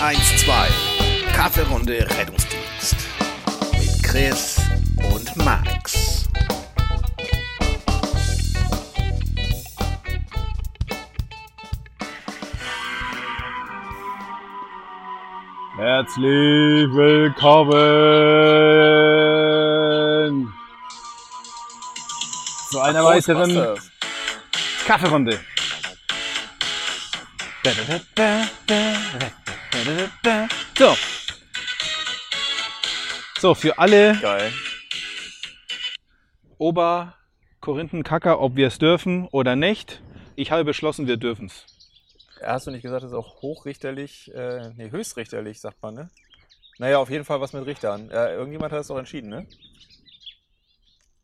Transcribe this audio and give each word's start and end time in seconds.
112. 0.00 1.32
Kaffeerunde 1.32 2.06
Rettungsdienst. 2.18 2.96
Mit 3.72 4.02
Chris 4.02 4.60
und 5.14 5.36
Max. 5.36 6.28
Herzlich 15.78 16.88
willkommen 16.92 17.72
zu 22.70 22.80
einer 22.80 23.04
weiteren 23.04 23.78
Kaffeerunde. 24.86 25.40
So. 30.78 30.96
So, 33.38 33.54
für 33.54 33.78
alle 33.78 34.18
Geil. 34.20 34.52
Ober-Korinthenkacker, 36.58 38.40
ob 38.40 38.56
wir 38.56 38.68
es 38.68 38.78
dürfen 38.78 39.26
oder 39.28 39.56
nicht. 39.56 40.02
Ich 40.36 40.50
habe 40.50 40.64
beschlossen, 40.64 41.06
wir 41.06 41.16
dürfen 41.16 41.46
es. 41.46 41.66
Hast 42.42 42.66
du 42.66 42.70
nicht 42.70 42.82
gesagt, 42.82 43.02
das 43.02 43.10
ist 43.12 43.16
auch 43.16 43.42
hochrichterlich, 43.42 44.32
äh, 44.34 44.70
nee, 44.76 44.90
höchstrichterlich, 44.90 45.60
sagt 45.60 45.82
man, 45.82 45.94
ne? 45.94 46.10
Naja, 46.78 46.98
auf 46.98 47.10
jeden 47.10 47.24
Fall 47.24 47.40
was 47.40 47.52
mit 47.52 47.64
Richtern. 47.66 48.10
Ja, 48.10 48.30
irgendjemand 48.30 48.72
hat 48.72 48.80
das 48.80 48.88
doch 48.88 48.98
entschieden, 48.98 49.30
ne? 49.30 49.46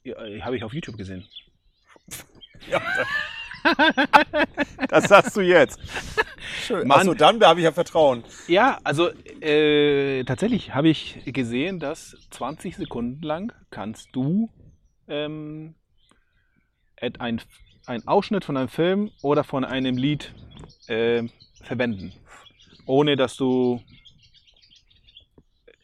Ja, 0.05 0.17
habe 0.45 0.57
ich 0.57 0.65
auf 0.65 0.73
YouTube 0.73 0.97
gesehen. 0.97 1.27
Ja. 2.71 2.81
das 4.89 5.05
sagst 5.05 5.37
du 5.37 5.41
jetzt. 5.41 5.79
Schön. 6.63 6.87
Mann. 6.87 7.01
Achso, 7.01 7.15
dann 7.15 7.43
habe 7.43 7.61
ich 7.61 7.65
ja 7.65 7.73
Vertrauen. 7.73 8.25
Ja, 8.49 8.79
also 8.85 9.11
äh, 9.41 10.25
tatsächlich 10.25 10.75
habe 10.75 10.89
ich 10.89 11.21
gesehen, 11.25 11.81
dass 11.81 12.17
20 12.31 12.77
Sekunden 12.77 13.23
lang 13.23 13.53
kannst 13.71 14.09
du 14.13 14.51
ähm, 15.09 15.75
ein, 16.97 17.41
ein 17.87 18.07
Ausschnitt 18.07 18.45
von 18.45 18.57
einem 18.57 18.69
Film 18.69 19.11
oder 19.23 19.45
von 19.45 19.65
einem 19.65 19.97
Lied 19.97 20.33
äh, 20.87 21.25
verwenden, 21.63 22.13
ohne 22.87 23.17
dass 23.17 23.37
du 23.37 23.81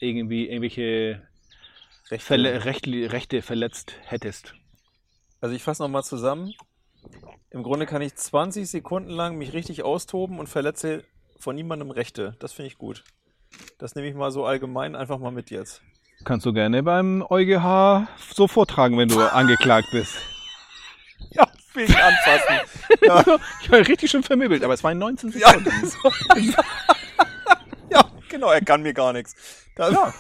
irgendwie 0.01 0.49
irgendwelche 0.49 1.23
Verle 2.19 2.65
Rechte, 2.65 3.12
Rechte 3.12 3.43
verletzt 3.43 3.97
hättest. 4.05 4.55
Also 5.41 5.55
ich 5.55 5.62
fasse 5.62 5.83
nochmal 5.83 6.05
zusammen. 6.05 6.55
Im 7.51 7.63
Grunde 7.63 7.87
kann 7.87 8.03
ich 8.03 8.15
20 8.15 8.69
Sekunden 8.69 9.11
lang 9.11 9.37
mich 9.37 9.53
richtig 9.53 9.83
austoben 9.83 10.39
und 10.39 10.49
verletze 10.49 11.05
von 11.39 11.55
niemandem 11.57 11.91
Rechte. 11.91 12.37
Das 12.41 12.53
finde 12.53 12.67
ich 12.69 12.79
gut. 12.79 13.05
Das 13.79 13.95
nehme 13.95 14.09
ich 14.09 14.15
mal 14.15 14.31
so 14.31 14.45
allgemein 14.45 14.95
einfach 14.95 15.19
mal 15.19 15.31
mit 15.33 15.51
jetzt. 15.51 15.81
Kannst 16.25 16.45
du 16.45 16.53
gerne 16.53 16.83
beim 16.83 17.25
EuGH 17.29 18.07
so 18.35 18.49
vortragen, 18.49 18.99
wenn 18.99 19.09
du 19.09 19.21
angeklagt 19.33 19.89
bist. 19.93 20.17
Ja, 21.31 21.47
will 21.75 21.85
ich 21.85 21.97
anfassen. 21.97 22.61
Ja. 23.05 23.25
Ich 23.62 23.71
war 23.71 23.79
richtig 23.79 24.11
schön 24.11 24.23
vermöbelt, 24.23 24.65
aber 24.65 24.75
es 24.75 24.83
waren 24.83 24.99
19 24.99 25.31
Ja, 25.39 25.49
Sekunden. 25.51 25.87
so. 25.87 26.11
ja, 27.91 28.11
genau, 28.29 28.51
er 28.51 28.61
kann 28.62 28.83
mir 28.83 28.93
gar 28.93 29.12
nichts. 29.12 29.35
Da, 29.77 29.91
Ja. 29.91 30.15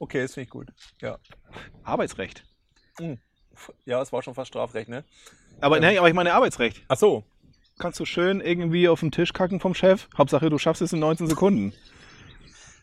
Okay, 0.00 0.22
das 0.22 0.34
finde 0.34 0.44
ich 0.44 0.50
gut. 0.50 0.68
Ja. 1.00 1.18
Arbeitsrecht. 1.84 2.44
ja, 3.84 4.00
es 4.02 4.12
war 4.12 4.22
schon 4.22 4.34
fast 4.34 4.48
Strafrecht, 4.48 4.88
ne? 4.88 5.04
Aber, 5.62 5.80
nee, 5.80 5.96
aber 5.96 6.08
ich 6.08 6.14
meine 6.14 6.34
Arbeitsrecht. 6.34 6.82
Ach 6.88 6.96
so. 6.96 7.24
Kannst 7.78 7.98
du 8.00 8.04
schön 8.04 8.40
irgendwie 8.40 8.88
auf 8.88 9.00
den 9.00 9.10
Tisch 9.10 9.32
kacken 9.32 9.60
vom 9.60 9.74
Chef? 9.74 10.08
Hauptsache, 10.16 10.50
du 10.50 10.58
schaffst 10.58 10.82
es 10.82 10.92
in 10.92 10.98
19 11.00 11.26
Sekunden. 11.28 11.72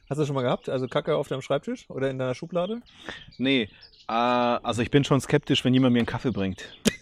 Hast 0.09 0.17
du 0.17 0.21
das 0.21 0.27
schon 0.27 0.35
mal 0.35 0.41
gehabt? 0.41 0.67
Also 0.69 0.87
Kacke 0.87 1.15
auf 1.15 1.27
deinem 1.27 1.41
Schreibtisch 1.41 1.89
oder 1.89 2.09
in 2.09 2.17
deiner 2.17 2.33
Schublade? 2.33 2.81
Nee, 3.37 3.69
äh, 4.07 4.11
also 4.11 4.81
ich 4.81 4.89
bin 4.89 5.03
schon 5.03 5.21
skeptisch, 5.21 5.63
wenn 5.63 5.73
jemand 5.73 5.93
mir 5.93 5.99
einen 5.99 6.05
Kaffee 6.07 6.31
bringt. 6.31 6.63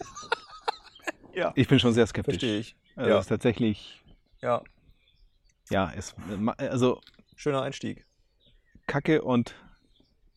Ja. 1.34 1.52
Ich 1.54 1.68
bin 1.68 1.78
schon 1.78 1.92
sehr 1.92 2.04
skeptisch. 2.04 2.34
Verstehe 2.34 2.58
ich. 2.58 2.74
Also 2.96 3.10
Ja. 3.10 3.18
ist 3.20 3.28
tatsächlich, 3.28 4.02
Ja, 4.42 4.60
ja, 5.70 5.92
es, 5.96 6.16
also 6.56 7.00
schöner 7.36 7.62
Einstieg. 7.62 8.04
Kacke 8.88 9.22
und 9.22 9.54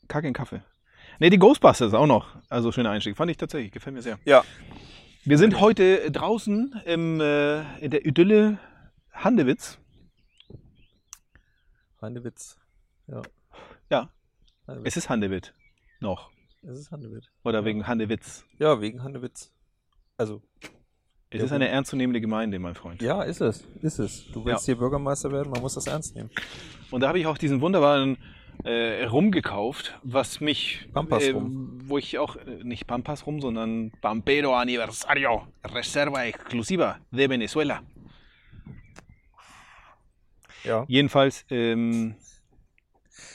Kacke 0.08 0.28
in 0.28 0.34
Kaffee. 0.36 0.62
Nee, 1.18 1.32
die 1.32 1.40
Ghostbusters 1.40 1.96
auch 1.96 2.06
noch. 2.06 2.36
Also 2.50 2.72
schöner 2.72 2.92
Einstieg. 2.92 3.18
Fand 3.18 3.32
ich 3.32 3.38
tatsächlich, 3.38 3.72
gefällt 3.72 3.96
mir 3.96 4.04
sehr. 4.04 4.20
Ja. 4.26 4.44
Wir 5.24 5.38
sind 5.38 5.60
heute 5.60 6.10
draußen 6.12 6.82
im, 6.86 7.20
äh, 7.22 7.78
in 7.80 7.92
der 7.92 8.06
Idylle 8.06 8.58
Handewitz. 9.12 9.78
Handewitz. 12.02 12.60
Ja. 13.08 13.22
Ja. 13.90 14.10
Handewitz. 14.68 14.88
Es 14.88 14.98
ist 14.98 15.10
Handewitt 15.10 15.54
noch. 16.00 16.32
Es 16.64 16.80
ist 16.80 16.92
Handewitz. 16.92 17.26
Oder 17.44 17.66
wegen 17.66 17.88
Handewitz. 17.88 18.46
Ja, 18.58 18.82
wegen 18.82 19.04
Handewitz. 19.04 19.54
Also, 20.18 20.42
Es 21.30 21.40
Ja, 21.40 21.46
ist 21.46 21.52
eine 21.52 21.68
ernstzunehmende 21.70 22.20
Gemeinde, 22.22 22.58
mein 22.60 22.76
Freund. 22.76 23.02
ja, 23.02 23.22
ist 23.24 23.42
es. 23.42 23.64
Ist 23.82 24.00
es. 24.00 24.26
Du 24.32 24.44
willst 24.46 24.66
hier 24.66 24.78
Bürgermeister 24.78 25.32
werden, 25.32 25.52
man 25.52 25.62
muss 25.62 25.76
das 25.76 25.88
ernst 25.88 26.16
nehmen. 26.16 26.30
Und 26.90 27.02
da 27.02 27.08
habe 27.08 27.20
ich 27.20 27.26
auch 27.28 27.38
diesen 27.38 27.62
wunderbaren 27.62 28.18
äh, 28.64 29.06
Rum 29.06 29.32
gekauft, 29.32 30.00
was 30.04 30.40
mich, 30.42 30.88
Pampas 30.94 31.24
äh, 31.24 31.32
Rum. 31.32 31.80
wo 31.86 31.98
ich 31.98 32.18
auch, 32.20 32.36
äh, 32.36 32.64
nicht 32.64 32.88
Pampas 32.88 33.26
Rum, 33.26 33.42
sondern 33.42 33.92
Pampero 34.02 34.56
Aniversario 34.56 35.48
Reserva 35.64 36.24
Exclusiva 36.26 37.00
de 37.12 37.30
Venezuela. 37.30 37.82
Ja. 40.64 40.86
Jedenfalls 40.88 41.46
ähm, 41.50 42.16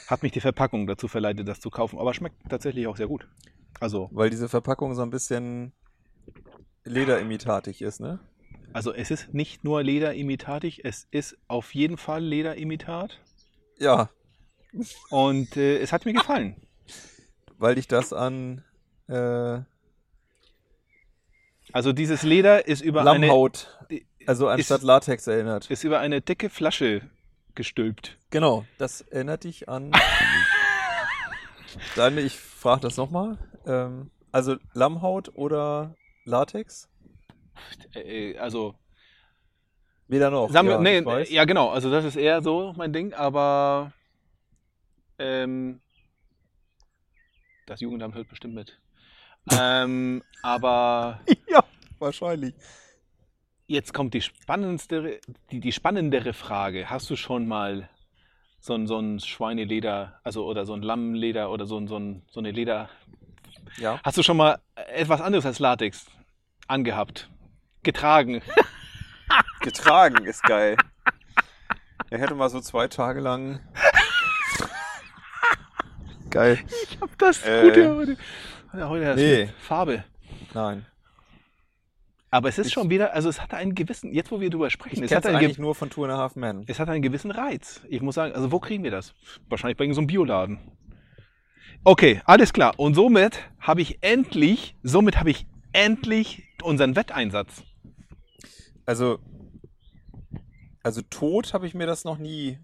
hat 0.07 0.23
mich 0.23 0.31
die 0.31 0.39
Verpackung 0.39 0.87
dazu 0.87 1.07
verleitet, 1.07 1.47
das 1.47 1.59
zu 1.59 1.69
kaufen. 1.69 1.99
Aber 1.99 2.13
schmeckt 2.13 2.37
tatsächlich 2.49 2.87
auch 2.87 2.95
sehr 2.95 3.07
gut. 3.07 3.27
Also, 3.79 4.09
Weil 4.13 4.29
diese 4.29 4.47
Verpackung 4.47 4.95
so 4.95 5.01
ein 5.01 5.09
bisschen 5.09 5.73
lederimitatig 6.85 7.81
ist, 7.81 7.99
ne? 7.99 8.19
also 8.73 8.93
es 8.93 9.11
ist 9.11 9.33
nicht 9.33 9.63
nur 9.63 9.83
Lederimitatig, 9.83 10.85
es 10.85 11.07
ist 11.11 11.37
auf 11.47 11.73
jeden 11.73 11.97
Fall 11.97 12.23
Lederimitat. 12.23 13.19
Ja, 13.79 14.09
Und 15.09 15.55
äh, 15.57 15.77
es 15.79 15.91
hat 15.91 16.05
mir 16.05 16.13
gefallen. 16.13 16.55
weil 17.57 17.75
dich 17.75 17.87
das 17.87 18.13
an 18.13 18.63
äh, 19.07 19.59
Also 21.73 21.93
dieses 21.93 22.23
Leder 22.23 22.67
ist 22.67 22.81
über 22.81 23.01
eine 23.01 23.27
Lammhaut, 23.27 23.77
die- 23.89 24.05
also 24.25 24.47
anstatt 24.47 24.81
Latex 24.83 25.27
erinnert. 25.27 25.69
ist 25.69 25.83
über 25.83 25.99
eine 25.99 26.21
dicke 26.21 26.49
Flasche 26.49 27.01
gestülpt. 27.55 28.17
Genau, 28.29 28.65
das 28.77 29.01
erinnert 29.01 29.43
dich 29.45 29.67
an. 29.69 29.91
Dann, 31.95 32.17
ich 32.17 32.35
frage 32.37 32.81
das 32.81 32.97
nochmal. 32.97 33.37
Ähm, 33.65 34.11
also 34.31 34.55
Lammhaut 34.73 35.31
oder 35.35 35.95
Latex? 36.25 36.89
Äh, 37.95 38.37
also 38.37 38.75
Weder 40.07 40.29
noch. 40.29 40.49
wir, 40.53 40.73
ja, 40.73 40.79
nee, 40.79 41.01
ja 41.33 41.45
genau, 41.45 41.69
also 41.69 41.91
das 41.91 42.05
ist 42.05 42.15
eher 42.15 42.41
so 42.41 42.73
mein 42.77 42.93
Ding, 42.93 43.13
aber 43.13 43.91
ähm, 45.19 45.81
das 47.65 47.79
Jugendamt 47.81 48.15
hört 48.15 48.29
bestimmt 48.29 48.55
mit. 48.55 48.79
ähm, 49.51 50.23
aber 50.41 51.19
ja, 51.49 51.63
wahrscheinlich. 51.99 52.55
jetzt 53.67 53.93
kommt 53.93 54.13
die 54.13 54.21
spannendste, 54.21 55.19
die, 55.51 55.59
die 55.59 55.71
spannendere 55.71 56.33
Frage. 56.33 56.89
Hast 56.89 57.09
du 57.09 57.15
schon 57.15 57.47
mal 57.47 57.89
so 58.59 58.73
ein, 58.73 58.87
so 58.87 58.99
ein 58.99 59.19
Schweineleder, 59.19 60.19
also 60.23 60.45
oder 60.45 60.65
so 60.65 60.73
ein 60.73 60.81
Lammleder 60.81 61.51
oder 61.51 61.65
so, 61.65 61.77
ein, 61.77 61.87
so, 61.87 61.97
ein, 61.97 62.23
so 62.29 62.39
eine 62.39 62.51
Leder, 62.51 62.89
Ja. 63.77 63.99
Hast 64.03 64.17
du 64.17 64.23
schon 64.23 64.37
mal 64.37 64.59
etwas 64.75 65.21
anderes 65.21 65.45
als 65.45 65.59
Latex 65.59 66.07
angehabt? 66.67 67.29
Getragen? 67.83 68.41
Getragen 69.61 70.25
ist 70.25 70.43
geil. 70.43 70.77
Er 72.09 72.19
hätte 72.19 72.35
mal 72.35 72.49
so 72.49 72.61
zwei 72.61 72.87
Tage 72.87 73.19
lang. 73.19 73.59
Geil. 76.37 76.59
Ich 76.89 76.99
hab 77.01 77.17
das 77.17 77.43
Äh, 77.43 77.63
Gute 77.63 77.95
heute. 77.95 78.17
Heute 78.73 79.05
hast 79.07 79.15
nee. 79.15 79.45
du 79.45 79.51
Farbe. 79.59 80.03
Nein. 80.53 80.85
Aber 82.29 82.49
es 82.49 82.59
ist 82.59 82.67
Ich- 82.67 82.73
schon 82.73 82.89
wieder, 82.91 83.13
also 83.13 83.27
es 83.29 83.41
hat 83.41 83.53
einen 83.53 83.73
gewissen, 83.73 84.13
jetzt 84.13 84.29
wo 84.31 84.39
wir 84.39 84.49
drüber 84.51 84.69
sprechen, 84.69 84.97
Ich 85.03 85.09
es 85.09 85.15
hat, 85.15 85.23
es 85.23 85.29
einen, 85.29 85.37
eigentlich 85.37 85.55
ge 85.55 85.63
nur 85.63 85.73
von 85.73 85.89
Two 85.89 86.03
and 86.03 86.13
a 86.13 86.17
Half 86.17 86.35
Men. 86.35 86.63
es 86.67 86.79
hat 86.79 86.89
einen 86.89 87.01
gewissen 87.01 87.31
Reiz. 87.31 87.81
Ich 87.89 88.01
muss 88.01 88.15
sagen, 88.15 88.35
also 88.35 88.51
wo 88.51 88.59
kriegen 88.59 88.83
wir 88.83 88.91
das? 88.91 89.15
Wahrscheinlich 89.49 89.77
bei 89.77 89.85
irgendeinem 89.85 90.07
Bioladen. 90.07 90.59
Okay, 91.83 92.21
alles 92.25 92.53
klar. 92.53 92.73
Und 92.77 92.93
somit 92.95 93.39
habe 93.59 93.81
ich 93.81 93.97
endlich, 94.01 94.75
somit 94.83 95.17
habe 95.17 95.31
ich 95.31 95.47
endlich 95.73 96.43
unseren 96.61 96.95
Wetteinsatz. 96.95 97.63
Also, 98.85 99.19
also 100.83 101.01
tot 101.09 101.53
habe 101.53 101.65
ich 101.65 101.73
mir 101.73 101.87
das 101.87 102.03
noch 102.03 102.17
nie 102.17 102.59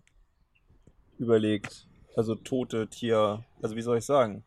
überlegt. 1.18 1.88
Also 2.16 2.36
tote 2.36 2.88
Tier. 2.88 3.44
Also 3.62 3.76
wie 3.76 3.82
soll 3.82 3.98
ich 3.98 4.06
sagen? 4.06 4.44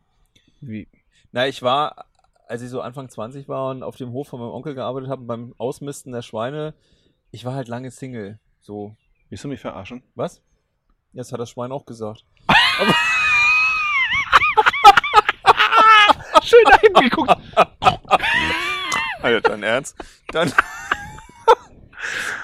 Wie? 0.61 0.87
Na, 1.31 1.47
ich 1.47 1.61
war, 1.61 2.05
als 2.47 2.61
ich 2.61 2.69
so 2.69 2.81
Anfang 2.81 3.09
20 3.09 3.47
war 3.49 3.71
und 3.71 3.83
auf 3.83 3.97
dem 3.97 4.11
Hof 4.11 4.29
von 4.29 4.39
meinem 4.39 4.51
Onkel 4.51 4.73
gearbeitet 4.75 5.09
habe, 5.09 5.23
beim 5.23 5.53
Ausmisten 5.57 6.13
der 6.13 6.21
Schweine, 6.21 6.73
ich 7.31 7.43
war 7.45 7.53
halt 7.53 7.67
lange 7.67 7.91
Single. 7.91 8.39
So, 8.61 8.95
Willst 9.29 9.43
du 9.43 9.49
mich 9.49 9.59
verarschen? 9.59 10.01
was? 10.15 10.41
Jetzt 11.13 11.31
hat 11.33 11.39
das 11.39 11.49
Schwein 11.49 11.71
auch 11.71 11.85
gesagt. 11.85 12.23
Schön 16.43 16.63
da 16.65 16.77
hingeguckt. 16.79 17.35
Alter, 19.21 19.49
dein 19.49 19.63
Ernst? 19.63 19.97
Dann. 20.31 20.53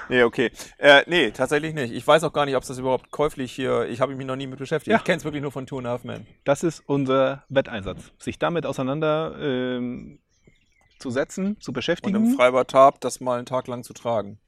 Nee, 0.08 0.22
okay. 0.22 0.50
Äh, 0.78 1.02
nee, 1.06 1.30
tatsächlich 1.30 1.74
nicht. 1.74 1.92
Ich 1.92 2.06
weiß 2.06 2.24
auch 2.24 2.32
gar 2.32 2.46
nicht, 2.46 2.56
ob 2.56 2.62
es 2.62 2.68
das 2.68 2.78
überhaupt 2.78 3.10
käuflich 3.10 3.52
hier. 3.52 3.86
Ich 3.88 4.00
habe 4.00 4.14
mich 4.14 4.26
noch 4.26 4.36
nie 4.36 4.46
mit 4.46 4.58
beschäftigt. 4.58 4.92
Ja. 4.92 4.98
Ich 4.98 5.04
kenne 5.04 5.18
es 5.18 5.24
wirklich 5.24 5.42
nur 5.42 5.52
von 5.52 5.66
Two 5.66 5.78
and 5.78 5.86
a 5.86 5.90
Half 5.90 6.04
Men. 6.04 6.26
Das 6.44 6.62
ist 6.62 6.82
unser 6.86 7.44
Wetteinsatz. 7.48 8.12
Sich 8.18 8.38
damit 8.38 8.66
auseinander 8.66 9.36
ähm, 9.40 10.20
zu 10.98 11.10
setzen, 11.10 11.60
zu 11.60 11.70
Und 11.70 11.74
beschäftigen. 11.74 12.16
im 12.16 12.34
Freibad 12.36 12.68
Tab 12.68 13.00
das 13.00 13.20
mal 13.20 13.36
einen 13.38 13.46
Tag 13.46 13.66
lang 13.66 13.82
zu 13.84 13.92
tragen. 13.92 14.38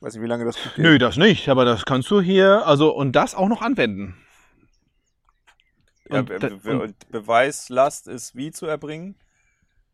Weiß 0.00 0.14
nicht, 0.14 0.22
wie 0.22 0.28
lange 0.28 0.44
das 0.44 0.56
gut 0.56 0.74
geht. 0.74 0.84
Nö, 0.84 0.98
das 0.98 1.16
nicht, 1.16 1.48
aber 1.48 1.64
das 1.64 1.84
kannst 1.84 2.10
du 2.10 2.20
hier, 2.20 2.66
also 2.66 2.92
und 2.94 3.12
das 3.12 3.34
auch 3.36 3.48
noch 3.48 3.62
anwenden. 3.62 4.16
Ja, 6.10 6.18
Und 6.18 6.26
Be 6.28 6.58
Be 6.62 6.80
und 6.80 7.08
Beweislast 7.10 8.08
ist 8.08 8.34
wie 8.34 8.50
zu 8.50 8.66
erbringen? 8.66 9.14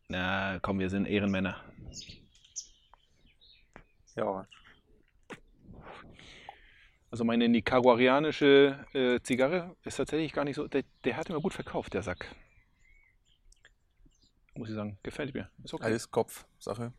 Na, 0.07 0.57
komm, 0.63 0.79
wir 0.79 0.89
sind 0.89 1.05
Ehrenmänner. 1.05 1.57
Ja. 4.19 4.45
Also 7.11 7.23
meine 7.23 7.49
nicaraguanische 7.49 8.85
äh, 8.93 9.19
Zigarre 9.21 9.75
ist 9.83 9.95
tatsächlich 9.97 10.31
gar 10.33 10.43
nicht 10.45 10.55
so. 10.55 10.67
Der, 10.67 10.83
der 11.03 11.17
hat 11.17 11.29
immer 11.29 11.41
gut 11.41 11.53
verkauft, 11.53 11.93
der 11.93 12.03
Sack. 12.03 12.27
Muss 14.53 14.69
ich 14.69 14.75
sagen, 14.75 14.99
gefällt 15.01 15.33
mir. 15.33 15.49
Ist 15.63 15.73
okay. 15.73 15.85
Alles 15.85 16.11
Kopfsache. 16.11 16.93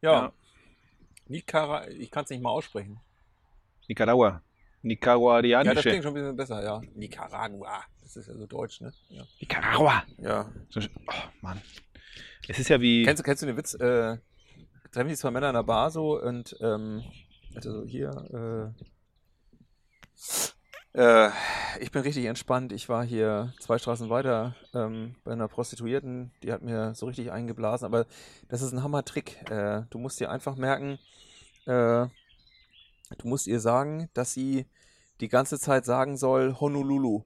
Ja. 0.00 0.12
Ja. 0.12 0.32
Nicara, 1.26 1.88
ich 1.88 2.10
kann 2.10 2.24
es 2.24 2.30
nicht 2.30 2.42
mal 2.42 2.50
aussprechen. 2.50 3.00
Nicaragua. 3.88 4.28
Ja, 4.32 4.40
das 4.40 4.82
Nicaraguanische. 4.82 5.88
klingt 5.88 6.02
schon 6.04 6.12
ein 6.12 6.14
bisschen 6.14 6.36
besser, 6.36 6.62
ja. 6.62 6.80
Nicaragua. 6.94 7.82
Das 8.02 8.16
ist 8.16 8.28
ja 8.28 8.34
so 8.34 8.46
deutsch, 8.46 8.80
ne? 8.80 8.92
Ja. 9.08 9.24
Nicaragua. 9.40 10.04
ja. 10.18 10.50
Oh, 10.76 11.12
Mann. 11.42 11.60
Es 12.48 12.58
ist 12.60 12.68
ja 12.68 12.80
wie. 12.80 13.02
Kennst, 13.02 13.20
du- 13.20 13.24
kennst 13.24 13.42
du 13.42 13.46
den 13.46 13.56
Witz? 13.56 13.74
Äh, 13.74 14.16
treffen 14.96 15.10
sich 15.10 15.18
zwei 15.18 15.30
Männer 15.30 15.48
in 15.48 15.54
der 15.54 15.62
Bar 15.62 15.90
so 15.90 16.18
und 16.18 16.56
ähm, 16.60 17.04
also 17.54 17.80
so 17.80 17.86
hier. 17.86 18.72
Äh, 20.94 20.98
äh, 20.98 21.30
ich 21.80 21.90
bin 21.90 22.00
richtig 22.00 22.24
entspannt. 22.24 22.72
Ich 22.72 22.88
war 22.88 23.04
hier 23.04 23.52
zwei 23.60 23.76
Straßen 23.76 24.08
weiter 24.08 24.56
ähm, 24.72 25.14
bei 25.22 25.32
einer 25.32 25.48
Prostituierten, 25.48 26.32
die 26.42 26.50
hat 26.50 26.62
mir 26.62 26.94
so 26.94 27.04
richtig 27.04 27.30
eingeblasen. 27.30 27.84
Aber 27.84 28.06
das 28.48 28.62
ist 28.62 28.72
ein 28.72 28.82
Hammer-Trick. 28.82 29.50
Äh, 29.50 29.82
du 29.90 29.98
musst 29.98 30.18
dir 30.18 30.30
einfach 30.30 30.56
merken, 30.56 30.98
äh, 31.66 32.06
du 33.18 33.28
musst 33.28 33.46
ihr 33.48 33.60
sagen, 33.60 34.08
dass 34.14 34.32
sie 34.32 34.64
die 35.20 35.28
ganze 35.28 35.58
Zeit 35.58 35.84
sagen 35.84 36.16
soll 36.16 36.58
Honolulu. 36.58 37.22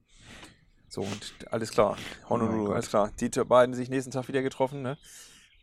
So, 0.88 1.02
und 1.02 1.34
alles 1.52 1.70
klar. 1.70 1.96
Honolulu, 2.28 2.64
Gott. 2.64 2.74
alles 2.74 2.88
klar. 2.88 3.12
Die 3.20 3.28
beiden 3.28 3.76
sich 3.76 3.90
nächsten 3.90 4.10
Tag 4.10 4.26
wieder 4.26 4.42
getroffen, 4.42 4.82
ne? 4.82 4.98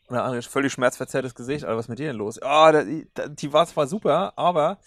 Und 0.08 0.16
der 0.16 0.24
andere 0.24 0.42
völlig 0.42 0.72
schmerzverzerrtes 0.72 1.36
Gesicht. 1.36 1.66
Alter, 1.66 1.78
was 1.78 1.86
ist 1.86 1.90
mit 1.90 2.00
dir 2.00 2.08
denn 2.08 2.16
los? 2.16 2.42
Ah, 2.42 2.72
da, 2.72 2.84
die, 3.28 3.52
war 3.52 3.68
zwar 3.68 3.88
super, 3.88 4.32
aber 4.38 4.78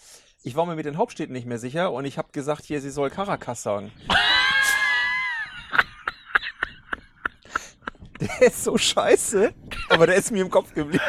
ich 0.41 0.55
war 0.55 0.65
mir 0.65 0.75
mit 0.75 0.87
den 0.87 0.97
Hauptstädten 0.97 1.33
nicht 1.33 1.45
mehr 1.45 1.59
sicher 1.59 1.91
und 1.91 2.05
ich 2.05 2.17
habe 2.17 2.31
gesagt, 2.31 2.65
hier, 2.65 2.81
sie 2.81 2.89
soll 2.89 3.11
Caracas 3.11 3.61
sagen. 3.61 3.91
Der 8.19 8.41
ist 8.41 8.63
so 8.63 8.77
scheiße, 8.77 9.53
aber 9.89 10.05
der 10.05 10.15
ist 10.15 10.31
mir 10.31 10.43
im 10.43 10.51
Kopf 10.51 10.75
geblieben. 10.75 11.03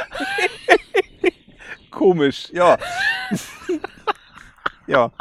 komisch. 1.90 2.48
Ja. 2.54 2.78
ja. 4.86 5.12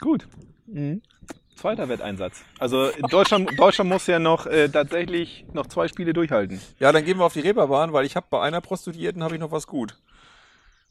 Gut. 0.00 0.28
Zweiter 1.62 1.88
Wetteinsatz. 1.88 2.42
Also 2.58 2.90
Deutschland, 3.08 3.56
Deutschland 3.56 3.88
muss 3.88 4.08
ja 4.08 4.18
noch 4.18 4.46
äh, 4.46 4.68
tatsächlich 4.68 5.44
noch 5.52 5.68
zwei 5.68 5.86
Spiele 5.86 6.12
durchhalten. 6.12 6.60
Ja, 6.80 6.90
dann 6.90 7.04
gehen 7.04 7.18
wir 7.18 7.24
auf 7.24 7.34
die 7.34 7.40
Reeperbahn, 7.40 7.92
weil 7.92 8.04
ich 8.04 8.16
habe 8.16 8.26
bei 8.30 8.42
einer 8.42 8.60
Prostituierten 8.60 9.22
habe 9.22 9.36
ich 9.36 9.40
noch 9.40 9.52
was 9.52 9.68
gut. 9.68 9.96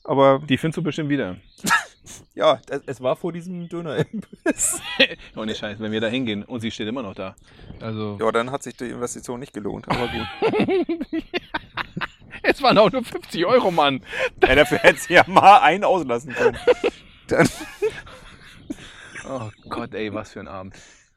Aber 0.06 0.40
Die 0.48 0.58
findest 0.58 0.78
du 0.78 0.82
bestimmt 0.82 1.10
wieder. 1.10 1.36
ja, 2.36 2.62
es, 2.70 2.84
es 2.86 3.02
war 3.02 3.18
vor 3.18 3.34
diesem 3.34 3.68
Döner-Imbiss. 3.68 4.82
Ohne 5.36 5.56
Scheiß, 5.56 5.82
wenn 5.82 5.92
wir 5.92 6.00
da 6.00 6.08
hingehen 6.08 6.46
und 6.46 6.62
sie 6.62 6.72
steht 6.72 6.88
immer 6.88 7.04
noch 7.04 7.16
da. 7.16 7.36
Also. 7.82 8.18
Ja, 8.22 8.32
dann 8.32 8.50
hat 8.50 8.64
sich 8.64 8.78
die 8.78 8.92
Investition 8.92 9.42
nicht 9.42 9.54
gelohnt, 9.54 9.90
aber 9.90 10.08
gut. 10.08 11.22
Es 12.44 12.62
waren 12.62 12.78
auch 12.78 12.92
nur 12.92 13.04
50 13.04 13.46
Euro, 13.46 13.72
Mann. 13.72 14.04
ja, 14.42 14.56
dafür 14.56 14.78
hätte 14.80 15.00
sie 15.00 15.14
ja 15.16 15.24
mal 15.28 15.60
einen 15.60 15.84
auslassen 15.84 16.34
können. 16.34 16.58
Dann, 17.28 17.48
Oh 19.34 19.50
Gott, 19.70 19.94
ey, 19.94 20.14
was 20.14 20.32
für 20.34 20.40
ein 20.42 20.48
Abend. 20.48 20.76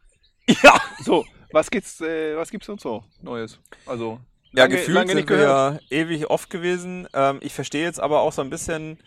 ja, 0.62 0.80
So, 1.00 1.24
was 1.52 1.70
gibt's, 1.70 2.00
äh, 2.00 2.36
was 2.36 2.50
gibt's 2.50 2.66
sonst 2.66 2.82
so 2.82 3.02
Neues? 3.22 3.58
Also, 3.86 4.20
Ja, 4.52 4.64
lange- 4.64 4.76
gefühlt 4.76 4.94
lange 4.94 5.12
sind 5.14 5.28
wir 5.30 5.38
ja 5.40 5.78
ewig 5.90 6.30
oft 6.30 6.50
gewesen. 6.50 7.08
Ähm, 7.14 7.38
ich 7.40 7.52
verstehe 7.54 7.82
jetzt 7.84 7.98
aber 8.00 8.20
auch 8.20 8.32
so 8.32 8.42
ein 8.42 8.50
bisschen, 8.50 8.98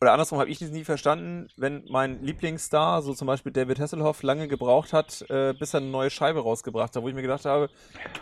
oder 0.00 0.12
andersrum 0.12 0.38
habe 0.38 0.50
ich 0.50 0.60
es 0.60 0.70
nie 0.70 0.84
verstanden, 0.84 1.48
wenn 1.56 1.84
mein 1.88 2.22
Lieblingsstar, 2.22 3.00
so 3.02 3.14
zum 3.14 3.26
Beispiel 3.26 3.50
David 3.50 3.80
Hasselhoff, 3.80 4.22
lange 4.22 4.46
gebraucht 4.46 4.92
hat, 4.92 5.24
äh, 5.30 5.54
bis 5.54 5.74
er 5.74 5.80
eine 5.80 5.88
neue 5.90 6.10
Scheibe 6.10 6.40
rausgebracht 6.40 6.94
hat, 6.94 7.02
wo 7.02 7.08
ich 7.08 7.14
mir 7.14 7.22
gedacht 7.22 7.44
habe, 7.46 7.70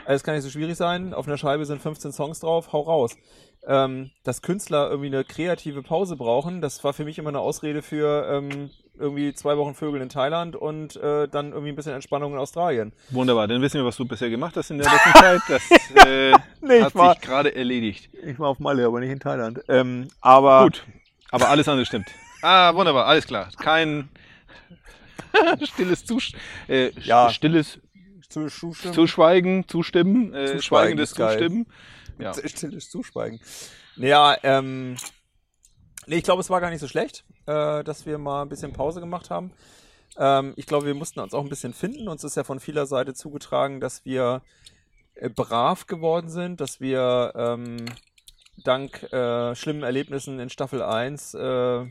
es 0.07 0.23
kann 0.23 0.35
nicht 0.35 0.45
so 0.45 0.51
schwierig 0.51 0.77
sein, 0.77 1.13
auf 1.13 1.27
einer 1.27 1.37
Scheibe 1.37 1.67
sind 1.67 1.83
15 1.83 2.13
Songs 2.13 2.41
drauf, 2.41 2.73
hau 2.73 2.81
raus. 2.83 3.17
Ähm, 3.67 4.11
dass 4.23 4.41
Künstler 4.43 4.89
irgendwie 4.91 5.09
eine 5.09 5.25
kreative 5.25 5.83
Pause 5.83 6.17
brauchen, 6.17 6.61
das 6.61 6.85
war 6.85 6.93
für 6.93 7.05
mich 7.05 7.19
immer 7.19 7.31
eine 7.31 7.41
Ausrede 7.41 7.83
für 7.83 8.29
ähm, 8.31 8.71
irgendwie 8.99 9.33
zwei 9.35 9.57
Wochen 9.57 9.75
Vögel 9.75 10.01
in 10.01 10.09
Thailand 10.09 10.55
und 10.57 10.97
äh, 10.97 11.27
dann 11.29 11.51
irgendwie 11.53 11.71
ein 11.71 11.77
bisschen 11.77 11.95
Entspannung 11.95 12.33
in 12.33 12.39
Australien. 12.39 12.93
Wunderbar, 13.11 13.49
dann 13.49 13.61
wissen 13.63 13.81
wir, 13.81 13.85
was 13.85 13.97
du 13.97 14.05
bisher 14.05 14.31
gemacht 14.31 14.57
hast 14.57 14.71
in 14.71 14.79
der 14.79 14.87
letzten 14.93 15.13
Zeit. 15.13 15.41
Das 15.49 16.07
äh, 16.07 16.33
Nee, 16.61 16.83
hat 16.83 16.95
war- 16.95 17.13
sich 17.15 17.23
gerade 17.23 17.55
erledigt. 17.55 18.11
Ich 18.25 18.39
war 18.39 18.49
auf 18.49 18.59
Malle, 18.59 18.87
aber 18.87 19.01
nicht 19.01 19.11
in 19.11 19.21
Thailand. 19.21 19.61
Ähm, 19.69 20.09
aber 20.21 20.65
Gut, 20.65 20.85
aber 21.31 21.49
alles 21.49 21.69
andere 21.69 21.85
stimmt. 21.87 22.07
Ah, 22.43 22.75
wunderbar, 22.75 23.07
alles 23.07 23.27
klar. 23.27 23.49
Kein 23.59 24.09
stilles 25.65 26.05
Zusch 26.05 26.33
äh, 26.69 26.91
Ja. 27.01 27.31
stilles 27.31 27.81
zu. 28.29 28.49
Zuschweigen, 28.49 29.67
Zustimmen, 29.69 30.33
äh, 30.35 30.47
Zuschweigen 30.47 30.63
schweigendes 30.63 31.11
ist 31.13 31.17
geil. 31.17 31.39
Zustimmen. 31.39 31.67
Ja. 32.19 32.33
Stilles 32.49 32.91
Zuschweigen. 32.91 33.41
Ja, 33.97 34.37
ähm, 34.43 34.97
nee, 36.07 36.17
ich 36.17 36.23
glaube, 36.25 36.41
es 36.41 36.51
war 36.51 36.61
gar 36.61 36.71
nicht 36.71 36.81
so 36.81 36.89
schlecht, 36.89 37.25
äh, 37.47 37.85
dass 37.85 38.07
wir 38.07 38.19
mal 38.19 38.43
ein 38.43 38.49
bisschen 38.49 38.73
Pause 38.73 39.01
gemacht 39.01 39.31
haben. 39.31 39.53
Ähm, 40.17 40.53
ich 40.57 40.67
glaube, 40.67 40.87
wir 40.87 40.95
mussten 40.95 41.21
uns 41.21 41.35
auch 41.35 41.43
ein 41.43 41.49
bisschen 41.49 41.75
finden. 41.75 42.09
Uns 42.09 42.25
ist 42.25 42.37
ja 42.37 42.45
von 42.45 42.61
vieler 42.61 42.87
Seite 42.87 43.15
zugetragen, 43.15 43.81
dass 43.81 44.05
wir 44.05 44.43
äh, 45.15 45.29
brav 45.29 45.87
geworden 45.87 46.29
sind, 46.29 46.61
dass 46.61 46.81
wir 46.81 47.33
ähm, 47.37 47.85
dank 48.63 49.03
äh, 49.13 49.55
schlimmen 49.55 49.83
Erlebnissen 49.83 50.39
in 50.39 50.51
Staffel 50.51 50.83
1 50.83 51.35
äh, 51.35 51.87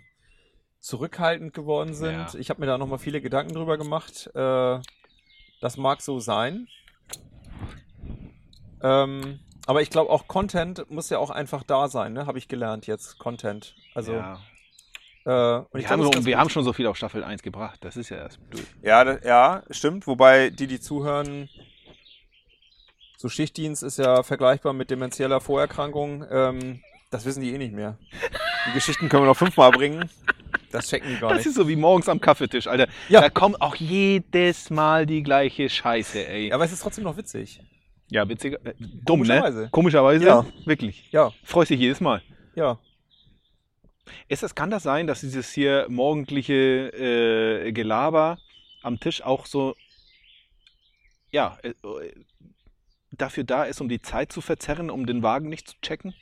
zurückhaltend 0.80 1.54
geworden 1.54 1.94
sind. 1.94 2.34
Ja. 2.34 2.40
Ich 2.40 2.50
habe 2.50 2.60
mir 2.60 2.68
da 2.68 2.78
nochmal 2.78 3.00
viele 3.00 3.22
Gedanken 3.22 3.54
drüber 3.54 3.78
gemacht. 3.78 4.30
Äh, 4.36 4.80
das 5.62 5.78
mag 5.78 6.02
so 6.02 6.20
sein. 6.20 6.68
Ähm, 8.82 9.40
aber 9.66 9.82
ich 9.82 9.90
glaube, 9.90 10.12
auch 10.12 10.28
Content 10.28 10.90
muss 10.92 11.10
ja 11.10 11.20
auch 11.20 11.30
einfach 11.30 11.64
da 11.64 11.88
sein, 11.88 12.12
ne? 12.12 12.26
Habe 12.26 12.38
ich 12.38 12.50
gelernt 12.50 12.86
jetzt. 12.86 13.18
Content. 13.18 13.76
Also, 13.96 14.14
ja. 14.14 14.42
Äh, 15.26 15.30
und 15.30 15.68
Wir, 15.82 15.90
haben, 15.90 16.02
das 16.02 16.16
so, 16.16 16.26
wir 16.26 16.38
haben 16.38 16.50
schon 16.50 16.64
so 16.64 16.74
viel 16.74 16.88
auf 16.88 16.98
Staffel 16.98 17.24
1 17.24 17.42
gebracht. 17.44 17.80
Das 17.82 17.96
ist 17.98 18.10
ja 18.10 18.18
erst 18.18 18.40
durch. 18.52 18.64
gut. 18.64 18.84
Ja, 18.84 19.04
da- 19.04 19.20
ja, 19.24 19.64
stimmt. 19.70 20.06
Wobei 20.08 20.50
die, 20.50 20.68
die 20.68 20.80
zuhören, 20.80 21.50
so 23.18 23.30
Schichtdienst 23.30 23.84
ist 23.84 23.98
ja 23.98 24.24
vergleichbar 24.24 24.74
mit 24.74 24.90
demenzieller 24.90 25.40
Vorerkrankung. 25.42 26.26
Ähm, 26.30 26.82
das 27.12 27.26
wissen 27.26 27.42
die 27.42 27.54
eh 27.54 27.58
nicht 27.58 27.74
mehr. 27.74 27.98
Die 28.68 28.74
Geschichten 28.74 29.08
können 29.10 29.24
wir 29.24 29.28
noch 29.28 29.38
fünfmal 29.38 29.72
bringen. 29.72 30.10
Das 30.72 30.88
checken 30.90 31.10
die 31.10 31.20
gar 31.20 31.30
Das 31.30 31.40
nicht. 31.40 31.48
ist 31.48 31.56
so 31.56 31.68
wie 31.68 31.76
morgens 31.76 32.10
am 32.10 32.20
Kaffeetisch, 32.20 32.68
Alter. 32.68 32.88
Ja. 33.08 33.22
Da 33.22 33.30
kommt 33.30 33.62
auch 33.62 33.76
jedes 33.76 34.70
Mal 34.72 35.06
die 35.06 35.22
gleiche 35.22 35.70
Scheiße, 35.70 36.28
ey. 36.28 36.48
Ja, 36.48 36.56
aber 36.56 36.66
es 36.66 36.72
ist 36.74 36.82
trotzdem 36.82 37.04
noch 37.04 37.16
witzig. 37.16 37.62
Ja, 38.10 38.28
witziger. 38.28 38.58
Äh, 38.66 38.74
dumm, 38.80 39.20
Komischerweise. 39.20 39.60
ne? 39.62 39.70
Komischerweise. 39.72 40.26
Ja. 40.26 40.46
Wirklich. 40.66 41.10
Ja, 41.12 41.32
Freust 41.44 41.70
dich 41.70 41.80
jedes 41.80 42.02
Mal. 42.02 42.22
ja. 42.56 42.78
Ist 44.28 44.44
das, 44.44 44.56
kann 44.56 44.70
das 44.70 44.84
sein, 44.84 45.08
dass 45.08 45.22
dieses 45.22 45.52
hier 45.52 45.86
morgendliche 45.90 46.54
äh, 47.64 47.72
Gelaber 47.72 48.38
am 48.82 49.00
Tisch 49.00 49.22
auch 49.22 49.46
so, 49.46 49.76
ja, 51.32 51.58
äh, 51.64 51.70
äh, 51.70 52.14
dafür 53.12 53.44
da 53.44 53.64
ist, 53.64 53.80
um 53.82 53.90
die 53.90 54.02
Zeit 54.02 54.32
zu 54.32 54.42
verzerren, 54.42 54.90
um 54.90 55.06
den 55.06 55.24
Wagen 55.24 55.48
nicht 55.50 55.68
zu 55.70 55.76
checken? 55.82 56.14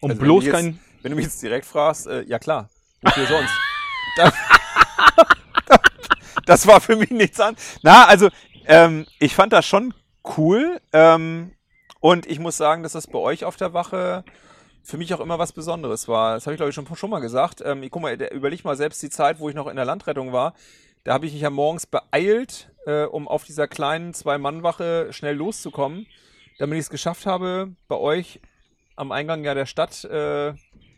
Um 0.00 0.10
Also 0.10 0.20
wenn 0.20 0.26
bloß 0.26 0.44
du 0.44 0.50
jetzt- 0.50 0.54
kein. 0.54 0.80
Wenn 1.02 1.10
du 1.12 1.16
mich 1.16 1.26
jetzt 1.26 1.42
direkt 1.42 1.66
fragst, 1.66 2.06
äh, 2.08 2.22
ja 2.22 2.38
klar. 2.40 2.68
Wofür 3.02 3.26
sonst? 3.26 3.52
das, 4.16 4.34
das 6.46 6.66
war 6.66 6.80
für 6.80 6.96
mich 6.96 7.10
nichts 7.10 7.38
an. 7.38 7.54
Na, 7.82 8.06
also, 8.06 8.28
ähm, 8.66 9.06
ich 9.20 9.34
fand 9.34 9.52
das 9.52 9.66
schon 9.66 9.94
cool. 10.36 10.80
Ähm, 10.92 11.52
und 12.00 12.26
ich 12.26 12.40
muss 12.40 12.56
sagen, 12.56 12.82
dass 12.82 12.92
das 12.92 13.06
bei 13.06 13.18
euch 13.18 13.44
auf 13.44 13.56
der 13.56 13.72
Wache 13.72 14.24
für 14.86 14.98
mich 14.98 15.12
auch 15.12 15.20
immer 15.20 15.38
was 15.38 15.52
Besonderes 15.52 16.06
war. 16.06 16.34
Das 16.34 16.46
habe 16.46 16.54
ich, 16.54 16.58
glaube 16.58 16.70
ich, 16.70 16.74
schon, 16.74 16.86
schon 16.96 17.10
mal 17.10 17.18
gesagt. 17.18 17.60
Ähm, 17.64 17.82
ich, 17.82 17.90
guck 17.90 18.02
mal, 18.02 18.14
überleg 18.14 18.64
mal 18.64 18.76
selbst 18.76 19.02
die 19.02 19.10
Zeit, 19.10 19.40
wo 19.40 19.48
ich 19.48 19.54
noch 19.54 19.66
in 19.66 19.76
der 19.76 19.84
Landrettung 19.84 20.32
war. 20.32 20.54
Da 21.02 21.12
habe 21.12 21.26
ich 21.26 21.32
mich 21.32 21.42
ja 21.42 21.50
morgens 21.50 21.86
beeilt, 21.86 22.70
äh, 22.86 23.04
um 23.04 23.26
auf 23.26 23.44
dieser 23.44 23.66
kleinen 23.66 24.14
Zwei-Mann-Wache 24.14 25.12
schnell 25.12 25.34
loszukommen, 25.36 26.06
damit 26.58 26.78
ich 26.78 26.84
es 26.84 26.90
geschafft 26.90 27.26
habe, 27.26 27.74
bei 27.88 27.96
euch 27.96 28.40
am 28.94 29.10
Eingang 29.12 29.44
ja 29.44 29.54
der 29.54 29.66
Stadt 29.66 30.04
äh, 30.04 30.54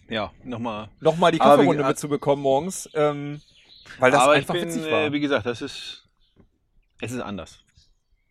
Ja, 0.08 0.32
nochmal. 0.44 0.90
nochmal 1.00 1.32
die 1.32 1.38
Kaffeerunde 1.38 1.84
mitzubekommen 1.84 2.42
morgens. 2.42 2.90
Ähm, 2.94 3.40
weil 3.98 4.10
das 4.10 4.20
Aber 4.20 4.32
einfach 4.32 4.54
ich 4.54 4.60
bin, 4.60 4.68
witzig 4.68 4.90
war. 4.92 5.04
äh, 5.06 5.12
wie 5.12 5.20
gesagt, 5.20 5.46
das 5.46 5.62
ist, 5.62 6.06
es 7.00 7.12
ist 7.12 7.20
anders. 7.20 7.64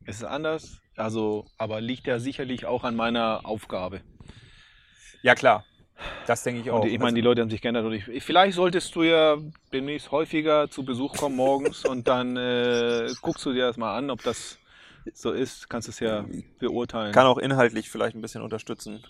Es 0.05 0.17
ist 0.17 0.23
anders, 0.23 0.81
also, 0.95 1.45
aber 1.57 1.81
liegt 1.81 2.07
ja 2.07 2.19
sicherlich 2.19 2.65
auch 2.65 2.83
an 2.83 2.95
meiner 2.95 3.41
Aufgabe. 3.43 4.01
Ja, 5.27 5.36
klar. 5.36 5.65
Das 6.25 6.43
denke 6.43 6.62
ich 6.62 6.72
auch. 6.72 6.81
Und 6.81 6.88
ich 6.88 6.93
meine, 7.00 7.05
Also- 7.07 7.15
die 7.15 7.22
Leute 7.22 7.41
haben 7.41 7.50
sich 7.50 7.62
geändert. 7.62 7.86
Und 7.86 7.93
ich, 7.93 8.24
vielleicht 8.24 8.55
solltest 8.55 8.96
du 8.96 9.03
ja 9.03 9.38
demnächst 9.74 10.12
häufiger 10.12 10.69
zu 10.69 10.86
Besuch 10.86 11.17
kommen 11.17 11.36
morgens 11.36 11.86
und 11.86 12.07
dann 12.07 12.38
äh, 12.38 13.07
guckst 13.22 13.46
du 13.46 13.51
dir 13.51 13.65
das 13.67 13.77
mal 13.77 13.98
an, 13.98 14.10
ob 14.10 14.24
das 14.24 14.57
so 15.13 15.31
ist. 15.31 15.69
Kannst 15.69 15.89
es 15.89 16.00
ja 16.00 16.25
beurteilen. 16.60 17.12
kann 17.13 17.25
auch 17.25 17.38
inhaltlich 17.39 17.89
vielleicht 17.89 18.15
ein 18.15 18.22
bisschen 18.22 18.41
unterstützen. 18.41 19.03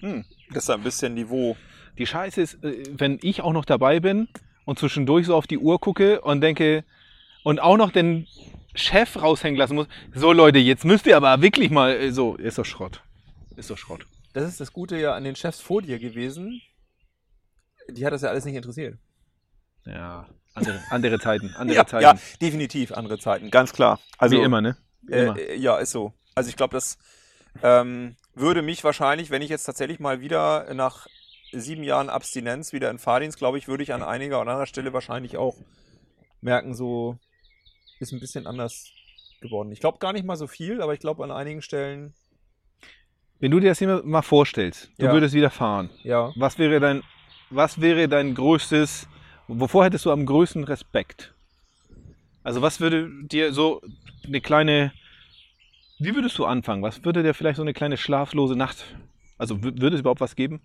Hm. 0.00 0.24
Das 0.52 0.64
ist 0.64 0.70
ein 0.70 0.82
bisschen 0.82 1.14
Niveau. 1.14 1.56
Die 1.98 2.06
Scheiße 2.06 2.40
ist, 2.40 2.64
äh, 2.64 2.82
wenn 2.90 3.18
ich 3.22 3.42
auch 3.42 3.52
noch 3.52 3.64
dabei 3.64 4.00
bin 4.00 4.28
und 4.64 4.78
zwischendurch 4.78 5.26
so 5.26 5.36
auf 5.36 5.46
die 5.46 5.58
Uhr 5.58 5.78
gucke 5.80 6.22
und 6.22 6.40
denke 6.40 6.84
und 7.44 7.60
auch 7.60 7.76
noch 7.76 7.92
den 7.92 8.26
Chef 8.74 9.20
raushängen 9.22 9.58
lassen 9.58 9.74
muss. 9.74 9.86
So 10.14 10.32
Leute, 10.32 10.58
jetzt 10.58 10.84
müsst 10.84 11.06
ihr 11.06 11.16
aber 11.16 11.40
wirklich 11.42 11.70
mal 11.70 11.92
äh, 11.92 12.10
so. 12.10 12.36
Ist 12.36 12.58
doch 12.58 12.64
Schrott. 12.64 13.02
Ist 13.56 13.70
doch 13.70 13.76
Schrott. 13.78 14.06
Das 14.32 14.48
ist 14.48 14.60
das 14.60 14.72
Gute 14.72 14.96
ja 14.98 15.14
an 15.14 15.24
den 15.24 15.36
Chefs 15.36 15.60
vor 15.60 15.82
dir 15.82 15.98
gewesen. 15.98 16.60
Die 17.90 18.06
hat 18.06 18.12
das 18.12 18.22
ja 18.22 18.30
alles 18.30 18.44
nicht 18.44 18.54
interessiert. 18.54 18.98
Ja, 19.84 20.26
andere, 20.54 20.80
andere 20.90 21.18
Zeiten. 21.18 21.54
Andere 21.56 21.76
Ja, 21.76 21.86
Zeiten. 21.86 22.02
ja, 22.02 22.14
definitiv 22.40 22.92
andere 22.92 23.18
Zeiten, 23.18 23.50
ganz 23.50 23.72
klar. 23.72 23.98
Also 24.18 24.36
Wie 24.36 24.42
immer, 24.42 24.60
ne? 24.60 24.76
Wie. 25.02 25.12
Äh, 25.14 25.54
äh, 25.54 25.56
ja, 25.56 25.76
ist 25.78 25.90
so. 25.90 26.12
Also 26.34 26.48
ich 26.50 26.56
glaube, 26.56 26.74
das 26.74 26.98
ähm, 27.62 28.16
würde 28.34 28.62
mich 28.62 28.84
wahrscheinlich, 28.84 29.30
wenn 29.30 29.42
ich 29.42 29.50
jetzt 29.50 29.64
tatsächlich 29.64 29.98
mal 29.98 30.20
wieder 30.20 30.72
nach 30.74 31.06
sieben 31.52 31.82
Jahren 31.82 32.08
Abstinenz 32.08 32.72
wieder 32.72 32.90
in 32.90 32.98
Fahrdienst, 32.98 33.38
glaube 33.38 33.58
ich, 33.58 33.66
würde 33.68 33.82
ich 33.82 33.92
an 33.92 34.02
einiger 34.02 34.40
oder 34.40 34.52
anderer 34.52 34.66
Stelle 34.66 34.92
wahrscheinlich 34.92 35.36
auch 35.36 35.56
merken, 36.40 36.74
so 36.74 37.18
ist 37.98 38.12
ein 38.12 38.20
bisschen 38.20 38.46
anders 38.46 38.86
geworden. 39.40 39.72
Ich 39.72 39.80
glaube 39.80 39.98
gar 39.98 40.12
nicht 40.12 40.24
mal 40.24 40.36
so 40.36 40.46
viel, 40.46 40.80
aber 40.80 40.94
ich 40.94 41.00
glaube 41.00 41.24
an 41.24 41.30
einigen 41.30 41.60
Stellen, 41.62 42.14
Wenn 43.42 43.50
du 43.50 43.58
dir 43.58 43.70
das 43.70 43.80
hier 43.80 44.02
mal 44.04 44.22
vorstellst, 44.22 44.92
du 44.98 45.06
Ja. 45.06 45.12
würdest 45.12 45.34
wieder 45.34 45.50
fahren. 45.50 45.90
ja. 46.04 46.30
Was 46.36 46.58
wäre 46.58 46.78
dein, 46.78 47.02
was 47.50 47.80
wäre 47.80 48.06
dein 48.08 48.36
größtes, 48.36 49.08
wovor 49.48 49.84
hättest 49.84 50.04
du 50.06 50.12
am 50.12 50.24
größten 50.26 50.62
Respekt? 50.62 51.34
Also 52.44 52.62
was 52.62 52.78
würde 52.78 53.10
dir 53.24 53.52
so 53.52 53.82
eine 54.24 54.40
kleine, 54.40 54.92
wie 55.98 56.14
würdest 56.14 56.38
du 56.38 56.44
anfangen? 56.44 56.82
Was 56.84 57.04
würde 57.04 57.24
dir 57.24 57.34
vielleicht 57.34 57.56
so 57.56 57.62
eine 57.62 57.72
kleine 57.72 57.96
schlaflose 57.96 58.54
Nacht, 58.54 58.84
also 59.38 59.56
wü- 59.56 59.80
würde 59.80 59.96
es 59.96 60.00
überhaupt 60.00 60.20
was 60.20 60.36
geben? 60.36 60.60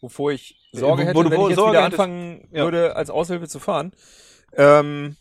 wovor 0.00 0.32
ich 0.32 0.56
Sorge 0.72 1.02
Wo- 1.02 1.06
hätte, 1.06 1.14
wo 1.18 1.22
du 1.22 1.30
wenn 1.30 1.40
ich 1.42 1.46
jetzt 1.50 1.56
Sorge 1.56 1.72
wieder 1.72 1.84
hättest- 1.84 2.00
anfangen 2.00 2.48
Ja. 2.52 2.64
würde, 2.64 2.96
als 2.96 3.10
Aushilfe 3.10 3.46
zu 3.48 3.58
fahren. 3.60 3.92
Ähm, 4.56 5.16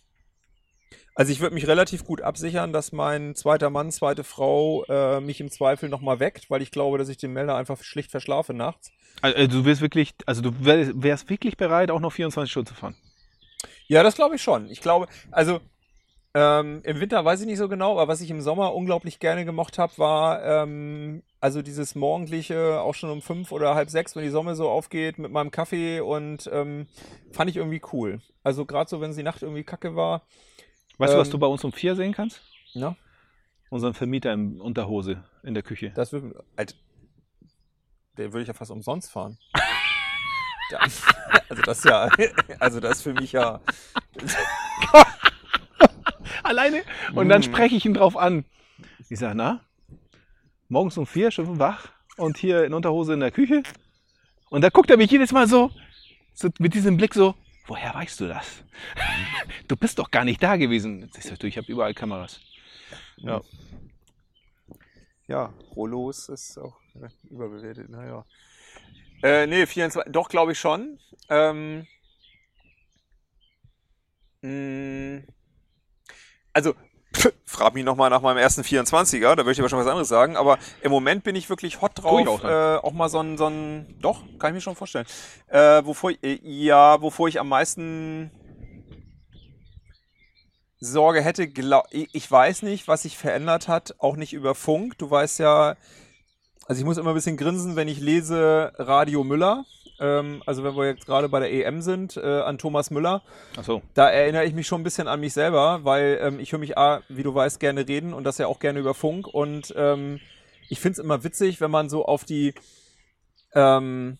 also 1.19 1.33
ich 1.33 1.41
würde 1.41 1.53
mich 1.53 1.67
relativ 1.67 2.05
gut 2.05 2.21
absichern, 2.21 2.71
dass 2.71 2.93
mein 2.93 3.35
zweiter 3.35 3.69
Mann, 3.69 3.91
zweite 3.91 4.23
Frau 4.23 4.85
äh, 4.85 5.19
mich 5.19 5.41
im 5.41 5.51
Zweifel 5.51 5.89
nochmal 5.89 6.21
weckt, 6.21 6.49
weil 6.49 6.61
ich 6.61 6.71
glaube, 6.71 6.97
dass 6.97 7.09
ich 7.09 7.17
den 7.17 7.33
Melder 7.33 7.57
einfach 7.57 7.83
schlicht 7.83 8.09
verschlafe 8.09 8.53
nachts. 8.53 8.93
Also 9.21 9.47
du 9.47 9.65
wirst 9.65 9.81
wirklich, 9.81 10.13
also 10.25 10.41
du 10.41 10.51
wär- 10.63 10.93
wärst 10.95 11.29
wirklich 11.29 11.57
bereit, 11.57 11.91
auch 11.91 11.99
noch 11.99 12.13
24 12.13 12.49
Stunden 12.49 12.67
zu 12.69 12.73
fahren. 12.73 12.95
Ja, 13.87 14.01
das 14.01 14.15
glaube 14.15 14.35
ich 14.35 14.41
schon. 14.41 14.69
Ich 14.69 14.79
glaube, 14.79 15.07
also 15.29 15.59
ähm, 16.33 16.79
im 16.85 17.01
Winter 17.01 17.25
weiß 17.25 17.41
ich 17.41 17.47
nicht 17.47 17.57
so 17.57 17.67
genau, 17.67 17.91
aber 17.99 18.07
was 18.07 18.21
ich 18.21 18.29
im 18.31 18.39
Sommer 18.39 18.73
unglaublich 18.73 19.19
gerne 19.19 19.43
gemocht 19.43 19.77
habe, 19.77 19.97
war 19.97 20.41
ähm, 20.45 21.21
also 21.41 21.61
dieses 21.61 21.95
morgendliche, 21.95 22.79
auch 22.79 22.95
schon 22.95 23.09
um 23.09 23.21
fünf 23.21 23.51
oder 23.51 23.75
halb 23.75 23.89
sechs, 23.89 24.15
wenn 24.15 24.23
die 24.23 24.29
Sonne 24.29 24.55
so 24.55 24.69
aufgeht, 24.69 25.17
mit 25.19 25.33
meinem 25.33 25.51
Kaffee 25.51 25.99
und 25.99 26.49
ähm, 26.53 26.87
fand 27.33 27.49
ich 27.49 27.57
irgendwie 27.57 27.81
cool. 27.91 28.21
Also 28.41 28.65
gerade 28.65 28.89
so, 28.89 29.01
wenn 29.01 29.13
die 29.13 29.23
Nacht 29.23 29.41
irgendwie 29.41 29.65
kacke 29.65 29.97
war. 29.97 30.21
Weißt 30.99 31.13
du, 31.13 31.17
was 31.17 31.27
Ähm, 31.29 31.31
du 31.31 31.39
bei 31.39 31.47
uns 31.47 31.63
um 31.63 31.71
vier 31.71 31.95
sehen 31.95 32.13
kannst? 32.13 32.41
Ja, 32.73 32.95
Unseren 33.71 33.93
Vermieter 33.95 34.31
in 34.33 34.59
Unterhose 34.61 35.23
in 35.43 35.53
der 35.55 35.63
Küche. 35.63 35.91
das 35.95 36.11
würde, 36.11 36.43
Alter, 36.55 36.75
der 38.17 38.31
würde 38.33 38.41
ich 38.43 38.47
ja 38.47 38.53
fast 38.53 38.69
umsonst 38.71 39.11
fahren. 39.11 39.37
Ja, 40.71 40.77
also 41.49 41.63
das 41.63 41.79
ist 41.79 41.85
ja, 41.85 42.07
also 42.59 42.79
das 42.79 42.97
ist 42.97 43.01
für 43.01 43.13
mich 43.15 43.31
ja, 43.31 43.59
Alleine. 46.43 46.83
Und 47.15 47.27
dann 47.29 47.41
Mm. 47.41 47.43
spreche 47.43 47.75
ich 47.75 47.85
ihn 47.85 47.95
drauf 47.95 48.15
an. 48.15 48.45
Ich 49.09 49.17
sage, 49.17 49.33
na, 49.35 49.61
morgens 50.67 50.95
um 50.99 51.07
vier, 51.07 51.31
schon 51.31 51.57
wach 51.57 51.87
und 52.17 52.37
hier 52.37 52.65
in 52.65 52.73
Unterhose 52.75 53.13
in 53.13 53.19
der 53.19 53.31
Küche. 53.31 53.63
Und 54.51 54.61
da 54.61 54.69
guckt 54.69 54.91
er 54.91 54.97
mich 54.97 55.09
jedes 55.09 55.31
Mal 55.31 55.47
so, 55.47 55.71
so 56.35 56.49
mit 56.59 56.75
diesem 56.75 56.97
Blick 56.97 57.15
so, 57.15 57.33
woher 57.69 57.93
weißt 57.93 58.19
du 58.19 58.27
das? 58.27 58.63
Du 59.67 59.77
bist 59.77 59.99
doch 59.99 60.09
gar 60.09 60.25
nicht 60.25 60.41
da 60.41 60.55
gewesen. 60.55 61.09
Ich 61.15 61.23
sag, 61.25 61.43
ich 61.43 61.57
habe 61.57 61.71
überall 61.71 61.93
Kameras. 61.93 62.41
Ja. 63.17 63.41
Ja, 65.27 65.53
Rollos 65.75 66.27
ist 66.29 66.57
auch 66.57 66.75
überbewertet, 67.29 67.87
naja. 67.89 68.25
Äh, 69.21 69.45
nee, 69.45 69.67
24, 69.67 70.11
doch, 70.11 70.27
glaube 70.27 70.53
ich 70.53 70.59
schon. 70.59 70.99
Ähm, 71.29 71.85
mh, 74.41 75.21
also, 76.53 76.73
pff, 76.73 76.88
frag 77.45 77.73
mich 77.73 77.83
nochmal 77.83 78.09
nach 78.09 78.21
meinem 78.21 78.37
ersten 78.37 78.61
24er, 78.61 79.35
da 79.35 79.37
würde 79.37 79.51
ich 79.51 79.59
aber 79.59 79.69
schon 79.69 79.79
was 79.79 79.87
anderes 79.87 80.07
sagen, 80.07 80.37
aber 80.37 80.57
im 80.81 80.91
Moment 80.91 81.23
bin 81.23 81.35
ich 81.35 81.49
wirklich 81.49 81.81
hot 81.81 81.91
drauf, 81.95 82.13
auch 82.27 82.43
äh, 82.43 82.77
auch 82.77 82.93
mal 82.93 83.09
so 83.09 83.19
ein, 83.19 83.37
so 83.37 83.47
ein, 83.47 83.95
doch, 84.01 84.21
kann 84.37 84.51
ich 84.51 84.55
mir 84.55 84.61
schon 84.61 84.75
vorstellen. 84.75 85.05
Äh, 85.47 85.83
wovor, 85.85 86.11
ich- 86.11 86.23
äh, 86.23 86.39
ja, 86.43 87.01
wovor 87.01 87.27
ich 87.27 87.39
am 87.39 87.49
meisten 87.49 88.31
Sorge 90.79 91.21
hätte, 91.21 91.47
glaub, 91.49 91.85
ich 91.91 92.31
weiß 92.31 92.61
nicht, 92.61 92.87
was 92.87 93.01
sich 93.01 93.17
verändert 93.17 93.67
hat, 93.67 93.95
auch 93.99 94.15
nicht 94.15 94.31
über 94.33 94.55
Funk. 94.55 94.97
Du 94.97 95.11
weißt 95.11 95.39
ja, 95.39 95.75
also 96.69 96.81
ich 96.81 96.85
muss 96.85 96.99
immer 96.99 97.09
ein 97.09 97.15
bisschen 97.15 97.35
grinsen, 97.35 97.75
wenn 97.75 97.87
ich 97.87 97.99
lese 97.99 98.71
Radio 98.77 99.23
Müller. 99.23 99.65
Ähm, 99.99 100.43
also 100.45 100.63
wenn 100.63 100.75
wir 100.75 100.85
jetzt 100.85 101.07
gerade 101.07 101.27
bei 101.27 101.39
der 101.39 101.51
EM 101.51 101.81
sind, 101.81 102.15
äh, 102.15 102.41
an 102.41 102.59
Thomas 102.59 102.91
Müller. 102.91 103.23
Achso. 103.57 103.81
Da 103.95 104.07
erinnere 104.07 104.45
ich 104.45 104.53
mich 104.53 104.67
schon 104.67 104.81
ein 104.81 104.83
bisschen 104.83 105.07
an 105.07 105.19
mich 105.19 105.33
selber, 105.33 105.83
weil 105.83 106.19
ähm, 106.21 106.39
ich 106.39 106.51
höre 106.51 106.59
mich, 106.59 106.77
A, 106.77 107.01
wie 107.09 107.23
du 107.23 107.33
weißt, 107.33 107.59
gerne 107.59 107.87
reden 107.87 108.13
und 108.13 108.23
das 108.23 108.37
ja 108.37 108.45
auch 108.45 108.59
gerne 108.59 108.79
über 108.79 108.93
Funk. 108.93 109.25
Und 109.25 109.73
ähm, 109.75 110.19
ich 110.69 110.79
finde 110.79 110.99
es 110.99 111.03
immer 111.03 111.23
witzig, 111.23 111.59
wenn 111.59 111.71
man 111.71 111.89
so 111.89 112.05
auf 112.05 112.23
die 112.23 112.53
ähm, 113.55 114.19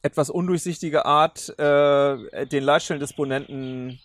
etwas 0.00 0.30
undurchsichtige 0.30 1.04
Art 1.04 1.50
äh, 1.58 2.46
den 2.46 2.64
Leitstellendisponenten, 2.64 4.00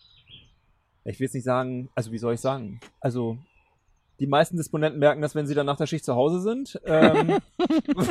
ich 1.06 1.20
will 1.22 1.26
jetzt 1.28 1.36
nicht 1.36 1.46
sagen, 1.46 1.90
also 1.96 2.12
wie 2.12 2.18
soll 2.18 2.34
ich 2.34 2.42
sagen, 2.42 2.82
also 3.00 3.38
die 4.20 4.28
meisten 4.28 4.58
Disponenten 4.58 5.00
merken 5.00 5.22
das, 5.22 5.36
wenn 5.36 5.48
sie 5.48 5.56
dann 5.56 5.66
nach 5.66 5.78
der 5.78 5.88
Schicht 5.88 6.06
zu 6.06 6.16
Hause 6.16 6.42
sind. 6.42 6.80
Ähm, 6.86 7.38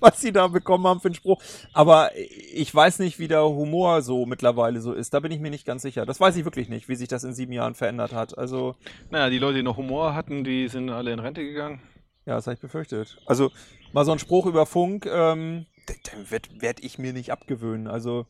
was 0.00 0.20
sie 0.20 0.32
da 0.32 0.48
bekommen 0.48 0.86
haben 0.86 1.00
für 1.00 1.08
einen 1.08 1.14
Spruch. 1.14 1.42
Aber 1.72 2.10
ich 2.16 2.74
weiß 2.74 3.00
nicht, 3.00 3.18
wie 3.18 3.28
der 3.28 3.44
Humor 3.44 4.00
so 4.02 4.24
mittlerweile 4.26 4.80
so 4.80 4.92
ist. 4.92 5.12
Da 5.12 5.20
bin 5.20 5.30
ich 5.30 5.40
mir 5.40 5.50
nicht 5.50 5.66
ganz 5.66 5.82
sicher. 5.82 6.06
Das 6.06 6.20
weiß 6.20 6.36
ich 6.36 6.44
wirklich 6.44 6.68
nicht, 6.68 6.88
wie 6.88 6.96
sich 6.96 7.08
das 7.08 7.22
in 7.24 7.34
sieben 7.34 7.52
Jahren 7.52 7.74
verändert 7.74 8.12
hat. 8.14 8.36
Also, 8.38 8.76
Naja, 9.10 9.28
die 9.30 9.38
Leute, 9.38 9.58
die 9.58 9.62
noch 9.62 9.76
Humor 9.76 10.14
hatten, 10.14 10.42
die 10.42 10.68
sind 10.68 10.88
alle 10.90 11.12
in 11.12 11.18
Rente 11.18 11.42
gegangen. 11.44 11.82
ja, 12.26 12.34
das 12.36 12.46
habe 12.46 12.54
ich 12.54 12.60
befürchtet. 12.60 13.18
Also, 13.26 13.50
mal 13.92 14.04
so 14.04 14.12
ein 14.12 14.18
Spruch 14.18 14.46
über 14.46 14.64
Funk, 14.66 15.06
ähm, 15.06 15.66
den 15.88 16.30
werde 16.30 16.48
werd 16.60 16.82
ich 16.82 16.98
mir 16.98 17.12
nicht 17.12 17.30
abgewöhnen. 17.32 17.86
Also, 17.86 18.26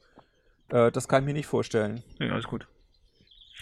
äh, 0.70 0.90
das 0.90 1.06
kann 1.06 1.22
ich 1.22 1.26
mir 1.26 1.34
nicht 1.34 1.46
vorstellen. 1.46 2.02
Ja, 2.18 2.32
alles 2.32 2.46
gut. 2.46 2.66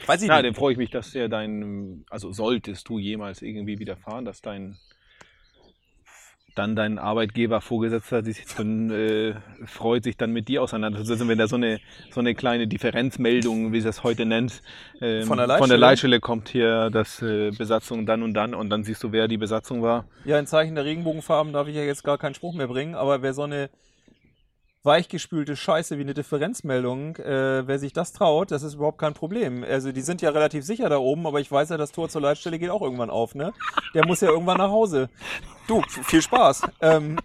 Weiß 0.07 0.23
ich 0.23 0.29
Ja, 0.29 0.35
nicht. 0.35 0.47
dann 0.47 0.55
freue 0.55 0.73
ich 0.73 0.79
mich, 0.79 0.91
dass 0.91 1.13
der 1.13 1.29
dein, 1.29 2.05
also 2.11 2.33
solltest 2.33 2.89
du 2.89 2.99
jemals 2.99 3.43
irgendwie 3.43 3.79
widerfahren, 3.79 4.25
dass 4.25 4.41
dein 4.43 4.79
dann 6.55 6.75
dein 6.75 6.99
Arbeitgeber 6.99 7.61
Vorgesetzter 7.61 8.25
sich 8.25 8.45
dann 8.57 8.91
äh, 8.91 9.35
freut, 9.67 10.03
sich 10.03 10.17
dann 10.17 10.33
mit 10.33 10.49
dir 10.49 10.63
auseinanderzusetzen, 10.63 11.29
wenn 11.29 11.39
da 11.39 11.47
so 11.47 11.55
eine 11.57 11.81
so 12.11 12.19
eine 12.21 12.35
kleine 12.35 12.67
Differenzmeldung, 12.67 13.73
wie 13.73 13.81
sie 13.81 13.87
das 13.87 14.03
heute 14.03 14.27
nennt, 14.27 14.63
ähm, 15.01 15.23
Von 15.27 15.39
der 15.39 15.47
von 15.53 15.69
der 15.69 15.79
Leitstelle? 15.79 15.79
Leitstelle 15.79 16.21
kommt 16.21 16.49
hier, 16.49 16.91
dass 16.91 17.23
äh, 17.23 17.53
Besatzung 17.53 18.07
dann 18.07 18.23
und 18.23 18.35
dann 18.35 18.55
und 18.55 18.71
dann 18.71 18.83
siehst 18.83 19.03
du, 19.05 19.13
wer 19.13 19.29
die 19.29 19.39
Besatzung 19.39 19.83
war. 19.83 20.09
Ja, 20.25 20.39
in 20.39 20.47
Zeichen 20.47 20.75
der 20.75 20.85
Regenbogenfarben 20.85 21.53
darf 21.53 21.69
ich 21.69 21.75
ja 21.77 21.83
jetzt 21.83 22.05
gar 22.05 22.19
keinen 22.19 22.35
Spruch 22.35 22.55
mehr 22.55 22.69
bringen, 22.69 22.95
aber 22.95 23.23
wer 23.23 23.35
so 23.35 23.43
eine 23.43 23.71
weichgespülte 24.83 25.57
Scheiße 25.57 25.99
wie 25.99 26.03
eine 26.03 26.15
Differenzmeldung, 26.15 27.17
äh, 27.17 27.67
wer 27.67 27.79
sich 27.79 27.93
das 27.93 28.13
traut, 28.13 28.51
das 28.51 28.63
ist 28.63 28.75
überhaupt 28.75 28.99
kein 28.99 29.15
Problem. 29.15 29.65
Also 29.65 29.93
die 29.93 30.01
sind 30.01 30.23
ja 30.23 30.31
relativ 30.31 30.65
sicher 30.65 30.89
da 30.89 30.99
oben, 30.99 31.27
aber 31.27 31.41
ich 31.41 31.51
weiß 31.51 31.71
ja, 31.71 31.77
das 31.77 31.93
Tor 31.93 32.09
zur 32.09 32.23
Leitstelle 32.23 32.59
geht 32.59 32.71
auch 32.71 32.83
irgendwann 32.83 33.11
auf, 33.11 33.35
ne? 33.35 33.53
Der 33.95 34.07
muss 34.07 34.21
ja 34.21 34.29
irgendwann 34.29 34.59
nach 34.59 34.71
Hause. 34.71 35.09
Du, 35.67 35.83
viel 35.83 36.23
Spaß. 36.23 36.63
Ähm, 36.81 37.19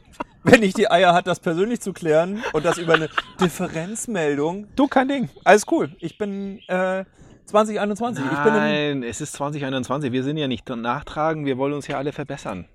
wenn 0.43 0.59
nicht 0.59 0.77
die 0.77 0.89
Eier 0.91 1.13
hat, 1.13 1.27
das 1.27 1.39
persönlich 1.39 1.79
zu 1.79 1.93
klären 1.93 2.43
und 2.53 2.65
das 2.65 2.77
über 2.77 2.95
eine 2.95 3.09
Differenzmeldung. 3.39 4.67
Du, 4.75 4.87
kein 4.87 5.07
Ding. 5.07 5.29
Alles 5.45 5.65
cool. 5.71 5.95
Ich 5.99 6.17
bin 6.17 6.59
äh, 6.67 7.05
2021. 7.45 8.25
Ich 8.25 8.31
bin 8.39 8.47
im, 8.47 8.53
Nein, 8.53 9.03
es 9.03 9.21
ist 9.21 9.33
2021. 9.33 10.11
Wir 10.11 10.23
sind 10.23 10.37
ja 10.37 10.47
nicht 10.47 10.67
nachtragen, 10.67 11.45
wir 11.45 11.57
wollen 11.57 11.73
uns 11.73 11.87
ja 11.87 11.97
alle 11.97 12.11
verbessern. 12.11 12.67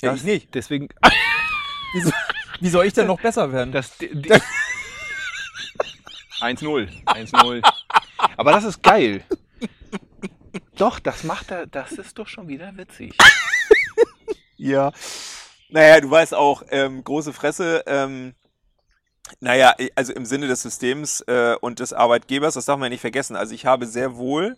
ja, 0.00 0.14
ich 0.14 0.24
nicht. 0.24 0.54
Deswegen, 0.54 0.88
Wieso, 1.94 2.10
wie 2.60 2.68
soll 2.68 2.86
ich 2.86 2.92
denn 2.92 3.06
noch 3.06 3.20
besser 3.20 3.52
werden? 3.52 3.72
das, 3.72 3.96
die, 3.98 4.08
die 4.14 4.32
1-0. 6.40 6.88
1-0. 7.04 7.72
Aber 8.36 8.52
das 8.52 8.64
ist 8.64 8.82
geil. 8.82 9.24
Doch, 10.76 11.00
das 11.00 11.24
macht 11.24 11.50
er, 11.50 11.66
das 11.66 11.92
ist 11.92 12.18
doch 12.18 12.28
schon 12.28 12.48
wieder 12.48 12.76
witzig. 12.76 13.16
Ja. 14.56 14.92
Naja, 15.70 16.00
du 16.00 16.10
weißt 16.10 16.34
auch, 16.34 16.62
ähm, 16.70 17.04
große 17.04 17.32
Fresse, 17.32 17.84
ähm, 17.86 18.34
naja, 19.40 19.74
also 19.94 20.12
im 20.12 20.24
Sinne 20.24 20.48
des 20.48 20.62
Systems 20.62 21.20
äh, 21.26 21.54
und 21.60 21.78
des 21.78 21.92
Arbeitgebers, 21.92 22.54
das 22.54 22.64
darf 22.64 22.78
man 22.78 22.86
ja 22.86 22.90
nicht 22.90 23.00
vergessen. 23.00 23.36
Also 23.36 23.54
ich 23.54 23.66
habe 23.66 23.86
sehr 23.86 24.16
wohl, 24.16 24.56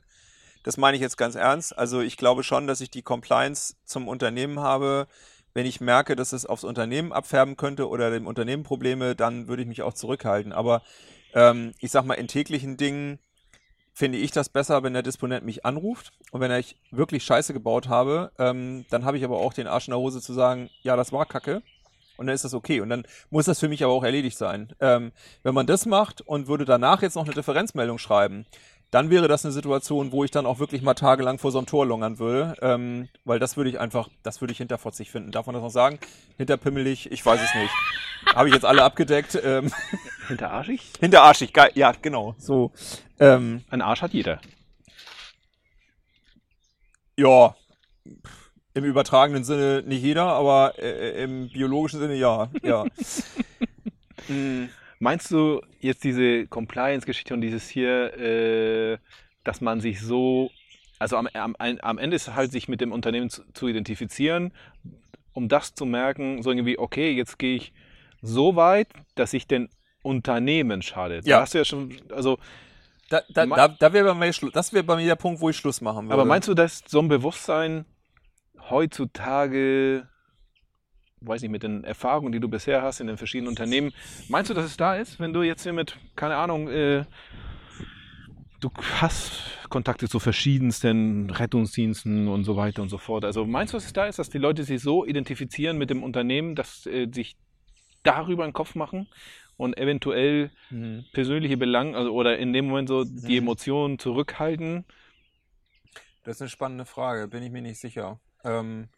das 0.62 0.76
meine 0.76 0.96
ich 0.96 1.02
jetzt 1.02 1.16
ganz 1.16 1.34
ernst, 1.34 1.76
also 1.76 2.00
ich 2.00 2.16
glaube 2.16 2.44
schon, 2.44 2.66
dass 2.66 2.80
ich 2.80 2.90
die 2.90 3.02
Compliance 3.02 3.74
zum 3.84 4.08
Unternehmen 4.08 4.60
habe. 4.60 5.06
Wenn 5.54 5.66
ich 5.66 5.80
merke, 5.80 6.16
dass 6.16 6.32
es 6.32 6.46
aufs 6.46 6.64
Unternehmen 6.64 7.12
abfärben 7.12 7.56
könnte 7.56 7.88
oder 7.88 8.10
dem 8.10 8.26
Unternehmen 8.26 8.62
Probleme, 8.62 9.16
dann 9.16 9.48
würde 9.48 9.62
ich 9.62 9.68
mich 9.68 9.82
auch 9.82 9.94
zurückhalten. 9.94 10.52
Aber 10.52 10.82
ähm, 11.34 11.72
ich 11.78 11.90
sag 11.90 12.04
mal, 12.04 12.14
in 12.14 12.28
täglichen 12.28 12.76
Dingen 12.76 13.18
finde 13.92 14.18
ich 14.18 14.30
das 14.30 14.48
besser, 14.48 14.82
wenn 14.82 14.92
der 14.92 15.02
Disponent 15.02 15.44
mich 15.44 15.64
anruft 15.64 16.12
und 16.30 16.40
wenn 16.40 16.50
ich 16.52 16.76
wirklich 16.90 17.24
Scheiße 17.24 17.52
gebaut 17.52 17.88
habe, 17.88 18.32
ähm, 18.38 18.86
dann 18.90 19.04
habe 19.04 19.18
ich 19.18 19.24
aber 19.24 19.38
auch 19.38 19.52
den 19.52 19.66
Arsch 19.66 19.88
in 19.88 19.92
der 19.92 19.98
Hose 19.98 20.20
zu 20.20 20.32
sagen, 20.32 20.70
ja, 20.82 20.96
das 20.96 21.12
war 21.12 21.26
Kacke 21.26 21.62
und 22.16 22.26
dann 22.26 22.34
ist 22.34 22.44
das 22.44 22.54
okay 22.54 22.80
und 22.80 22.88
dann 22.88 23.04
muss 23.30 23.46
das 23.46 23.58
für 23.58 23.68
mich 23.68 23.82
aber 23.84 23.92
auch 23.92 24.04
erledigt 24.04 24.38
sein. 24.38 24.72
Ähm, 24.80 25.12
wenn 25.42 25.54
man 25.54 25.66
das 25.66 25.86
macht 25.86 26.20
und 26.20 26.46
würde 26.46 26.64
danach 26.64 27.02
jetzt 27.02 27.14
noch 27.14 27.24
eine 27.24 27.34
Differenzmeldung 27.34 27.98
schreiben, 27.98 28.46
dann 28.90 29.10
wäre 29.10 29.28
das 29.28 29.44
eine 29.44 29.52
Situation, 29.52 30.10
wo 30.12 30.24
ich 30.24 30.30
dann 30.30 30.46
auch 30.46 30.58
wirklich 30.58 30.82
mal 30.82 30.94
tagelang 30.94 31.38
vor 31.38 31.52
so 31.52 31.58
einem 31.58 31.66
Tor 31.66 31.86
lungern 31.86 32.18
würde, 32.18 32.56
ähm, 32.60 33.08
weil 33.24 33.38
das 33.38 33.56
würde 33.56 33.70
ich 33.70 33.78
einfach, 33.78 34.08
das 34.22 34.40
würde 34.40 34.52
ich 34.52 34.58
hinterfotzig 34.58 35.10
finden. 35.10 35.30
Darf 35.30 35.46
man 35.46 35.54
das 35.54 35.62
noch 35.62 35.70
sagen? 35.70 35.98
Hinterpimmelig, 36.38 37.10
ich 37.12 37.24
weiß 37.24 37.40
es 37.40 37.54
nicht. 37.54 37.72
Habe 38.34 38.48
ich 38.48 38.54
jetzt 38.54 38.64
alle 38.64 38.82
abgedeckt. 38.82 39.40
Ähm, 39.42 39.72
Hinterarschig? 40.28 40.92
hinterarschig, 40.98 41.52
geil, 41.52 41.70
ja, 41.74 41.92
genau. 41.92 42.34
So, 42.38 42.72
ähm, 43.18 43.62
Ein 43.70 43.82
Arsch 43.82 44.02
hat 44.02 44.12
jeder. 44.12 44.40
Ja, 47.16 47.54
im 48.74 48.84
übertragenen 48.84 49.44
Sinne 49.44 49.82
nicht 49.86 50.02
jeder, 50.02 50.24
aber 50.24 50.74
äh, 50.78 51.22
im 51.22 51.48
biologischen 51.50 52.00
Sinne 52.00 52.14
ja. 52.14 52.48
ja. 52.62 52.84
Mm, 54.28 54.68
Meinst 55.00 55.30
du 55.30 55.62
jetzt 55.80 56.04
diese 56.04 56.46
Compliance-Geschichte 56.46 57.32
und 57.32 57.40
dieses 57.40 57.68
hier, 57.68 58.16
äh, 58.18 58.98
dass 59.44 59.62
man 59.62 59.80
sich 59.80 60.00
so, 60.02 60.50
also 60.98 61.16
am, 61.16 61.26
am, 61.32 61.56
am 61.58 61.98
Ende 61.98 62.16
ist 62.16 62.34
halt 62.34 62.52
sich 62.52 62.68
mit 62.68 62.82
dem 62.82 62.92
Unternehmen 62.92 63.30
zu, 63.30 63.42
zu 63.54 63.66
identifizieren, 63.66 64.52
um 65.32 65.48
das 65.48 65.74
zu 65.74 65.86
merken, 65.86 66.42
so 66.42 66.50
irgendwie, 66.50 66.78
okay, 66.78 67.12
jetzt 67.12 67.38
gehe 67.38 67.56
ich 67.56 67.72
so 68.20 68.56
weit, 68.56 68.88
dass 69.14 69.32
ich 69.32 69.46
den 69.46 69.70
Unternehmen 70.02 70.82
schade. 70.82 71.22
Da 71.22 71.30
Ja. 71.30 71.40
hast 71.40 71.54
du 71.54 71.58
ja 71.58 71.64
schon, 71.64 71.96
also, 72.10 72.38
da 73.08 73.22
da, 73.30 73.46
da, 73.46 73.68
da 73.68 73.92
wäre 73.94 74.14
bei 74.14 74.26
mir 74.26 74.32
das 74.52 74.72
wäre 74.74 74.84
bei 74.84 74.96
mir 74.96 75.06
der 75.06 75.16
Punkt, 75.16 75.40
wo 75.40 75.48
ich 75.48 75.56
Schluss 75.56 75.80
machen 75.80 76.06
würde. 76.08 76.14
aber 76.14 76.24
meinst 76.26 76.46
du, 76.46 76.52
dass 76.52 76.82
so 76.86 77.00
ein 77.00 77.08
Bewusstsein 77.08 77.86
heutzutage, 78.68 80.09
weiß 81.20 81.42
nicht, 81.42 81.50
mit 81.50 81.62
den 81.62 81.84
Erfahrungen, 81.84 82.32
die 82.32 82.40
du 82.40 82.48
bisher 82.48 82.82
hast 82.82 83.00
in 83.00 83.06
den 83.06 83.16
verschiedenen 83.18 83.48
Unternehmen, 83.48 83.92
meinst 84.28 84.50
du, 84.50 84.54
dass 84.54 84.64
es 84.64 84.76
da 84.76 84.96
ist, 84.96 85.20
wenn 85.20 85.32
du 85.32 85.42
jetzt 85.42 85.62
hier 85.62 85.72
mit, 85.72 85.96
keine 86.16 86.36
Ahnung, 86.36 86.68
äh, 86.68 87.04
du 88.60 88.70
hast 89.00 89.42
Kontakte 89.68 90.08
zu 90.08 90.18
verschiedensten 90.18 91.30
Rettungsdiensten 91.30 92.28
und 92.28 92.44
so 92.44 92.56
weiter 92.56 92.82
und 92.82 92.88
so 92.88 92.98
fort. 92.98 93.24
Also 93.24 93.46
meinst 93.46 93.72
du, 93.72 93.76
dass 93.76 93.86
es 93.86 93.92
da 93.92 94.06
ist, 94.06 94.18
dass 94.18 94.28
die 94.30 94.38
Leute 94.38 94.64
sich 94.64 94.82
so 94.82 95.04
identifizieren 95.06 95.78
mit 95.78 95.90
dem 95.90 96.02
Unternehmen, 96.02 96.54
dass 96.54 96.86
äh, 96.86 97.08
sich 97.12 97.36
darüber 98.02 98.44
einen 98.44 98.52
Kopf 98.52 98.74
machen 98.74 99.06
und 99.56 99.76
eventuell 99.78 100.50
Hm. 100.68 101.04
persönliche 101.12 101.56
Belange, 101.56 101.96
also 101.96 102.12
oder 102.12 102.38
in 102.38 102.52
dem 102.52 102.66
Moment 102.68 102.88
so 102.88 103.04
die 103.04 103.32
Mhm. 103.32 103.38
Emotionen 103.38 103.98
zurückhalten? 103.98 104.84
Das 106.22 106.36
ist 106.36 106.42
eine 106.42 106.48
spannende 106.50 106.84
Frage, 106.84 107.28
bin 107.28 107.42
ich 107.42 107.50
mir 107.50 107.62
nicht 107.62 107.80
sicher. 107.80 108.20
Ähm, 108.44 108.88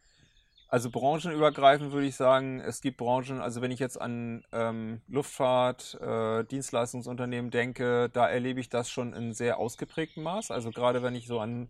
also 0.73 0.89
branchenübergreifend 0.89 1.93
würde 1.93 2.07
ich 2.07 2.17
sagen, 2.17 2.59
es 2.61 2.81
gibt 2.81 2.97
Branchen, 2.97 3.43
also 3.43 3.61
wenn 3.61 3.71
ich 3.71 3.79
jetzt 3.79 4.01
an 4.01 4.43
ähm, 4.53 5.03
Luftfahrt, 5.07 6.01
äh, 6.01 6.45
Dienstleistungsunternehmen 6.45 7.51
denke, 7.51 8.09
da 8.11 8.27
erlebe 8.27 8.59
ich 8.59 8.71
das 8.71 8.89
schon 8.89 9.13
in 9.13 9.35
sehr 9.35 9.59
ausgeprägtem 9.59 10.23
Maß. 10.23 10.51
Also 10.51 10.71
gerade 10.71 11.03
wenn 11.03 11.15
ich 11.15 11.27
so 11.27 11.41
an 11.41 11.69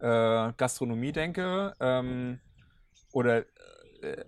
äh, 0.00 0.52
Gastronomie 0.58 1.12
denke 1.12 1.74
ähm, 1.80 2.40
oder 3.10 3.38
äh, 3.38 3.44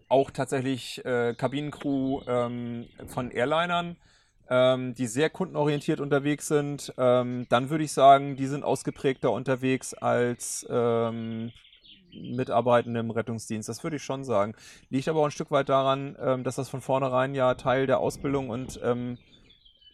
auch 0.08 0.30
tatsächlich 0.30 1.04
äh, 1.04 1.34
Kabinencrew 1.36 2.22
ähm, 2.26 2.88
von 3.08 3.30
Airlinern, 3.30 3.98
ähm, 4.48 4.94
die 4.94 5.06
sehr 5.06 5.28
kundenorientiert 5.28 6.00
unterwegs 6.00 6.48
sind, 6.48 6.94
ähm, 6.96 7.44
dann 7.50 7.68
würde 7.68 7.84
ich 7.84 7.92
sagen, 7.92 8.36
die 8.36 8.46
sind 8.46 8.64
ausgeprägter 8.64 9.32
unterwegs 9.32 9.92
als 9.92 10.66
Mitarbeitende 12.20 13.00
im 13.00 13.10
Rettungsdienst. 13.10 13.68
Das 13.68 13.82
würde 13.82 13.96
ich 13.96 14.02
schon 14.02 14.24
sagen. 14.24 14.54
Liegt 14.90 15.08
aber 15.08 15.20
auch 15.20 15.26
ein 15.26 15.30
Stück 15.30 15.50
weit 15.50 15.68
daran, 15.68 16.16
ähm, 16.20 16.44
dass 16.44 16.56
das 16.56 16.68
von 16.68 16.80
vornherein 16.80 17.34
ja 17.34 17.54
Teil 17.54 17.86
der 17.86 17.98
Ausbildung 18.00 18.50
und 18.50 18.80
ähm, 18.82 19.18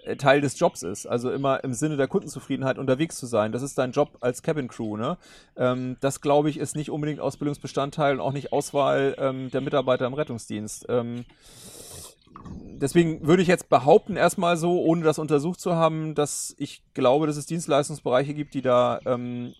äh, 0.04 0.16
Teil 0.16 0.40
des 0.40 0.58
Jobs 0.58 0.82
ist. 0.82 1.06
Also 1.06 1.30
immer 1.30 1.62
im 1.64 1.74
Sinne 1.74 1.96
der 1.96 2.08
Kundenzufriedenheit 2.08 2.78
unterwegs 2.78 3.16
zu 3.16 3.26
sein. 3.26 3.52
Das 3.52 3.62
ist 3.62 3.78
dein 3.78 3.92
Job 3.92 4.16
als 4.20 4.42
Cabin 4.42 4.68
Crew. 4.68 4.96
Ne? 4.96 5.18
Ähm, 5.56 5.96
das 6.00 6.20
glaube 6.20 6.50
ich 6.50 6.58
ist 6.58 6.76
nicht 6.76 6.90
unbedingt 6.90 7.20
Ausbildungsbestandteil 7.20 8.14
und 8.14 8.20
auch 8.20 8.32
nicht 8.32 8.52
Auswahl 8.52 9.14
ähm, 9.18 9.50
der 9.50 9.60
Mitarbeiter 9.60 10.06
im 10.06 10.14
Rettungsdienst. 10.14 10.86
Ähm, 10.88 11.24
deswegen 12.80 13.26
würde 13.26 13.42
ich 13.42 13.48
jetzt 13.48 13.68
behaupten, 13.68 14.16
erstmal 14.16 14.56
so, 14.56 14.80
ohne 14.80 15.04
das 15.04 15.18
untersucht 15.18 15.60
zu 15.60 15.74
haben, 15.74 16.14
dass 16.14 16.54
ich 16.58 16.82
glaube, 16.94 17.26
dass 17.26 17.36
es 17.36 17.46
Dienstleistungsbereiche 17.46 18.34
gibt, 18.34 18.54
die 18.54 18.62
da 18.62 19.00
ähm, 19.04 19.54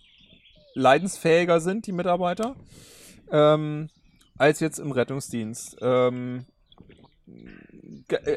leidensfähiger 0.81 1.61
sind, 1.61 1.87
die 1.87 1.93
Mitarbeiter, 1.93 2.57
ähm, 3.31 3.89
als 4.39 4.61
jetzt 4.61 4.79
im 4.79 4.93
Rettungsdienst. 4.93 5.77
Ähm, 5.81 6.47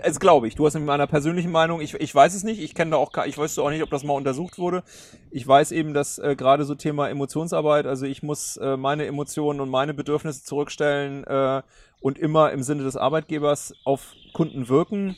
also 0.03 0.19
glaube 0.19 0.47
ich. 0.47 0.56
Du 0.56 0.65
hast 0.65 0.73
mit 0.75 0.84
meiner 0.84 1.08
persönlichen 1.08 1.51
Meinung, 1.51 1.82
ich, 1.82 1.95
ich 1.95 2.13
weiß 2.13 2.34
es 2.36 2.43
nicht, 2.43 2.62
ich 2.62 2.75
kenne 2.75 2.91
da 2.91 2.97
auch, 2.97 3.12
ich 3.25 3.38
weiß 3.38 3.58
auch 3.60 3.69
nicht, 3.69 3.84
ob 3.84 3.89
das 3.89 4.03
mal 4.03 4.13
untersucht 4.13 4.58
wurde. 4.58 4.84
Ich 5.32 5.47
weiß 5.47 5.71
eben, 5.71 5.93
dass 5.93 6.19
äh, 6.19 6.36
gerade 6.36 6.65
so 6.65 6.75
Thema 6.75 7.10
Emotionsarbeit, 7.10 7.86
also 7.86 8.06
ich 8.06 8.23
muss 8.23 8.58
äh, 8.58 8.77
meine 8.77 9.06
Emotionen 9.06 9.60
und 9.60 9.69
meine 9.69 9.93
Bedürfnisse 9.93 10.43
zurückstellen 10.43 11.23
äh, 11.23 11.62
und 12.01 12.19
immer 12.19 12.51
im 12.51 12.63
Sinne 12.63 12.84
des 12.84 12.97
Arbeitgebers 12.97 13.73
auf 13.86 14.13
Kunden 14.34 14.69
wirken. 14.69 15.15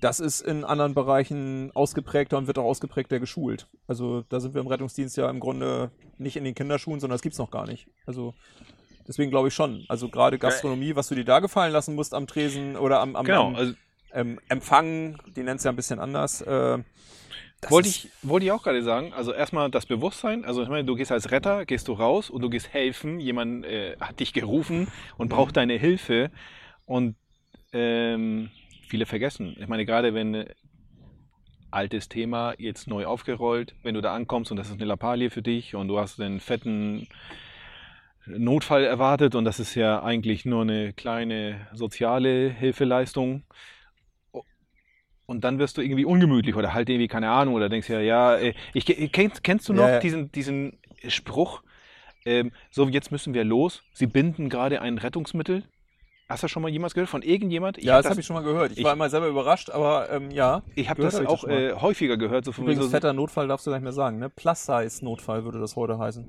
Das 0.00 0.20
ist 0.20 0.40
in 0.40 0.64
anderen 0.64 0.94
Bereichen 0.94 1.70
ausgeprägter 1.74 2.36
und 2.36 2.46
wird 2.46 2.58
auch 2.58 2.64
ausgeprägter 2.64 3.20
geschult. 3.20 3.68
Also 3.86 4.22
da 4.28 4.40
sind 4.40 4.54
wir 4.54 4.60
im 4.60 4.66
Rettungsdienst 4.66 5.16
ja 5.16 5.30
im 5.30 5.40
Grunde 5.40 5.90
nicht 6.18 6.36
in 6.36 6.44
den 6.44 6.54
Kinderschuhen, 6.54 7.00
sondern 7.00 7.14
das 7.14 7.22
gibt's 7.22 7.38
noch 7.38 7.50
gar 7.50 7.66
nicht. 7.66 7.86
Also 8.06 8.34
deswegen 9.06 9.30
glaube 9.30 9.48
ich 9.48 9.54
schon. 9.54 9.84
Also 9.88 10.08
gerade 10.08 10.38
Gastronomie, 10.38 10.96
was 10.96 11.08
du 11.08 11.14
dir 11.14 11.24
da 11.24 11.38
gefallen 11.38 11.72
lassen 11.72 11.94
musst 11.94 12.12
am 12.12 12.26
Tresen 12.26 12.76
oder 12.76 13.00
am, 13.00 13.16
am, 13.16 13.24
Genau, 13.24 13.46
am 13.48 13.54
also 13.56 13.74
ähm, 14.12 14.40
Empfang, 14.48 15.18
die 15.36 15.42
nennt 15.42 15.58
es 15.58 15.64
ja 15.64 15.70
ein 15.70 15.76
bisschen 15.76 15.98
anders. 15.98 16.40
Äh, 16.42 16.78
wollte 17.70 17.88
ich, 17.88 18.10
wollte 18.22 18.46
ich 18.46 18.52
auch 18.52 18.62
gerade 18.62 18.82
sagen. 18.82 19.12
Also 19.12 19.32
erstmal 19.32 19.70
das 19.70 19.86
Bewusstsein. 19.86 20.44
Also 20.44 20.62
ich 20.62 20.68
meine, 20.68 20.84
du 20.84 20.94
gehst 20.94 21.12
als 21.12 21.30
Retter, 21.30 21.64
gehst 21.64 21.88
du 21.88 21.92
raus 21.92 22.30
und 22.30 22.42
du 22.42 22.50
gehst 22.50 22.72
helfen. 22.72 23.20
Jemand 23.20 23.64
äh, 23.64 23.96
hat 24.00 24.20
dich 24.20 24.32
gerufen 24.32 24.88
und 25.16 25.28
braucht 25.28 25.56
deine 25.56 25.74
Hilfe. 25.74 26.30
Und 26.86 27.16
ähm, 27.72 28.50
viele 28.88 29.06
vergessen. 29.06 29.56
Ich 29.58 29.68
meine, 29.68 29.84
gerade 29.84 30.14
wenn 30.14 30.34
äh, 30.34 30.46
altes 31.70 32.08
Thema 32.08 32.54
jetzt 32.58 32.86
neu 32.86 33.06
aufgerollt, 33.06 33.74
wenn 33.82 33.94
du 33.94 34.00
da 34.00 34.14
ankommst 34.14 34.50
und 34.50 34.56
das 34.56 34.68
ist 34.68 34.74
eine 34.74 34.84
Lappalie 34.84 35.30
für 35.30 35.42
dich 35.42 35.74
und 35.74 35.88
du 35.88 35.98
hast 35.98 36.18
den 36.18 36.40
fetten 36.40 37.08
Notfall 38.26 38.84
erwartet 38.84 39.34
und 39.34 39.44
das 39.44 39.60
ist 39.60 39.74
ja 39.74 40.02
eigentlich 40.02 40.44
nur 40.44 40.62
eine 40.62 40.92
kleine 40.92 41.66
soziale 41.72 42.48
Hilfeleistung. 42.50 43.42
Und 45.26 45.42
dann 45.42 45.58
wirst 45.58 45.78
du 45.78 45.82
irgendwie 45.82 46.04
ungemütlich 46.04 46.54
oder 46.54 46.74
halt 46.74 46.88
irgendwie, 46.88 47.08
keine 47.08 47.30
Ahnung, 47.30 47.54
oder 47.54 47.68
denkst 47.68 47.88
ja, 47.88 48.00
ja, 48.00 48.36
äh, 48.36 48.54
ich, 48.74 48.88
ich, 48.88 49.10
kennst, 49.10 49.42
kennst 49.42 49.68
du 49.68 49.72
noch 49.72 49.84
Ja, 49.84 49.92
ja. 49.94 49.98
diesen, 49.98 50.30
diesen 50.32 50.78
Spruch, 51.08 51.62
ähm, 52.26 52.52
so 52.70 52.88
jetzt 52.88 53.10
müssen 53.10 53.34
wir 53.34 53.44
los, 53.44 53.82
sie 53.92 54.06
binden 54.06 54.48
gerade 54.48 54.82
ein 54.82 54.98
Rettungsmittel? 54.98 55.64
Hast 56.28 56.42
du 56.42 56.46
das 56.46 56.50
schon 56.50 56.62
mal 56.62 56.70
jemals 56.70 56.94
gehört 56.94 57.10
von 57.10 57.20
irgendjemand? 57.22 57.82
ja, 57.82 57.94
hab 57.96 58.02
das 58.02 58.10
habe 58.10 58.20
ich 58.20 58.26
schon 58.26 58.34
mal 58.34 58.42
gehört. 58.42 58.72
Ich, 58.72 58.78
ich- 58.78 58.84
war 58.84 58.94
immer 58.94 59.10
selber 59.10 59.28
überrascht, 59.28 59.70
aber 59.70 60.10
ähm, 60.10 60.30
ja. 60.30 60.62
Ich 60.74 60.88
habe 60.88 61.02
das 61.02 61.18
ich 61.20 61.26
auch 61.26 61.42
mal. 61.46 61.52
äh, 61.52 61.72
häufiger 61.74 62.16
gehört. 62.16 62.44
So 62.46 62.52
von 62.52 62.64
Übrigens, 62.64 62.84
so, 62.84 62.90
fetter 62.90 63.12
Notfall 63.12 63.46
darfst 63.48 63.66
du 63.66 63.70
gar 63.70 63.76
nicht 63.78 63.84
mehr 63.84 63.92
sagen, 63.92 64.18
ne? 64.18 64.30
Plus-Size-Notfall 64.30 65.44
würde 65.44 65.60
das 65.60 65.76
heute 65.76 65.98
heißen. 65.98 66.26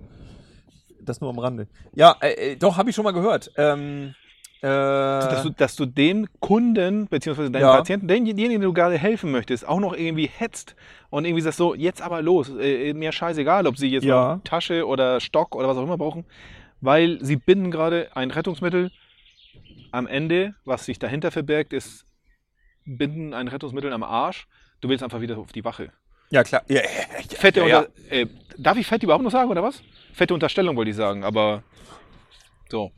Das 1.01 1.21
nur 1.21 1.29
am 1.29 1.39
Rande. 1.39 1.67
Ja, 1.93 2.15
äh, 2.19 2.53
äh, 2.53 2.55
doch, 2.57 2.77
habe 2.77 2.89
ich 2.89 2.95
schon 2.95 3.03
mal 3.05 3.11
gehört. 3.13 3.51
Ähm, 3.57 4.15
dass, 4.61 5.43
du, 5.43 5.49
dass 5.51 5.75
du 5.75 5.85
den 5.85 6.27
Kunden, 6.39 7.07
beziehungsweise 7.07 7.51
deinen 7.51 7.61
Ja. 7.61 7.75
Patienten, 7.77 8.07
denjenigen, 8.07 8.49
den 8.49 8.61
du 8.61 8.73
gerade 8.73 8.97
helfen 8.97 9.31
möchtest, 9.31 9.67
auch 9.67 9.79
noch 9.79 9.93
irgendwie 9.95 10.27
hetzt 10.27 10.75
und 11.11 11.25
irgendwie 11.25 11.41
sagst 11.43 11.59
so, 11.59 11.75
jetzt 11.75 12.01
aber 12.01 12.23
los, 12.23 12.49
äh, 12.59 12.93
mir 12.93 13.11
scheißegal, 13.11 13.67
ob 13.67 13.77
sie 13.77 13.89
jetzt 13.89 14.05
Ja. 14.05 14.39
Tasche 14.43 14.87
oder 14.87 15.19
Stock 15.19 15.55
oder 15.55 15.67
was 15.67 15.77
auch 15.77 15.83
immer 15.83 15.97
brauchen, 15.99 16.25
weil 16.81 17.19
sie 17.23 17.35
binden 17.35 17.69
gerade 17.69 18.07
ein 18.15 18.31
Rettungsmittel. 18.31 18.91
Am 19.95 20.07
Ende, 20.07 20.55
was 20.65 20.83
sich 20.83 20.99
dahinter 20.99 21.31
verbirgt, 21.31 21.71
ist 21.71 22.05
binden 22.83 23.33
ein 23.33 23.47
Rettungsmittel 23.47 23.93
am 23.93 24.03
Arsch. 24.03 24.45
Du 24.81 24.89
willst 24.89 25.01
einfach 25.01 25.21
wieder 25.21 25.37
auf 25.37 25.53
die 25.53 25.63
Wache. 25.63 25.93
ja, 26.31 26.43
klar. 26.43 26.63
Ja, 26.67 26.81
ja, 26.81 26.89
ja, 26.89 27.37
Fette 27.37 27.61
ja, 27.61 27.67
ja. 27.67 27.79
Unter 27.79 28.11
äh, 28.11 28.27
darf 28.57 28.77
ich 28.77 28.85
fett 28.85 29.03
überhaupt 29.03 29.23
noch 29.23 29.31
sagen, 29.31 29.49
oder 29.49 29.63
was? 29.63 29.81
Fette 30.11 30.33
Unterstellung 30.33 30.75
wollte 30.75 30.91
ich 30.91 30.97
sagen, 30.97 31.23
aber 31.23 31.63
so. 32.69 32.91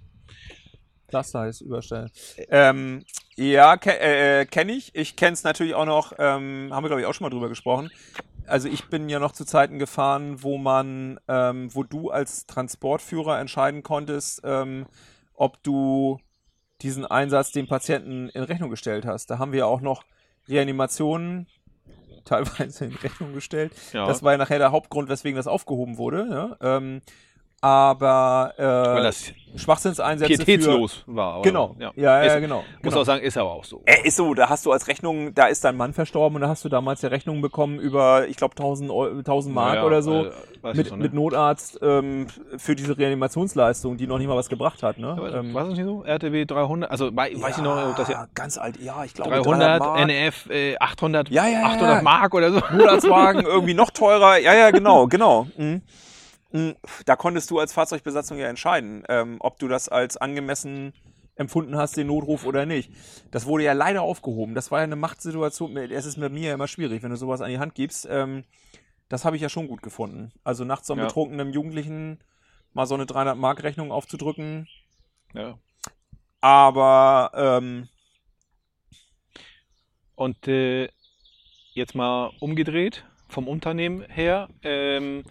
Laster 1.12 1.41
heißt 1.41 1.62
überstellen. 1.62 2.10
Ähm, 2.49 3.05
ja, 3.36 3.77
ke 3.77 3.99
äh, 3.99 4.45
kenne 4.47 4.71
ich. 4.71 4.95
Ich 4.95 5.15
kenne 5.15 5.33
es 5.33 5.43
natürlich 5.43 5.75
auch 5.75 5.86
noch, 5.86 6.13
ähm, 6.17 6.69
haben 6.71 6.83
wir 6.83 6.89
glaube 6.89 7.01
ich 7.01 7.05
auch 7.05 7.13
schon 7.13 7.25
mal 7.25 7.29
drüber 7.29 7.47
gesprochen. 7.47 7.91
Also 8.47 8.69
ich 8.69 8.86
bin 8.86 9.07
ja 9.07 9.19
noch 9.19 9.33
zu 9.33 9.45
Zeiten 9.45 9.77
gefahren, 9.77 10.41
wo 10.41 10.57
man, 10.57 11.19
ähm, 11.27 11.69
wo 11.75 11.83
du 11.83 12.10
als 12.10 12.47
Transportführer 12.47 13.39
entscheiden 13.39 13.83
konntest, 13.83 14.41
ähm, 14.43 14.88
ob 15.36 15.62
du 15.62 16.19
diesen 16.81 17.05
Einsatz 17.05 17.51
dem 17.51 17.67
Patienten 17.67 18.29
in 18.29 18.43
Rechnung 18.43 18.69
gestellt 18.69 19.05
hast. 19.05 19.27
Da 19.27 19.39
haben 19.39 19.51
wir 19.51 19.67
auch 19.67 19.81
noch 19.81 20.03
Reanimationen 20.47 21.47
teilweise 22.25 22.85
in 22.85 22.95
Rechnung 22.95 23.33
gestellt. 23.33 23.73
Ja. 23.93 24.07
Das 24.07 24.21
war 24.23 24.33
ja 24.33 24.37
nachher 24.37 24.59
der 24.59 24.71
Hauptgrund, 24.71 25.09
weswegen 25.09 25.37
das 25.37 25.47
aufgehoben 25.47 25.97
wurde. 25.97 26.27
Ja? 26.61 26.77
Ähm, 26.77 27.01
aber 27.62 28.54
Weil 28.58 29.00
äh, 29.00 29.04
das 29.04 29.34
Schwachsinnseinsätze 29.56 30.34
für 30.34 30.46
pietätslos 30.46 31.04
war. 31.08 31.39
oder? 31.39 31.50
Genau. 31.50 31.76
Ja, 31.80 31.91
Ja, 31.96 32.24
ja, 32.24 32.34
ist, 32.36 32.41
genau. 32.41 32.58
Muss 32.58 32.65
genau. 32.84 33.02
auch 33.02 33.06
sagen, 33.06 33.24
ist 33.24 33.38
aber 33.38 33.52
auch 33.52 33.63
so. 33.63 33.82
Äh, 33.86 34.06
ist 34.08 34.15
so, 34.17 34.36
da 34.36 34.50
hast 34.50 34.65
du 34.67 34.72
als 34.72 34.88
Rechnung, 34.88 35.34
da 35.34 35.48
ist 35.48 35.63
dein 35.63 35.76
Mann 35.76 35.93
verstorben 35.93 36.36
und 36.36 36.41
da 36.41 36.50
hast 36.50 36.63
du 36.63 36.70
damals 36.70 37.02
ja 37.02 37.10
Rechnungen 37.10 37.41
bekommen 37.41 37.80
über, 37.80 38.28
ich 38.28 38.38
glaube, 38.38 38.54
1000, 38.56 38.91
Eu- 38.91 39.17
1000 39.20 39.56
Mark 39.56 39.70
Ja, 39.76 39.80
ja, 39.82 39.86
oder 39.86 40.02
so 40.04 40.28
ich 40.28 40.74
mit, 40.76 40.88
schon, 40.89 41.00
ne? 41.00 41.04
mit 41.06 41.13
Notarzt 41.15 41.80
ähm, 41.82 42.28
für 42.58 42.76
diese 42.76 42.96
Reanimationsleistung, 42.98 43.98
die 43.98 44.06
noch 44.06 44.20
nicht 44.20 44.28
mal 44.28 44.36
was 44.38 44.50
gebracht 44.50 44.84
hat. 44.84 45.00
Ne? 45.00 45.08
Aber 45.08 45.34
ähm, 45.34 45.54
war 45.56 45.63
es 45.63 45.70
nicht 45.70 45.84
so? 45.84 46.04
RTW 46.04 46.46
300, 46.46 46.91
also 46.91 47.15
wei- 47.15 47.34
weiß 47.36 47.58
ich 47.58 47.63
noch, 47.63 47.96
dass 47.96 48.10
ja 48.10 48.28
ganz 48.36 48.58
alt, 48.60 48.80
ja, 48.80 49.04
ich 49.04 49.13
glaube 49.15 49.32
300, 49.32 49.80
Mark. 49.80 50.00
NF 50.08 50.50
äh, 50.52 50.78
800, 50.78 51.30
Ja, 51.30 51.46
ja, 51.48 51.62
ja, 51.62 51.65
800 51.65 51.96
ja. 51.98 52.02
Mark 52.04 52.34
oder 52.36 52.52
so. 52.52 52.60
Notarztwagen 52.74 53.46
irgendwie 53.46 53.74
noch 53.74 53.89
teurer. 53.89 54.38
Ja, 54.38 54.54
ja, 54.54 54.70
genau, 54.72 55.08
genau. 55.10 55.48
Mhm. 55.58 55.82
Mhm. 56.51 56.75
Da 57.05 57.15
konntest 57.15 57.51
du 57.51 57.60
als 57.60 57.73
Fahrzeugbesatzung 57.73 58.38
ja 58.38 58.47
entscheiden, 58.47 59.03
ähm, 59.10 59.38
ob 59.39 59.60
du 59.60 59.67
das 59.67 59.89
als 59.89 60.17
angemessen 60.17 60.93
empfunden 61.36 61.75
hast, 61.77 61.95
den 61.97 62.07
Notruf 62.07 62.45
oder 62.45 62.65
nicht. 62.65 62.91
Das 63.31 63.45
wurde 63.45 63.63
ja 63.63 63.73
leider 63.73 64.01
aufgehoben. 64.01 64.55
Das 64.55 64.71
war 64.71 64.79
ja 64.79 64.83
eine 64.86 64.95
Machtsituation. 64.95 65.77
Es 65.77 66.05
ist 66.05 66.17
mit 66.17 66.31
mir 66.33 66.49
ja 66.49 66.53
immer 66.55 66.67
schwierig, 66.67 67.03
wenn 67.03 67.12
du 67.12 67.17
sowas 67.17 67.41
an 67.41 67.49
die 67.51 67.60
Hand 67.60 67.75
gibst. 67.75 68.07
Ähm, 68.10 68.43
das 69.10 69.23
habe 69.23 69.36
ich 69.36 69.41
ja 69.41 69.49
schon 69.49 69.67
gut 69.67 69.81
gefunden. 69.83 70.31
Also 70.43 70.63
nachts 70.63 70.88
so 70.88 70.93
einem 70.93 71.01
Ja. 71.01 71.07
betrunkenen 71.07 71.53
Jugendlichen 71.53 72.19
mal 72.73 72.88
so 72.88 72.95
eine 72.95 73.05
300-Mark-Rechnung 73.05 73.91
aufzudrücken. 73.91 74.67
Ja. 75.33 75.60
Aber 76.41 77.31
ähm, 77.36 77.88
Und 80.15 80.47
äh, 80.47 80.89
jetzt 81.73 81.93
mal 81.93 82.31
umgedreht 82.39 83.05
vom 83.29 83.47
Unternehmen 83.47 84.01
her. 84.10 84.49
Ähm, 84.63 85.23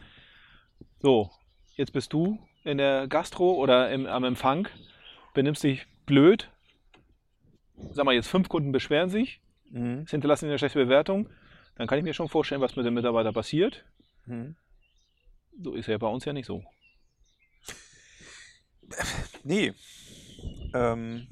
so, 1.06 1.30
jetzt 1.76 1.92
bist 1.92 2.12
du 2.12 2.36
in 2.64 2.78
der 2.78 3.06
Gastro 3.06 3.52
oder 3.52 3.92
im, 3.92 4.06
am 4.06 4.24
Empfang, 4.24 4.66
benimmst 5.34 5.62
dich 5.62 5.86
blöd. 6.04 6.50
Sag 7.92 8.04
mal, 8.04 8.12
jetzt 8.16 8.26
fünf 8.26 8.48
Kunden 8.48 8.72
beschweren 8.72 9.08
sich, 9.08 9.40
mhm. 9.70 10.04
hinterlassen 10.10 10.46
eine 10.46 10.58
schlechte 10.58 10.80
Bewertung. 10.84 11.28
Dann 11.76 11.86
kann 11.86 11.98
ich 11.98 12.02
mir 12.02 12.12
schon 12.12 12.28
vorstellen, 12.28 12.60
was 12.60 12.74
mit 12.74 12.84
dem 12.84 12.94
Mitarbeiter 12.94 13.32
passiert. 13.32 13.84
Mhm. 14.24 14.56
So 15.62 15.74
ist 15.74 15.86
ja 15.86 15.96
bei 15.96 16.08
uns 16.08 16.24
ja 16.24 16.32
nicht 16.32 16.46
so. 16.46 16.64
nee. 19.44 19.72
Ähm, 20.74 21.28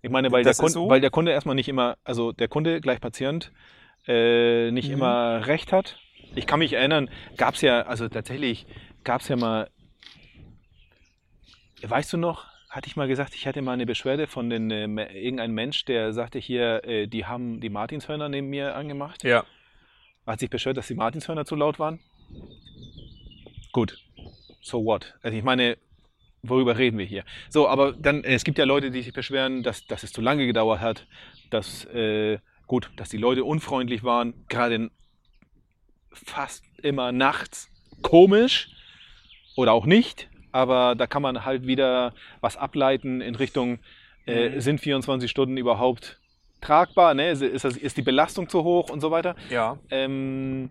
Ich 0.00 0.10
meine, 0.10 0.30
weil 0.30 0.44
der, 0.44 0.54
Kunde, 0.54 0.72
so? 0.72 0.88
weil 0.88 1.00
der 1.00 1.10
Kunde 1.10 1.32
erstmal 1.32 1.56
nicht 1.56 1.68
immer, 1.68 1.98
also 2.04 2.30
der 2.30 2.46
Kunde 2.46 2.80
gleich 2.80 3.00
Patient, 3.00 3.50
äh, 4.06 4.70
nicht 4.70 4.86
Mhm. 4.90 4.94
immer 4.94 5.44
recht 5.48 5.72
hat. 5.72 5.98
Ich 6.34 6.46
kann 6.46 6.58
mich 6.58 6.72
erinnern, 6.72 7.08
gab 7.36 7.54
es 7.54 7.60
ja, 7.60 7.82
also 7.82 8.08
tatsächlich 8.08 8.66
gab 9.04 9.20
es 9.20 9.28
ja 9.28 9.36
mal, 9.36 9.70
weißt 11.82 12.12
du 12.12 12.16
noch, 12.16 12.46
hatte 12.70 12.88
ich 12.88 12.96
mal 12.96 13.06
gesagt, 13.06 13.34
ich 13.34 13.46
hatte 13.46 13.62
mal 13.62 13.72
eine 13.72 13.86
Beschwerde 13.86 14.26
von 14.26 14.50
den, 14.50 14.70
äh, 14.70 14.88
Me- 14.88 15.12
irgendein 15.16 15.52
Mensch, 15.52 15.84
der 15.84 16.12
sagte 16.12 16.38
hier, 16.40 16.82
äh, 16.84 17.06
die 17.06 17.24
haben 17.26 17.60
die 17.60 17.68
Martinshörner 17.68 18.28
neben 18.28 18.48
mir 18.48 18.74
angemacht. 18.74 19.22
ja. 19.24 19.44
Hat 20.26 20.40
sich 20.40 20.48
beschwert, 20.48 20.78
dass 20.78 20.86
die 20.86 20.94
Martinshörner 20.94 21.44
zu 21.44 21.54
laut 21.54 21.78
waren. 21.78 22.00
Gut, 23.72 23.98
so 24.62 24.82
what? 24.82 25.14
Also 25.22 25.36
ich 25.36 25.44
meine, 25.44 25.76
worüber 26.42 26.78
reden 26.78 26.96
wir 26.96 27.04
hier? 27.04 27.24
So, 27.50 27.68
aber 27.68 27.92
dann, 27.92 28.24
äh, 28.24 28.32
es 28.32 28.42
gibt 28.42 28.56
ja 28.56 28.64
Leute, 28.64 28.90
die 28.90 29.02
sich 29.02 29.12
beschweren, 29.12 29.62
dass, 29.62 29.86
dass 29.86 30.02
es 30.02 30.12
zu 30.12 30.22
lange 30.22 30.46
gedauert 30.46 30.80
hat, 30.80 31.06
dass, 31.50 31.84
äh, 31.86 32.38
gut, 32.66 32.90
dass 32.96 33.10
die 33.10 33.18
Leute 33.18 33.44
unfreundlich 33.44 34.02
waren, 34.02 34.32
gerade 34.48 34.76
in- 34.76 34.90
fast 36.14 36.64
immer 36.82 37.12
nachts. 37.12 37.68
Komisch 38.02 38.68
oder 39.56 39.72
auch 39.72 39.86
nicht, 39.86 40.28
aber 40.52 40.94
da 40.94 41.06
kann 41.06 41.22
man 41.22 41.44
halt 41.44 41.66
wieder 41.66 42.12
was 42.40 42.56
ableiten 42.56 43.20
in 43.20 43.34
Richtung, 43.34 43.78
äh, 44.26 44.48
Mhm. 44.50 44.60
sind 44.60 44.80
24 44.80 45.30
Stunden 45.30 45.56
überhaupt 45.56 46.18
tragbar, 46.60 47.14
ne? 47.14 47.30
ist, 47.30 47.42
das- 47.64 47.76
ist 47.76 47.96
die 47.96 48.02
Belastung 48.02 48.48
zu 48.48 48.64
hoch 48.64 48.88
und 48.90 49.00
so 49.00 49.10
weiter. 49.10 49.36
Ja. 49.50 49.78
Ähm, 49.90 50.70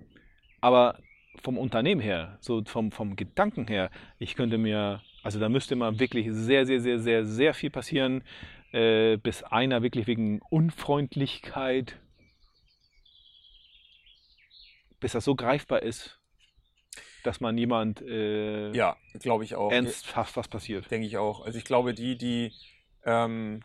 aber 0.60 0.98
vom 1.44 1.58
Unternehmen 1.58 2.02
her, 2.02 2.38
so 2.42 2.64
vom, 2.66 2.92
vom 2.92 3.16
Gedanken 3.16 3.68
her, 3.68 3.90
ich 4.20 4.36
könnte 4.36 4.58
mir, 4.58 5.02
also 5.24 5.40
da 5.40 5.50
müsste 5.50 5.76
mal 5.76 6.00
wirklich 6.00 6.28
sehr, 6.32 6.66
sehr, 6.66 6.80
sehr, 6.80 7.00
sehr, 7.00 7.26
sehr 7.26 7.54
viel 7.54 7.70
passieren, 7.70 8.24
äh, 8.72 9.18
bis 9.18 9.44
einer 9.44 9.84
wirklich 9.84 10.08
wegen 10.08 10.42
Unfreundlichkeit, 10.50 11.98
bis 15.04 15.12
das 15.12 15.26
so 15.26 15.36
greifbar 15.36 15.84
ist, 15.84 16.18
dass 17.24 17.42
man 17.42 17.58
jemand 17.58 18.02
äh, 18.02 18.72
Ja, 18.72 18.96
glaube 19.20 19.44
ich 19.44 19.54
auch. 19.56 19.70
ernsthaft 19.70 20.38
was 20.38 20.48
passiert. 20.48 20.90
Denke 20.90 21.06
ich 21.06 21.18
auch. 21.18 21.46
Also 21.46 21.58
ich 21.58 21.66
glaube, 21.66 21.94
die, 21.94 22.18
die 22.18 22.54
ähm, 23.04 23.60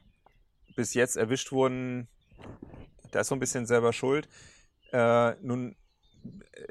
bis 0.74 0.94
jetzt 0.94 1.16
erwischt 1.16 1.52
wurden, 1.52 2.08
da 3.12 3.20
ist 3.20 3.28
so 3.28 3.36
ein 3.36 3.38
bisschen 3.38 3.66
selber 3.66 3.92
schuld. 3.92 4.28
Äh, 4.90 5.34
nun 5.40 5.76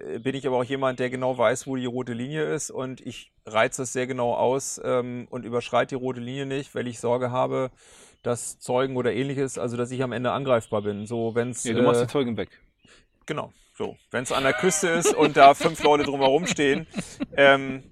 äh, 0.05 0.19
bin 0.19 0.35
ich 0.35 0.45
aber 0.45 0.57
auch 0.57 0.65
jemand, 0.65 0.99
der 0.99 1.09
genau 1.09 1.37
weiß, 1.37 1.65
wo 1.65 1.77
die 1.77 1.85
rote 1.85 2.11
Linie 2.11 2.43
ist 2.53 2.69
und 2.69 2.99
ich 2.99 3.31
reize 3.45 3.83
es 3.83 3.93
sehr 3.93 4.05
genau 4.05 4.33
aus 4.33 4.81
ähm, 4.83 5.27
und 5.29 5.45
überschreite 5.45 5.95
die 5.95 6.01
rote 6.03 6.19
Linie 6.19 6.45
nicht, 6.45 6.75
weil 6.75 6.87
ich 6.87 6.99
Sorge 6.99 7.31
habe, 7.31 7.71
dass 8.21 8.59
Zeugen 8.59 8.97
oder 8.97 9.13
ähnliches, 9.13 9.57
also 9.57 9.77
dass 9.77 9.91
ich 9.91 10.03
am 10.03 10.11
Ende 10.11 10.31
angreifbar 10.33 10.81
bin. 10.81 11.05
So, 11.05 11.35
wenn 11.35 11.51
es 11.51 11.63
Ja, 11.63 11.73
du 11.73 11.83
machst 11.83 12.01
die 12.01 12.07
Zeugen 12.07 12.35
weg. 12.35 12.49
Genau, 13.27 13.51
so. 13.77 13.97
Wenn 14.09 14.23
es 14.23 14.31
an 14.31 14.43
der 14.43 14.53
Küste 14.53 14.87
ist 14.87 15.13
und 15.13 15.37
da 15.37 15.53
fünf 15.53 15.83
Leute 15.83 16.05
drumherum 16.05 16.47
stehen, 16.47 16.87
ähm, 17.35 17.83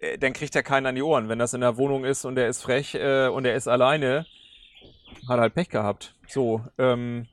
äh, 0.00 0.18
dann 0.18 0.32
kriegt 0.32 0.54
er 0.54 0.62
keinen 0.62 0.86
an 0.86 0.94
die 0.94 1.02
Ohren. 1.02 1.28
Wenn 1.28 1.40
das 1.40 1.52
in 1.52 1.60
der 1.60 1.76
Wohnung 1.76 2.04
ist 2.04 2.24
und 2.24 2.38
er 2.38 2.48
ist 2.48 2.62
frech 2.62 2.94
äh, 2.94 3.26
und 3.26 3.44
er 3.44 3.56
ist 3.56 3.66
alleine, 3.66 4.24
hat 5.28 5.38
er 5.38 5.42
halt 5.42 5.54
Pech 5.54 5.68
gehabt. 5.68 6.14
So, 6.28 6.64
ähm, 6.78 7.26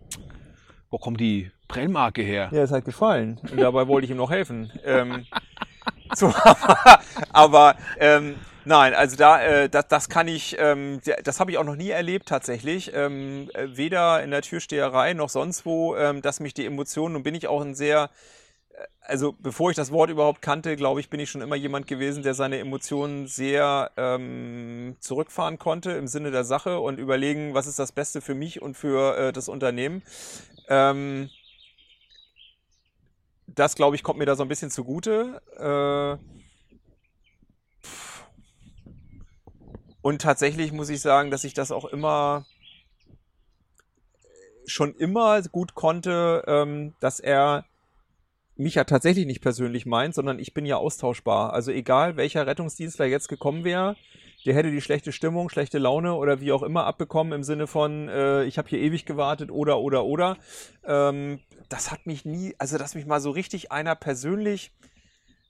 Wo 0.89 0.97
kommt 0.97 1.19
die 1.19 1.51
Prellmarke 1.67 2.23
her? 2.23 2.49
ja, 2.51 2.63
ist 2.63 2.71
halt 2.71 2.85
gefallen. 2.85 3.39
Und 3.51 3.57
dabei 3.61 3.87
wollte 3.87 4.05
ich 4.05 4.11
ihm 4.11 4.17
noch 4.17 4.31
helfen. 4.31 4.71
Ähm, 4.83 5.27
so, 6.15 6.33
aber, 6.43 6.99
aber 7.31 7.75
ähm, 7.99 8.35
nein, 8.69 8.93
also 8.93 9.17
da, 9.17 9.41
äh, 9.41 9.69
das, 9.69 9.87
das 9.87 10.09
kann 10.09 10.27
ich, 10.27 10.55
ähm, 10.59 11.01
das 11.23 11.39
habe 11.39 11.51
ich 11.51 11.57
auch 11.57 11.63
noch 11.63 11.75
nie 11.75 11.89
erlebt 11.89 12.27
tatsächlich. 12.29 12.91
Ähm, 12.93 13.49
äh, 13.53 13.67
weder 13.75 14.23
in 14.23 14.31
der 14.31 14.41
Türsteherei 14.41 15.13
noch 15.13 15.29
sonst 15.29 15.65
wo, 15.65 15.95
ähm, 15.95 16.21
dass 16.21 16.39
mich 16.39 16.53
die 16.53 16.65
Emotionen, 16.65 17.13
nun 17.13 17.23
bin 17.23 17.35
ich 17.35 17.47
auch 17.47 17.61
ein 17.61 17.75
sehr, 17.75 18.09
äh, 18.71 18.85
also 19.01 19.35
bevor 19.39 19.71
ich 19.71 19.75
das 19.75 19.91
Wort 19.91 20.11
überhaupt 20.11 20.41
kannte, 20.41 20.75
glaube 20.75 20.99
ich, 20.99 21.09
bin 21.09 21.19
ich 21.19 21.31
schon 21.31 21.41
immer 21.41 21.55
jemand 21.55 21.87
gewesen, 21.87 22.23
der 22.23 22.35
seine 22.35 22.59
Emotionen 22.59 23.27
sehr 23.27 23.91
ähm, 23.97 24.95
zurückfahren 24.99 25.57
konnte 25.57 25.91
im 25.91 26.07
Sinne 26.07 26.31
der 26.31 26.43
Sache 26.43 26.79
und 26.79 26.99
überlegen, 26.99 27.55
was 27.55 27.67
ist 27.67 27.79
das 27.79 27.91
Beste 27.91 28.21
für 28.21 28.35
mich 28.35 28.61
und 28.61 28.77
für 28.77 29.17
äh, 29.17 29.33
das 29.33 29.49
Unternehmen. 29.49 30.03
Ähm, 30.69 31.29
das, 33.47 33.75
glaube 33.75 33.95
ich, 33.95 34.03
kommt 34.03 34.19
mir 34.19 34.25
da 34.25 34.35
so 34.35 34.43
ein 34.43 34.47
bisschen 34.47 34.69
zugute. 34.69 35.41
Äh, 35.57 36.38
und 40.01 40.21
tatsächlich 40.21 40.71
muss 40.71 40.89
ich 40.89 41.01
sagen, 41.01 41.31
dass 41.31 41.43
ich 41.43 41.53
das 41.53 41.71
auch 41.71 41.85
immer 41.85 42.45
schon 44.65 44.95
immer 44.95 45.41
gut 45.43 45.73
konnte, 45.73 46.43
ähm, 46.47 46.93
dass 46.99 47.19
er 47.19 47.65
mich 48.55 48.75
ja 48.75 48.83
tatsächlich 48.83 49.25
nicht 49.25 49.41
persönlich 49.41 49.85
meint, 49.85 50.13
sondern 50.13 50.37
ich 50.37 50.53
bin 50.53 50.65
ja 50.65 50.77
austauschbar. 50.77 51.53
Also 51.53 51.71
egal, 51.71 52.17
welcher 52.17 52.45
Rettungsdienstler 52.45 53.05
jetzt 53.05 53.29
gekommen 53.29 53.63
wäre, 53.63 53.95
der 54.45 54.53
hätte 54.53 54.71
die 54.71 54.81
schlechte 54.81 55.11
Stimmung, 55.11 55.49
schlechte 55.49 55.79
Laune 55.79 56.13
oder 56.13 56.39
wie 56.39 56.51
auch 56.51 56.63
immer 56.63 56.85
abbekommen 56.85 57.33
im 57.33 57.43
Sinne 57.43 57.67
von, 57.67 58.09
äh, 58.09 58.43
ich 58.43 58.57
habe 58.57 58.69
hier 58.69 58.79
ewig 58.79 59.05
gewartet 59.05 59.49
oder, 59.51 59.79
oder, 59.79 60.05
oder. 60.05 60.37
Ähm, 60.85 61.39
das 61.69 61.91
hat 61.91 62.05
mich 62.05 62.25
nie, 62.25 62.55
also 62.57 62.77
dass 62.77 62.95
mich 62.95 63.05
mal 63.05 63.21
so 63.21 63.31
richtig 63.31 63.71
einer 63.71 63.95
persönlich 63.95 64.71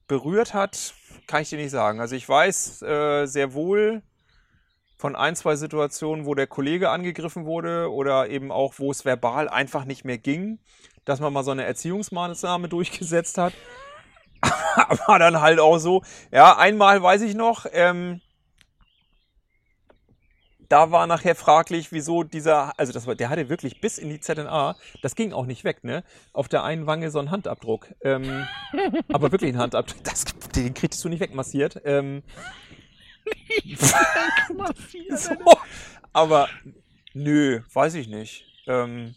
berührt 0.08 0.54
hat, 0.54 0.94
kann 1.28 1.42
ich 1.42 1.50
dir 1.50 1.58
nicht 1.58 1.72
sagen. 1.72 2.00
Also 2.00 2.16
ich 2.16 2.28
weiß 2.28 2.82
äh, 2.82 3.26
sehr 3.26 3.54
wohl 3.54 4.02
von 5.00 5.16
ein, 5.16 5.34
zwei 5.38 5.56
Situationen, 5.56 6.26
wo 6.26 6.36
der 6.36 6.46
Kollege 6.46 6.90
angegriffen 6.90 7.46
wurde 7.46 7.90
oder 7.90 8.30
eben 8.30 8.52
auch, 8.52 8.74
wo 8.80 8.92
es 8.92 9.06
verbal 9.06 9.48
einfach 9.48 9.86
nicht 9.86 10.04
mehr 10.04 10.18
ging, 10.18 10.60
dass 11.06 11.22
man 11.22 11.32
mal 11.32 11.46
so 11.46 11.52
eine 11.52 11.64
Erziehungsmaßnahme 11.64 12.68
durchgesetzt 12.68 13.38
hat. 13.38 13.54
Aber 14.76 15.18
dann 15.18 15.40
halt 15.40 15.62
auch 15.62 15.78
so, 15.78 16.04
ja, 16.34 16.58
einmal 16.58 17.02
weiß 17.02 17.22
ich 17.22 17.34
noch, 17.34 17.66
ähm, 17.72 18.20
da 20.68 20.92
war 20.92 21.08
nachher 21.08 21.34
fraglich, 21.34 21.94
wieso 21.94 22.24
dieser, 22.24 22.78
also 22.78 22.92
das 22.92 23.08
war, 23.08 23.16
der 23.16 23.30
hatte 23.30 23.48
wirklich 23.48 23.80
bis 23.80 24.00
in 24.00 24.10
die 24.10 24.20
ZNA, 24.20 24.76
das 25.02 25.16
ging 25.16 25.32
auch 25.32 25.46
nicht 25.46 25.64
weg, 25.64 25.86
ne? 25.86 26.04
Auf 26.34 26.50
der 26.50 26.64
einen 26.64 26.88
Wange 26.88 27.10
so 27.10 27.20
ein 27.20 27.32
Handabdruck. 27.32 27.88
Ähm, 28.02 28.46
aber 29.12 29.32
wirklich 29.32 29.54
ein 29.54 29.60
Handabdruck, 29.60 30.04
das, 30.04 30.26
den 30.56 30.74
kriegst 30.74 31.02
du 31.04 31.10
nicht 31.10 31.22
wegmassiert. 31.22 31.82
Ähm, 31.86 32.22
so, 35.16 35.36
aber 36.14 36.50
nö, 37.14 37.62
weiß 37.74 37.96
ich 37.96 38.08
nicht. 38.08 38.46
Ähm, 38.68 39.16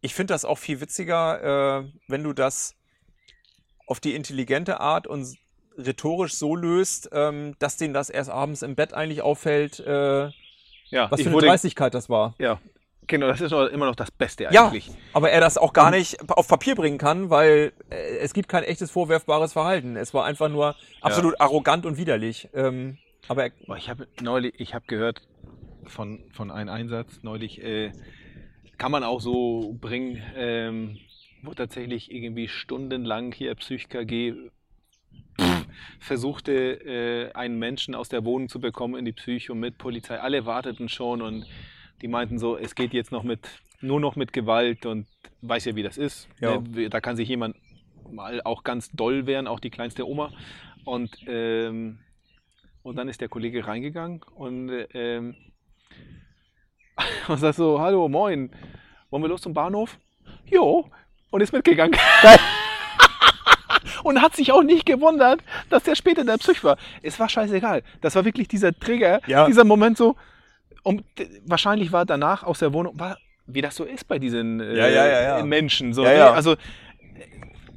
ich 0.00 0.14
finde 0.14 0.34
das 0.34 0.44
auch 0.44 0.58
viel 0.58 0.80
witziger, 0.80 1.82
äh, 1.82 1.92
wenn 2.08 2.22
du 2.22 2.32
das 2.32 2.74
auf 3.86 4.00
die 4.00 4.14
intelligente 4.14 4.80
Art 4.80 5.06
und 5.06 5.36
rhetorisch 5.78 6.34
so 6.34 6.56
löst, 6.56 7.08
ähm, 7.12 7.54
dass 7.58 7.76
denen 7.76 7.94
das 7.94 8.10
erst 8.10 8.30
abends 8.30 8.62
im 8.62 8.74
Bett 8.74 8.94
eigentlich 8.94 9.22
auffällt, 9.22 9.78
äh, 9.80 10.30
Ja, 10.90 11.10
was 11.10 11.22
für 11.22 11.30
eine 11.30 11.38
Dreistigkeit 11.38 11.94
das 11.94 12.08
war. 12.08 12.34
ja, 12.38 12.60
genau, 13.06 13.26
das 13.28 13.40
ist 13.40 13.52
immer 13.52 13.86
noch 13.86 13.96
das 13.96 14.10
Beste 14.10 14.48
Ja, 14.50 14.66
eigentlich. 14.66 14.90
aber 15.12 15.30
er 15.30 15.40
das 15.40 15.58
auch 15.58 15.72
gar 15.72 15.90
nicht 15.90 16.18
auf 16.30 16.48
Papier 16.48 16.74
bringen 16.74 16.98
kann, 16.98 17.30
weil 17.30 17.72
äh, 17.90 18.18
es 18.18 18.34
gibt 18.34 18.48
kein 18.48 18.64
echtes 18.64 18.90
vorwerfbares 18.90 19.52
Verhalten. 19.52 19.96
Es 19.96 20.14
war 20.14 20.24
einfach 20.24 20.48
nur 20.48 20.74
absolut 21.00 21.40
arrogant 21.40 21.86
und 21.86 21.96
widerlich. 21.96 22.48
Ähm, 22.54 22.98
aber 23.28 23.44
er, 23.44 23.52
Ich 23.76 23.88
habe 23.90 24.06
neulich, 24.20 24.54
ich 24.58 24.74
habe 24.74 24.84
gehört 24.86 25.22
von, 25.84 26.24
von 26.32 26.50
einem 26.50 26.70
Einsatz 26.70 27.20
neulich, 27.22 27.62
äh, 27.62 27.92
kann 28.78 28.92
man 28.92 29.04
auch 29.04 29.20
so 29.20 29.76
bringen, 29.80 30.22
ähm, 30.36 30.98
wo 31.42 31.54
tatsächlich 31.54 32.10
irgendwie 32.10 32.48
stundenlang 32.48 33.32
hier 33.32 33.54
PsychKG 33.54 34.34
versuchte, 36.00 36.52
äh, 36.52 37.32
einen 37.32 37.58
Menschen 37.58 37.94
aus 37.94 38.08
der 38.08 38.24
Wohnung 38.24 38.48
zu 38.48 38.60
bekommen 38.60 38.96
in 38.96 39.04
die 39.04 39.12
Psycho 39.12 39.54
mit 39.54 39.78
Polizei. 39.78 40.18
Alle 40.18 40.46
warteten 40.46 40.88
schon 40.88 41.22
und 41.22 41.46
die 42.02 42.08
meinten 42.08 42.38
so, 42.38 42.56
es 42.56 42.74
geht 42.74 42.92
jetzt 42.92 43.12
noch 43.12 43.22
mit, 43.22 43.40
nur 43.80 44.00
noch 44.00 44.16
mit 44.16 44.32
Gewalt 44.32 44.86
und 44.86 45.06
weiß 45.42 45.64
ja, 45.66 45.76
wie 45.76 45.82
das 45.82 45.98
ist. 45.98 46.28
Ja. 46.40 46.58
Ne? 46.60 46.90
Da 46.90 47.00
kann 47.00 47.16
sich 47.16 47.28
jemand 47.28 47.56
mal 48.10 48.40
auch 48.42 48.64
ganz 48.64 48.90
doll 48.92 49.26
werden, 49.26 49.46
auch 49.46 49.60
die 49.60 49.70
kleinste 49.70 50.06
Oma. 50.06 50.32
Und 50.84 51.10
ähm, 51.26 51.98
und 52.86 52.94
dann 52.94 53.08
ist 53.08 53.20
der 53.20 53.28
Kollege 53.28 53.66
reingegangen 53.66 54.20
und, 54.36 54.68
äh, 54.70 54.86
ähm, 54.94 55.34
und 57.26 57.38
sagt 57.38 57.56
so, 57.56 57.80
hallo, 57.80 58.08
moin, 58.08 58.48
wollen 59.10 59.24
wir 59.24 59.28
los 59.28 59.42
zum 59.42 59.52
Bahnhof? 59.52 59.98
Jo, 60.44 60.88
und 61.30 61.40
ist 61.40 61.52
mitgegangen. 61.52 61.98
und 64.04 64.22
hat 64.22 64.36
sich 64.36 64.52
auch 64.52 64.62
nicht 64.62 64.86
gewundert, 64.86 65.42
dass 65.68 65.82
der 65.82 65.96
später 65.96 66.24
der 66.24 66.36
Psych 66.36 66.62
war. 66.62 66.78
Es 67.02 67.18
war 67.18 67.28
scheißegal. 67.28 67.82
Das 68.02 68.14
war 68.14 68.24
wirklich 68.24 68.46
dieser 68.46 68.72
Trigger, 68.72 69.20
Ja. 69.26 69.46
dieser 69.46 69.64
Moment 69.64 69.98
so. 69.98 70.14
Und 70.86 71.02
wahrscheinlich 71.44 71.90
war 71.90 72.06
danach 72.06 72.44
aus 72.44 72.60
der 72.60 72.72
Wohnung, 72.72 72.98
war, 72.98 73.18
wie 73.46 73.60
das 73.60 73.74
so 73.74 73.84
ist 73.84 74.06
bei 74.06 74.18
diesen 74.20 74.60
äh, 74.60 74.76
Ja, 74.76 74.88
ja, 74.88 75.06
ja, 75.06 75.38
ja. 75.38 75.44
Menschen. 75.44 75.92
So, 75.92 76.04
Ja, 76.04 76.10
ne? 76.12 76.30
Also, 76.30 76.52
äh, 76.52 76.56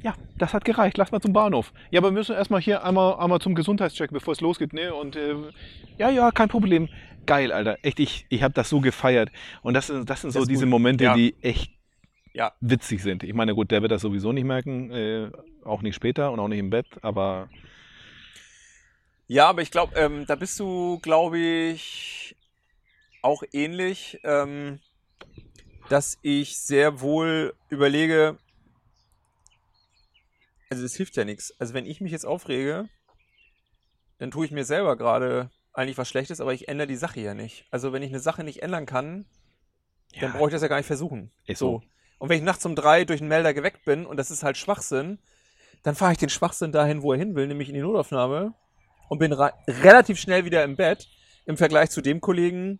ja, 0.02 0.14
das 0.38 0.54
hat 0.54 0.64
gereicht. 0.64 0.96
Lass 0.96 1.10
mal 1.10 1.20
zum 1.20 1.32
Bahnhof. 1.32 1.72
Ja, 1.90 1.98
aber 2.00 2.08
wir 2.10 2.12
müssen 2.12 2.36
erstmal 2.36 2.60
hier 2.60 2.84
einmal, 2.84 3.14
einmal 3.18 3.40
zum 3.40 3.54
Gesundheitscheck, 3.56 4.12
bevor 4.12 4.32
es 4.32 4.40
losgeht. 4.40 4.72
Ne? 4.72 4.94
Und 4.94 5.16
äh, 5.16 5.34
ja, 5.98 6.08
ja, 6.10 6.30
kein 6.30 6.48
Problem. 6.48 6.88
Geil, 7.26 7.50
Alter. 7.52 7.78
Echt, 7.82 7.98
ich, 8.00 8.26
ich 8.28 8.42
habe 8.44 8.54
das 8.54 8.68
so 8.68 8.80
gefeiert. 8.80 9.30
Und 9.62 9.74
das, 9.74 9.88
sind- 9.88 10.08
das 10.08 10.20
sind 10.22 10.30
so 10.30 10.38
Das 10.40 10.48
diese 10.48 10.64
gut. 10.64 10.70
Momente, 10.70 11.12
die 11.16 11.34
echt 11.42 11.72
Ja. 12.32 12.52
witzig 12.60 13.02
sind. 13.02 13.24
Ich 13.24 13.34
meine, 13.34 13.54
gut, 13.56 13.72
der 13.72 13.82
wird 13.82 13.90
das 13.92 14.02
sowieso 14.02 14.32
nicht 14.32 14.44
merken, 14.44 14.90
äh, 14.92 15.30
auch 15.64 15.82
nicht 15.82 15.96
später 15.96 16.30
und 16.30 16.38
auch 16.38 16.48
nicht 16.48 16.60
im 16.60 16.70
Bett, 16.70 16.86
aber 17.02 17.48
ja, 19.26 19.48
aber 19.48 19.62
ich 19.62 19.70
glaube, 19.70 19.94
ähm, 19.96 20.24
da 20.26 20.34
bist 20.34 20.58
du, 20.58 20.98
glaube 21.00 21.38
ich, 21.38 22.34
auch 23.22 23.42
ähnlich, 23.52 24.20
ähm, 24.24 24.80
dass 25.88 26.18
ich 26.22 26.58
sehr 26.58 27.00
wohl 27.00 27.54
überlege, 27.68 28.38
also 30.70 30.84
es 30.84 30.94
hilft 30.94 31.16
ja 31.16 31.24
nichts. 31.24 31.52
Also 31.58 31.74
wenn 31.74 31.86
ich 31.86 32.00
mich 32.00 32.12
jetzt 32.12 32.26
aufrege, 32.26 32.88
dann 34.18 34.30
tue 34.30 34.46
ich 34.46 34.52
mir 34.52 34.64
selber 34.64 34.96
gerade 34.96 35.50
eigentlich 35.72 35.98
was 35.98 36.08
Schlechtes, 36.08 36.40
aber 36.40 36.52
ich 36.52 36.68
ändere 36.68 36.86
die 36.86 36.96
Sache 36.96 37.20
ja 37.20 37.34
nicht. 37.34 37.66
Also 37.70 37.92
wenn 37.92 38.02
ich 38.02 38.10
eine 38.10 38.20
Sache 38.20 38.44
nicht 38.44 38.62
ändern 38.62 38.86
kann, 38.86 39.26
dann 40.20 40.32
brauche 40.32 40.48
ich 40.48 40.52
das 40.52 40.62
ja 40.62 40.68
gar 40.68 40.76
nicht 40.76 40.86
versuchen. 40.86 41.30
Ist 41.46 41.58
so. 41.58 41.82
Und 42.18 42.28
wenn 42.28 42.38
ich 42.38 42.44
nachts 42.44 42.66
um 42.66 42.74
drei 42.74 43.04
durch 43.04 43.20
einen 43.20 43.28
Melder 43.28 43.54
geweckt 43.54 43.84
bin 43.84 44.04
und 44.06 44.16
das 44.16 44.30
ist 44.30 44.42
halt 44.42 44.56
Schwachsinn, 44.56 45.18
dann 45.82 45.94
fahre 45.94 46.12
ich 46.12 46.18
den 46.18 46.28
Schwachsinn 46.28 46.72
dahin, 46.72 47.02
wo 47.02 47.12
er 47.12 47.18
hin 47.18 47.34
will, 47.34 47.46
nämlich 47.46 47.68
in 47.68 47.74
die 47.74 47.80
Notaufnahme 47.80 48.54
und 49.08 49.18
bin 49.18 49.32
relativ 49.32 50.18
schnell 50.20 50.44
wieder 50.44 50.62
im 50.64 50.76
Bett 50.76 51.08
im 51.46 51.56
Vergleich 51.56 51.90
zu 51.90 52.00
dem 52.00 52.20
Kollegen, 52.20 52.78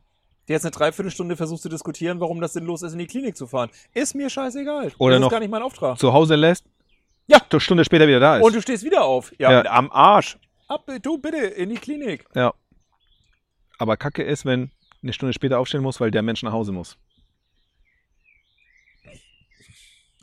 der 0.50 0.56
jetzt 0.56 0.64
eine 0.64 0.72
Dreiviertelstunde 0.72 1.36
versucht 1.36 1.62
zu 1.62 1.68
diskutieren, 1.68 2.18
warum 2.18 2.40
das 2.40 2.54
sinnlos 2.54 2.82
ist, 2.82 2.92
in 2.92 2.98
die 2.98 3.06
Klinik 3.06 3.36
zu 3.36 3.46
fahren. 3.46 3.70
Ist 3.94 4.16
mir 4.16 4.28
scheißegal. 4.28 4.90
Oder 4.98 5.14
das 5.14 5.20
noch- 5.20 5.28
ist 5.28 5.30
gar 5.30 5.38
nicht 5.38 5.50
mein 5.50 5.62
Auftrag. 5.62 5.96
zu 5.96 6.12
Hause 6.12 6.34
lässt, 6.34 6.64
Ja. 7.28 7.38
eine 7.48 7.60
Stunde 7.60 7.84
später 7.84 8.08
wieder 8.08 8.18
da 8.18 8.38
ist. 8.38 8.42
Und 8.42 8.56
du 8.56 8.60
stehst 8.60 8.82
wieder 8.82 9.04
auf. 9.04 9.32
Ja, 9.38 9.52
Ja. 9.62 9.70
am 9.70 9.92
Arsch. 9.92 10.38
Ab, 10.66 10.90
du 11.02 11.18
bitte, 11.18 11.36
in 11.38 11.68
die 11.68 11.76
Klinik. 11.76 12.24
ja. 12.34 12.52
Aber 13.78 13.96
Kacke 13.96 14.22
ist, 14.24 14.44
wenn 14.44 14.72
eine 15.02 15.12
Stunde 15.12 15.32
später 15.32 15.58
aufstehen 15.60 15.82
muss, 15.82 16.00
weil 16.00 16.10
der 16.10 16.22
Mensch 16.22 16.42
nach 16.42 16.52
Hause 16.52 16.72
muss. 16.72 16.98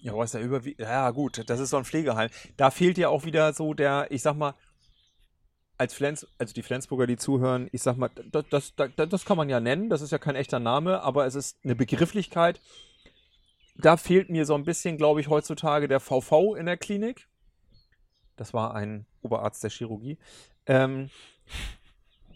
Ja, 0.02 0.12
aber 0.13 0.26
ist 0.26 0.34
ja 0.36 0.40
über 0.42 0.62
Ja, 0.78 1.10
gut, 1.12 1.42
das 1.50 1.60
ist 1.60 1.72
so 1.72 1.78
ein 1.78 1.86
Pflegeheim. 1.86 2.30
Da 2.56 2.70
fehlt 2.70 2.98
ja 2.98 3.10
auch 3.10 3.26
wieder 3.26 3.54
so 3.54 3.74
der, 3.74 4.08
ich 4.12 4.22
sag 4.22 4.36
mal, 4.36 4.54
als 5.78 5.94
Flens, 5.94 6.28
also 6.38 6.54
die 6.54 6.63
Flensburger, 6.63 7.08
die 7.08 7.18
zuhören, 7.18 7.70
ich 7.72 7.82
sag 7.82 7.98
mal, 7.98 8.10
das, 8.32 8.46
das, 8.50 8.74
das, 8.76 9.10
das 9.10 9.26
kann 9.26 9.38
man 9.38 9.50
ja 9.50 9.60
nennen, 9.60 9.90
das 9.90 10.02
ist 10.02 10.12
ja 10.12 10.18
kein 10.18 10.36
echter 10.36 10.60
Name, 10.60 11.02
aber 11.04 11.26
es 11.26 11.36
ist 11.36 11.58
eine 11.63 11.76
Begrifflichkeit. 11.76 12.60
Da 13.76 13.96
fehlt 13.96 14.30
mir 14.30 14.46
so 14.46 14.56
ein 14.56 14.63
bisschen, 14.63 14.98
glaube 14.98 15.22
ich, 15.22 15.28
heutzutage 15.30 15.88
der 15.88 16.00
VV 16.00 16.56
in 16.56 16.66
der 16.66 16.78
Klinik. 16.78 17.28
Das 18.36 18.54
war 18.54 18.74
ein 18.74 19.06
Oberarzt 19.22 19.63
der 19.63 19.70
Chirurgie. 19.70 20.18
Ähm, 20.66 21.10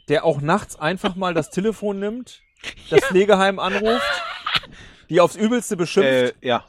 der 0.07 0.23
auch 0.23 0.41
nachts 0.41 0.75
einfach 0.75 1.15
mal 1.15 1.33
das 1.33 1.49
Telefon 1.49 1.99
nimmt, 1.99 2.41
das 2.89 3.01
Pflegeheim 3.05 3.59
anruft, 3.59 4.05
die 5.09 5.19
aufs 5.19 5.35
Übelste 5.35 5.77
beschimpft. 5.77 6.35
Äh, 6.41 6.47
ja, 6.47 6.65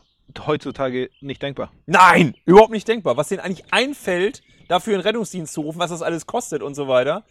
heutzutage 0.47 1.11
nicht 1.21 1.43
denkbar. 1.43 1.73
Nein, 1.87 2.35
überhaupt 2.45 2.73
nicht 2.73 2.89
denkbar. 2.89 3.17
Was 3.17 3.29
denen 3.29 3.41
eigentlich 3.41 3.65
einfällt, 3.73 4.43
dafür 4.69 4.95
einen 4.95 5.03
Rettungsdienst 5.03 5.53
zu 5.53 5.63
rufen, 5.63 5.79
was 5.79 5.91
das 5.91 6.03
alles 6.03 6.27
kostet 6.27 6.63
und 6.63 6.75
so 6.75 6.89
weiter. 6.89 7.25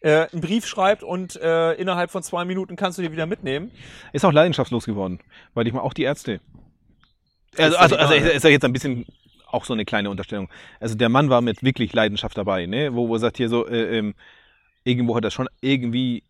Äh, 0.00 0.26
einen 0.32 0.40
Brief 0.40 0.66
schreibt 0.66 1.02
und 1.02 1.36
äh, 1.36 1.72
innerhalb 1.74 2.10
von 2.10 2.22
zwei 2.22 2.44
Minuten 2.44 2.76
kannst 2.76 2.98
du 2.98 3.02
dir 3.02 3.10
wieder 3.10 3.26
mitnehmen. 3.26 3.72
Ist 4.12 4.24
auch 4.24 4.32
leidenschaftslos 4.32 4.84
geworden, 4.84 5.18
weil 5.54 5.66
ich 5.66 5.72
mal 5.72 5.80
auch 5.80 5.92
die 5.92 6.04
Ärzte. 6.04 6.40
Also, 7.56 7.76
also, 7.76 7.96
also 7.96 8.14
ne? 8.14 8.30
ist 8.30 8.44
ja 8.44 8.50
jetzt 8.50 8.64
ein 8.64 8.72
bisschen 8.72 9.06
auch 9.48 9.64
so 9.64 9.72
eine 9.72 9.84
kleine 9.84 10.10
Unterstellung. 10.10 10.48
Also 10.78 10.94
der 10.94 11.08
Mann 11.08 11.30
war 11.30 11.40
mit 11.40 11.62
wirklich 11.62 11.92
Leidenschaft 11.92 12.36
dabei, 12.38 12.66
ne? 12.66 12.94
Wo, 12.94 13.08
wo 13.08 13.14
er 13.14 13.18
sagt 13.18 13.38
hier 13.38 13.48
so, 13.48 13.66
äh, 13.66 13.98
ähm, 13.98 14.14
irgendwo 14.84 15.16
hat 15.16 15.24
er 15.24 15.30
schon 15.30 15.48
irgendwie 15.60 16.22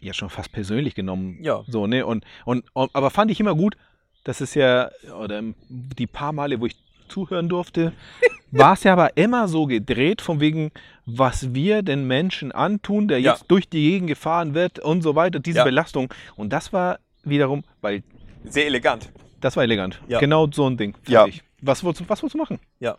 ja 0.00 0.14
schon 0.14 0.30
fast 0.30 0.52
persönlich 0.52 0.94
genommen. 0.94 1.38
Ja. 1.42 1.62
So, 1.66 1.86
ne? 1.86 2.06
Und, 2.06 2.24
und, 2.44 2.64
und 2.72 2.94
aber 2.94 3.10
fand 3.10 3.30
ich 3.30 3.40
immer 3.40 3.54
gut, 3.54 3.76
dass 4.24 4.40
es 4.40 4.54
ja, 4.54 4.90
oder 5.18 5.42
die 5.68 6.06
paar 6.06 6.32
Male, 6.32 6.60
wo 6.60 6.66
ich 6.66 6.76
zuhören 7.08 7.48
durfte, 7.48 7.92
war 8.52 8.74
es 8.74 8.84
ja 8.84 8.92
aber 8.92 9.16
immer 9.16 9.48
so 9.48 9.66
gedreht, 9.66 10.20
von 10.22 10.40
wegen, 10.40 10.70
was 11.06 11.54
wir 11.54 11.82
den 11.82 12.06
Menschen 12.06 12.52
antun, 12.52 13.08
der 13.08 13.20
Ja. 13.20 13.32
jetzt 13.32 13.44
durch 13.48 13.68
die 13.68 13.82
Gegend 13.90 14.08
gefahren 14.08 14.54
wird 14.54 14.78
und 14.78 15.02
so 15.02 15.14
weiter, 15.14 15.38
diese 15.40 15.58
Ja. 15.58 15.64
Belastung. 15.64 16.12
Und 16.36 16.52
das 16.52 16.72
war 16.72 16.98
wiederum, 17.24 17.64
weil 17.80 18.02
Sehr 18.44 18.66
elegant. 18.66 19.10
das 19.40 19.56
war 19.56 19.62
elegant. 19.64 20.00
Ja. 20.08 20.20
Genau 20.20 20.48
so 20.50 20.66
ein 20.68 20.76
Ding. 20.76 20.96
Ja. 21.08 21.24
fertig. 21.24 21.42
Was 21.62 21.82
wolltest, 21.84 22.04
du- 22.04 22.08
was 22.08 22.22
wolltest 22.22 22.34
du 22.34 22.38
machen? 22.38 22.58
Ja. 22.78 22.96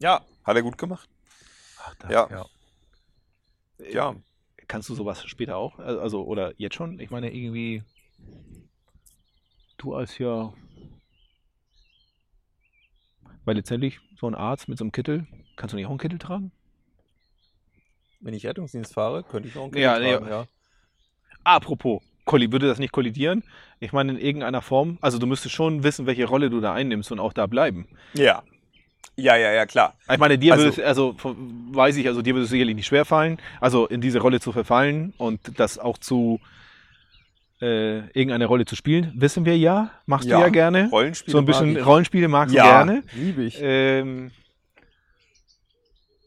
Ja, 0.00 0.22
hat 0.44 0.56
er 0.56 0.62
gut 0.62 0.78
gemacht. 0.78 1.08
Ach, 1.84 1.94
da, 2.00 2.10
Ja. 2.10 2.46
Ja. 3.92 4.14
Kannst 4.66 4.88
du 4.90 4.94
sowas 4.94 5.24
später 5.26 5.56
auch? 5.56 5.78
Also, 5.78 6.24
oder 6.24 6.52
jetzt 6.58 6.74
schon? 6.74 7.00
Ich 7.00 7.10
meine, 7.10 7.32
irgendwie, 7.32 7.82
du 9.78 9.94
als 9.94 10.18
ja, 10.18 10.52
weil 13.44 13.56
letztendlich 13.56 13.98
so 14.18 14.26
ein 14.26 14.34
Arzt 14.34 14.68
mit 14.68 14.76
so 14.78 14.84
einem 14.84 14.92
Kittel, 14.92 15.26
kannst 15.56 15.72
du 15.72 15.76
nicht 15.76 15.86
auch 15.86 15.90
einen 15.90 15.98
Kittel 15.98 16.18
tragen? 16.18 16.52
Wenn 18.20 18.34
ich 18.34 18.44
Rettungsdienst 18.46 18.92
fahre, 18.94 19.22
könnte 19.22 19.48
ich 19.48 19.56
auch 19.56 19.64
einen 19.72 19.76
Ja, 19.78 19.94
Kredit 19.94 20.08
nee. 20.08 20.16
tragen, 20.18 20.28
ja. 20.30 20.46
Apropos, 21.44 22.02
würde 22.30 22.66
das 22.66 22.78
nicht 22.78 22.92
kollidieren? 22.92 23.42
Ich 23.80 23.92
meine, 23.92 24.12
in 24.12 24.18
irgendeiner 24.18 24.60
Form, 24.60 24.98
also 25.00 25.18
du 25.18 25.26
müsstest 25.26 25.54
schon 25.54 25.82
wissen, 25.82 26.04
welche 26.06 26.26
Rolle 26.26 26.50
du 26.50 26.60
da 26.60 26.74
einnimmst 26.74 27.10
und 27.10 27.20
auch 27.20 27.32
da 27.32 27.46
bleiben. 27.46 27.88
Ja. 28.14 28.42
Ja, 29.16 29.36
ja, 29.36 29.52
ja, 29.52 29.66
klar. 29.66 29.94
Ich 30.12 30.18
meine, 30.18 30.38
dir 30.38 30.52
Also- 30.52 30.66
würde 30.66 30.80
es, 30.80 30.86
also 30.86 31.16
weiß 31.72 31.96
ich, 31.96 32.06
also 32.06 32.22
dir 32.22 32.34
würde 32.34 32.44
es 32.44 32.50
sicherlich 32.50 32.76
nicht 32.76 32.86
schwerfallen, 32.86 33.38
also 33.60 33.86
in 33.86 34.00
diese 34.00 34.18
Rolle 34.20 34.40
zu 34.40 34.52
verfallen 34.52 35.14
und 35.16 35.58
das 35.58 35.78
auch 35.78 35.98
zu 35.98 36.40
äh, 37.60 37.98
irgendeine 38.08 38.46
Rolle 38.46 38.64
zu 38.64 38.76
spielen. 38.76 39.12
Wissen 39.16 39.44
wir 39.44 39.56
ja, 39.58 39.90
machst 40.06 40.28
Ja, 40.28 40.36
du 40.38 40.42
ja 40.44 40.48
gerne. 40.50 40.88
Rollenspiele 40.90 41.32
so 41.32 41.38
ein 41.38 41.44
bisschen 41.44 41.72
mag 41.72 41.80
ich. 41.80 41.86
Rollenspiele 41.86 42.28
magst 42.28 42.54
Ja. 42.54 42.62
du 42.62 42.68
gerne. 42.68 43.02
Liebe 43.14 43.42
ich. 43.42 43.58
Ähm, 43.60 44.30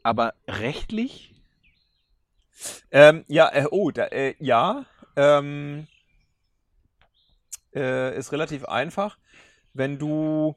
aber 0.04 0.34
rechtlich? 0.48 1.34
Ähm, 2.92 3.24
ja, 3.28 3.50
äh, 3.54 3.66
oh, 3.72 3.92
da, 3.92 4.06
äh, 4.08 4.36
ja, 4.40 4.86
ähm, 5.16 5.88
äh, 7.74 8.18
ist 8.18 8.32
relativ 8.32 8.66
einfach. 8.66 9.18
Wenn 9.74 9.98
du, 9.98 10.56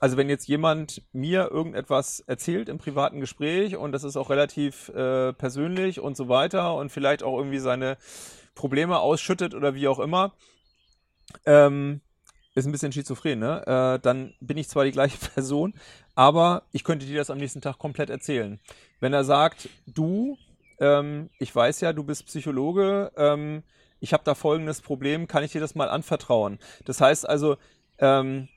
also 0.00 0.16
wenn 0.16 0.28
jetzt 0.28 0.48
jemand 0.48 1.02
mir 1.12 1.50
irgendetwas 1.50 2.20
erzählt 2.20 2.68
im 2.68 2.78
privaten 2.78 3.20
Gespräch 3.20 3.76
und 3.76 3.92
das 3.92 4.04
ist 4.04 4.16
auch 4.16 4.30
relativ 4.30 4.88
äh, 4.90 5.32
persönlich 5.32 6.00
und 6.00 6.16
so 6.16 6.28
weiter 6.28 6.74
und 6.74 6.90
vielleicht 6.90 7.22
auch 7.22 7.38
irgendwie 7.38 7.60
seine 7.60 7.96
Probleme 8.56 8.98
ausschüttet 8.98 9.54
oder 9.54 9.76
wie 9.76 9.86
auch 9.86 10.00
immer, 10.00 10.32
ähm, 11.44 12.00
ist 12.56 12.66
ein 12.66 12.72
bisschen 12.72 12.90
schizophren, 12.90 13.38
ne? 13.38 13.62
Äh, 13.66 14.02
dann 14.02 14.34
bin 14.40 14.56
ich 14.56 14.68
zwar 14.68 14.84
die 14.84 14.90
gleiche 14.90 15.18
Person, 15.34 15.74
aber 16.16 16.62
ich 16.72 16.82
könnte 16.82 17.06
dir 17.06 17.18
das 17.18 17.30
am 17.30 17.38
nächsten 17.38 17.60
Tag 17.60 17.78
komplett 17.78 18.10
erzählen. 18.10 18.58
Wenn 18.98 19.12
er 19.12 19.24
sagt, 19.24 19.68
du, 19.86 20.36
ähm, 20.80 21.30
ich 21.38 21.54
weiß 21.54 21.82
ja, 21.82 21.92
du 21.92 22.02
bist 22.02 22.26
Psychologe, 22.26 23.12
ähm, 23.16 23.62
ich 24.00 24.12
habe 24.12 24.24
da 24.24 24.34
folgendes 24.34 24.80
Problem, 24.80 25.28
kann 25.28 25.44
ich 25.44 25.52
dir 25.52 25.60
das 25.60 25.74
mal 25.74 25.88
anvertrauen? 25.88 26.58
Das 26.84 27.00
heißt 27.00 27.28
also, 27.28 27.56
ähm, 27.98 28.48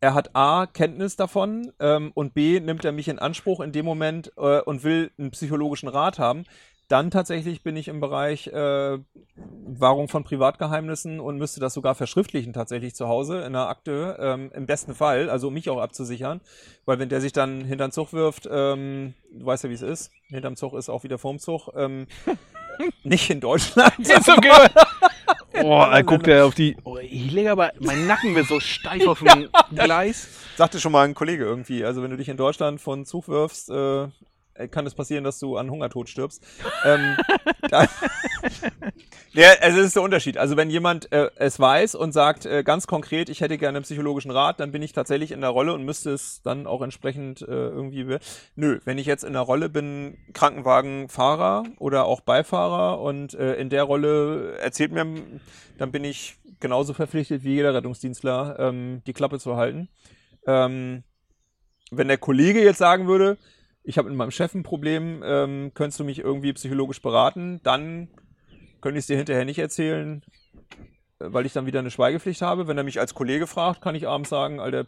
er 0.00 0.14
hat 0.14 0.34
A, 0.34 0.66
Kenntnis 0.66 1.16
davon 1.16 1.72
ähm, 1.78 2.10
und 2.14 2.34
B, 2.34 2.58
nimmt 2.60 2.84
er 2.84 2.92
mich 2.92 3.08
in 3.08 3.18
Anspruch 3.18 3.60
in 3.60 3.72
dem 3.72 3.84
Moment 3.84 4.32
äh, 4.36 4.60
und 4.60 4.82
will 4.82 5.10
einen 5.18 5.30
psychologischen 5.32 5.88
Rat 5.88 6.18
haben. 6.18 6.44
Dann 6.90 7.12
tatsächlich 7.12 7.62
bin 7.62 7.76
ich 7.76 7.86
im 7.86 8.00
Bereich 8.00 8.48
äh, 8.48 8.98
Wahrung 9.36 10.08
von 10.08 10.24
Privatgeheimnissen 10.24 11.20
und 11.20 11.38
müsste 11.38 11.60
das 11.60 11.72
sogar 11.72 11.94
verschriftlichen 11.94 12.52
tatsächlich 12.52 12.96
zu 12.96 13.06
Hause 13.06 13.38
in 13.38 13.54
einer 13.54 13.68
Akte, 13.68 14.18
ähm, 14.20 14.50
im 14.52 14.66
besten 14.66 14.96
Fall, 14.96 15.30
also 15.30 15.48
um 15.48 15.54
mich 15.54 15.70
auch 15.70 15.80
abzusichern. 15.80 16.40
Weil 16.86 16.98
wenn 16.98 17.08
der 17.08 17.20
sich 17.20 17.32
dann 17.32 17.64
hinterm 17.64 17.92
Zug 17.92 18.12
wirft, 18.12 18.48
ähm, 18.50 19.14
du 19.32 19.46
weißt 19.46 19.62
ja, 19.62 19.70
wie 19.70 19.74
es 19.74 19.82
ist, 19.82 20.10
hinterm 20.30 20.56
Zug 20.56 20.74
ist 20.74 20.88
auch 20.88 21.04
wieder 21.04 21.18
vorm 21.18 21.38
Zug, 21.38 21.68
ähm, 21.76 22.08
nicht 23.04 23.30
in 23.30 23.38
Deutschland. 23.40 23.96
Ist 24.00 24.28
okay. 24.28 24.50
Oh, 25.62 25.82
er 25.82 26.04
guckt 26.04 26.28
er 26.28 26.46
auf 26.46 26.54
die. 26.54 26.76
Oh, 26.84 26.96
ich 26.96 27.32
lege 27.32 27.50
aber, 27.50 27.72
mein 27.80 28.06
Nacken 28.06 28.34
wird 28.34 28.46
so 28.46 28.60
steif 28.60 29.06
auf 29.06 29.18
dem 29.18 29.48
Gleis. 29.74 30.28
Sagte 30.56 30.80
schon 30.80 30.92
mal 30.92 31.04
ein 31.04 31.14
Kollege 31.14 31.44
irgendwie, 31.44 31.84
also 31.84 32.02
wenn 32.02 32.10
du 32.10 32.16
dich 32.16 32.28
in 32.28 32.36
Deutschland 32.36 32.80
von 32.80 33.04
Zug 33.04 33.28
wirfst, 33.28 33.68
äh, 33.68 34.06
kann 34.68 34.86
es 34.86 34.94
passieren, 34.94 35.24
dass 35.24 35.38
du 35.38 35.56
an 35.56 35.70
Hungertod 35.70 36.08
stirbst. 36.08 36.42
ähm, 36.84 37.16
da, 37.70 37.86
ja, 39.32 39.48
also 39.60 39.80
es 39.80 39.86
ist 39.88 39.96
der 39.96 40.02
Unterschied. 40.02 40.38
Also 40.38 40.56
wenn 40.56 40.70
jemand 40.70 41.12
äh, 41.12 41.30
es 41.36 41.58
weiß 41.58 41.94
und 41.94 42.12
sagt 42.12 42.46
äh, 42.46 42.62
ganz 42.62 42.86
konkret, 42.86 43.28
ich 43.28 43.40
hätte 43.40 43.58
gerne 43.58 43.78
einen 43.78 43.84
psychologischen 43.84 44.30
Rat, 44.30 44.60
dann 44.60 44.72
bin 44.72 44.82
ich 44.82 44.92
tatsächlich 44.92 45.32
in 45.32 45.40
der 45.40 45.50
Rolle 45.50 45.72
und 45.74 45.84
müsste 45.84 46.10
es 46.10 46.42
dann 46.42 46.66
auch 46.66 46.82
entsprechend 46.82 47.42
äh, 47.42 47.46
irgendwie. 47.46 48.18
Nö, 48.56 48.80
wenn 48.84 48.98
ich 48.98 49.06
jetzt 49.06 49.24
in 49.24 49.32
der 49.32 49.42
Rolle 49.42 49.68
bin, 49.68 50.18
Krankenwagenfahrer 50.32 51.64
oder 51.78 52.04
auch 52.04 52.20
Beifahrer 52.20 53.00
und 53.00 53.34
äh, 53.34 53.54
in 53.54 53.70
der 53.70 53.84
Rolle 53.84 54.56
erzählt 54.58 54.92
mir, 54.92 55.06
dann 55.78 55.92
bin 55.92 56.04
ich 56.04 56.36
genauso 56.60 56.92
verpflichtet 56.92 57.42
wie 57.42 57.54
jeder 57.54 57.74
Rettungsdienstler, 57.74 58.56
ähm, 58.58 59.02
die 59.06 59.12
Klappe 59.12 59.38
zu 59.38 59.56
halten. 59.56 59.88
Ähm, 60.46 61.02
wenn 61.90 62.08
der 62.08 62.18
Kollege 62.18 62.62
jetzt 62.62 62.78
sagen 62.78 63.08
würde, 63.08 63.36
ich 63.82 63.98
habe 63.98 64.08
mit 64.08 64.16
meinem 64.16 64.30
Chef 64.30 64.54
ein 64.54 64.62
Problem, 64.62 65.22
ähm, 65.24 65.72
könntest 65.74 66.00
du 66.00 66.04
mich 66.04 66.18
irgendwie 66.18 66.52
psychologisch 66.52 67.00
beraten, 67.00 67.60
dann 67.62 68.08
könnte 68.80 68.98
ich 68.98 69.02
es 69.02 69.06
dir 69.06 69.16
hinterher 69.16 69.44
nicht 69.44 69.58
erzählen, 69.58 70.22
äh, 71.18 71.26
weil 71.26 71.46
ich 71.46 71.52
dann 71.52 71.66
wieder 71.66 71.80
eine 71.80 71.90
Schweigepflicht 71.90 72.42
habe. 72.42 72.68
Wenn 72.68 72.78
er 72.78 72.84
mich 72.84 73.00
als 73.00 73.14
Kollege 73.14 73.46
fragt, 73.46 73.80
kann 73.80 73.94
ich 73.94 74.06
abends 74.06 74.30
sagen, 74.30 74.60
Alter, 74.60 74.86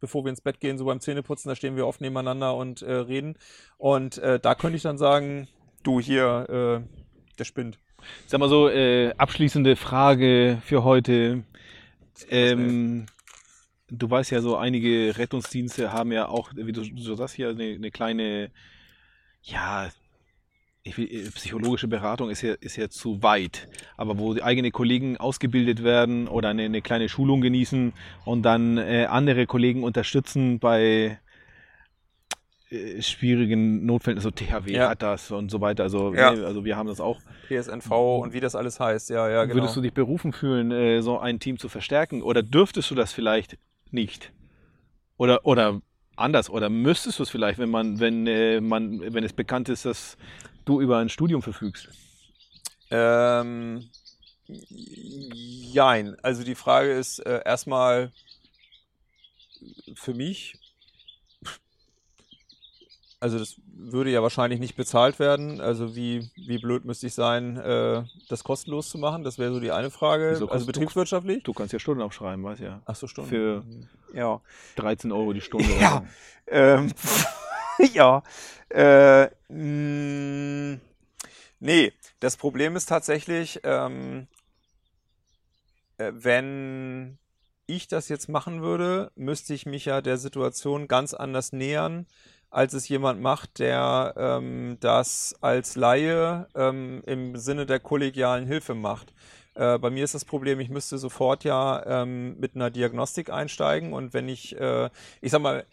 bevor 0.00 0.24
wir 0.24 0.30
ins 0.30 0.40
Bett 0.40 0.60
gehen, 0.60 0.78
so 0.78 0.84
beim 0.84 1.00
Zähneputzen, 1.00 1.48
da 1.48 1.56
stehen 1.56 1.76
wir 1.76 1.86
oft 1.86 2.00
nebeneinander 2.00 2.54
und 2.54 2.82
äh, 2.82 2.92
reden. 2.92 3.38
Und 3.78 4.18
äh, 4.18 4.38
da 4.38 4.54
könnte 4.54 4.76
ich 4.76 4.82
dann 4.82 4.98
sagen, 4.98 5.48
du 5.82 6.00
hier, 6.00 6.82
äh, 6.84 7.34
der 7.38 7.44
spinnt. 7.44 7.78
Sag 8.26 8.40
mal 8.40 8.48
so, 8.48 8.68
äh, 8.68 9.12
abschließende 9.16 9.76
Frage 9.76 10.58
für 10.64 10.84
heute. 10.84 11.44
Ähm, 12.30 13.06
du 13.90 14.10
weißt 14.10 14.30
ja, 14.30 14.40
so 14.40 14.56
einige 14.56 15.16
Rettungsdienste 15.16 15.92
haben 15.92 16.12
ja 16.12 16.28
auch, 16.28 16.50
wie 16.54 16.72
du 16.72 16.82
so 16.96 17.14
sagst 17.14 17.34
hier, 17.36 17.50
eine, 17.50 17.64
eine 17.74 17.90
kleine, 17.90 18.50
ja, 19.42 19.88
ich 20.82 20.96
will, 20.98 21.06
äh, 21.10 21.30
psychologische 21.30 21.88
Beratung 21.88 22.30
ist 22.30 22.42
ja, 22.42 22.54
ist 22.54 22.76
ja 22.76 22.88
zu 22.88 23.22
weit, 23.22 23.68
aber 23.96 24.18
wo 24.18 24.34
die 24.34 24.42
eigene 24.42 24.70
Kollegen 24.70 25.16
ausgebildet 25.16 25.82
werden 25.82 26.28
oder 26.28 26.50
eine, 26.50 26.62
eine 26.64 26.82
kleine 26.82 27.08
Schulung 27.08 27.40
genießen 27.40 27.92
und 28.24 28.42
dann 28.42 28.78
äh, 28.78 29.06
andere 29.08 29.46
Kollegen 29.46 29.82
unterstützen 29.82 30.58
bei 30.58 31.18
äh, 32.70 33.02
schwierigen 33.02 33.84
Notfällen, 33.86 34.18
also 34.18 34.30
THW 34.30 34.72
Ja. 34.72 34.90
hat 34.90 35.02
das 35.02 35.30
und 35.30 35.50
so 35.50 35.60
weiter, 35.60 35.84
also, 35.84 36.14
Ja. 36.14 36.32
ne, 36.32 36.44
also 36.44 36.64
wir 36.64 36.76
haben 36.76 36.88
das 36.88 37.00
auch. 37.00 37.20
PSNV 37.48 37.90
und 38.22 38.32
wie 38.32 38.40
das 38.40 38.56
alles 38.56 38.80
heißt, 38.80 39.10
ja, 39.10 39.28
ja, 39.28 39.44
genau. 39.44 39.56
Würdest 39.56 39.76
du 39.76 39.80
dich 39.80 39.92
berufen 39.92 40.32
fühlen, 40.32 40.72
äh, 40.72 41.00
so 41.02 41.18
ein 41.18 41.38
Team 41.38 41.58
zu 41.58 41.68
verstärken? 41.68 42.22
Oder 42.22 42.42
dürftest 42.42 42.90
du 42.90 42.96
das 42.96 43.12
vielleicht 43.12 43.56
nicht? 43.96 44.32
Oder, 45.16 45.44
oder 45.44 45.80
anders, 46.14 46.48
oder 46.48 46.70
müsstest 46.70 47.18
du 47.18 47.24
es 47.24 47.30
vielleicht, 47.30 47.58
wenn 47.58 47.70
man, 47.70 47.98
wenn 47.98 48.26
äh, 48.26 48.60
man, 48.60 49.00
wenn 49.12 49.24
es 49.24 49.32
bekannt 49.32 49.68
ist, 49.68 49.84
dass 49.84 50.16
du 50.64 50.80
über 50.80 50.98
ein 50.98 51.08
Studium 51.08 51.42
verfügst? 51.42 51.88
Ähm, 52.90 53.88
jein. 54.46 56.16
Also 56.22 56.44
die 56.44 56.54
Frage 56.54 56.92
ist 56.92 57.18
äh, 57.18 57.40
erstmal 57.44 58.12
für 59.94 60.14
mich, 60.14 60.54
also 63.26 63.40
das 63.40 63.56
würde 63.74 64.10
ja 64.10 64.22
wahrscheinlich 64.22 64.60
nicht 64.60 64.76
bezahlt 64.76 65.18
werden. 65.18 65.60
Also 65.60 65.96
wie, 65.96 66.30
wie 66.36 66.58
blöd 66.58 66.84
müsste 66.84 67.08
ich 67.08 67.14
sein, 67.14 67.56
äh, 67.56 68.04
das 68.28 68.44
kostenlos 68.44 68.88
zu 68.88 68.98
machen? 68.98 69.24
Das 69.24 69.36
wäre 69.38 69.52
so 69.52 69.58
die 69.58 69.72
eine 69.72 69.90
Frage. 69.90 70.30
Wieso 70.30 70.44
also 70.46 70.58
kostet- 70.64 70.66
betriebswirtschaftlich? 70.74 71.42
Du 71.42 71.52
kannst 71.52 71.72
ja 71.72 71.80
Stunden 71.80 72.02
aufschreiben, 72.02 72.44
weißt 72.44 72.60
ja. 72.62 72.82
Ach 72.84 72.94
so, 72.94 73.08
Stunden. 73.08 73.28
Für 73.28 73.64
Ja. 74.14 74.40
13 74.76 75.10
Euro 75.10 75.32
die 75.32 75.40
Stunde. 75.40 75.66
Ja. 75.80 76.04
Ähm, 76.46 76.92
ja. 77.92 78.22
Äh, 78.68 79.26
mh, 79.48 80.78
Nee, 81.58 81.92
das 82.20 82.36
Problem 82.36 82.76
ist 82.76 82.86
tatsächlich, 82.88 83.60
ähm, 83.64 84.28
äh, 85.98 86.12
wenn 86.14 87.18
ich 87.66 87.88
das 87.88 88.08
jetzt 88.08 88.28
machen 88.28 88.62
würde, 88.62 89.10
müsste 89.16 89.54
ich 89.54 89.66
mich 89.66 89.86
ja 89.86 90.00
der 90.02 90.18
Situation 90.18 90.86
ganz 90.86 91.14
anders 91.14 91.52
nähern, 91.52 92.06
als 92.50 92.72
es 92.72 92.88
jemand 92.88 93.20
macht, 93.20 93.58
der 93.58 94.14
ähm, 94.16 94.78
das 94.80 95.34
als 95.40 95.76
Laie 95.76 96.46
ähm, 96.54 97.02
im 97.06 97.36
Sinne 97.36 97.66
der 97.66 97.80
kollegialen 97.80 98.46
Hilfe 98.46 98.74
macht. 98.74 99.12
Äh, 99.54 99.78
bei 99.78 99.90
mir 99.90 100.04
ist 100.04 100.14
das 100.14 100.24
Problem, 100.24 100.60
ich 100.60 100.68
müsste 100.68 100.98
sofort 100.98 101.44
ja 101.44 102.02
ähm, 102.02 102.38
mit 102.38 102.54
einer 102.54 102.70
Diagnostik 102.70 103.30
einsteigen 103.30 103.92
und 103.92 104.14
wenn 104.14 104.28
ich, 104.28 104.58
äh, 104.58 104.90
ich 105.20 105.32
sag 105.32 105.40
mal, 105.40 105.64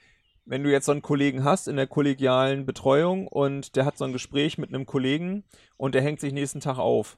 wenn 0.45 0.63
du 0.63 0.71
jetzt 0.71 0.86
so 0.86 0.91
einen 0.91 1.01
Kollegen 1.01 1.43
hast 1.43 1.67
in 1.67 1.76
der 1.76 1.88
kollegialen 1.88 2.65
Betreuung 2.65 3.28
und 3.28 3.76
der 3.76 3.86
hat 3.86 3.97
so 3.97 4.05
ein 4.05 4.13
Gespräch 4.13 4.57
mit 4.57 4.69
einem 4.69 4.86
Kollegen 4.86 5.43
und 5.78 5.95
der 5.95 6.01
hängt 6.01 6.19
sich 6.19 6.34
nächsten 6.34 6.59
Tag 6.59 6.78
auf. 6.78 7.17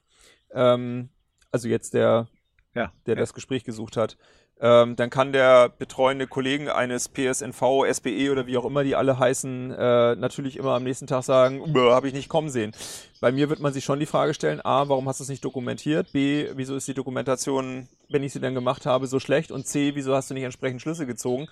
Ähm, 0.52 1.08
also 1.50 1.68
jetzt 1.68 1.94
der, 1.94 2.28
Ja, 2.76 2.92
der 3.06 3.14
ja. 3.14 3.20
das 3.20 3.34
Gespräch 3.34 3.64
gesucht 3.64 3.96
hat. 3.96 4.16
Ähm, 4.58 4.96
dann 4.96 5.10
kann 5.10 5.32
der 5.32 5.68
betreuende 5.68 6.26
Kollegen 6.26 6.70
eines 6.70 7.10
PSNV, 7.10 7.84
SBE 7.92 8.30
oder 8.32 8.46
wie 8.46 8.56
auch 8.56 8.64
immer 8.64 8.84
die 8.84 8.96
alle 8.96 9.18
heißen, 9.18 9.70
äh, 9.70 10.16
natürlich 10.16 10.56
immer 10.56 10.74
am 10.74 10.82
nächsten 10.82 11.06
Tag 11.06 11.24
sagen, 11.24 11.62
habe 11.74 12.08
ich 12.08 12.14
nicht 12.14 12.30
kommen 12.30 12.48
sehen. 12.48 12.72
Bei 13.20 13.32
mir 13.32 13.50
wird 13.50 13.60
man 13.60 13.74
sich 13.74 13.84
schon 13.84 14.00
die 14.00 14.06
Frage 14.06 14.32
stellen, 14.32 14.64
A, 14.64 14.88
warum 14.88 15.08
hast 15.08 15.20
du 15.20 15.24
es 15.24 15.28
nicht 15.28 15.44
dokumentiert? 15.44 16.12
B, 16.12 16.48
wieso 16.54 16.74
ist 16.74 16.88
die 16.88 16.94
Dokumentation, 16.94 17.86
wenn 18.08 18.22
ich 18.22 18.32
sie 18.32 18.40
dann 18.40 18.54
gemacht 18.54 18.86
habe, 18.86 19.06
so 19.06 19.20
schlecht? 19.20 19.50
Und 19.50 19.66
C, 19.66 19.94
wieso 19.94 20.14
hast 20.14 20.30
du 20.30 20.34
nicht 20.34 20.44
entsprechend 20.44 20.80
Schlüsse 20.80 21.06
gezogen? 21.06 21.48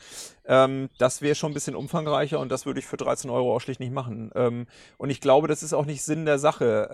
Ähm, 0.46 0.88
das 0.98 1.20
wäre 1.20 1.34
schon 1.34 1.50
ein 1.50 1.54
bisschen 1.54 1.76
umfangreicher 1.76 2.40
und 2.40 2.50
das 2.50 2.64
würde 2.64 2.80
ich 2.80 2.86
für 2.86 2.96
13 2.96 3.30
Euro 3.30 3.54
auch 3.54 3.60
schlicht 3.60 3.80
nicht 3.80 3.92
machen. 3.92 4.30
Ähm, 4.34 4.66
und 4.96 5.10
ich 5.10 5.20
glaube, 5.20 5.48
das 5.48 5.62
ist 5.62 5.74
auch 5.74 5.84
nicht 5.84 6.02
Sinn 6.02 6.24
der 6.24 6.38
Sache. 6.38 6.88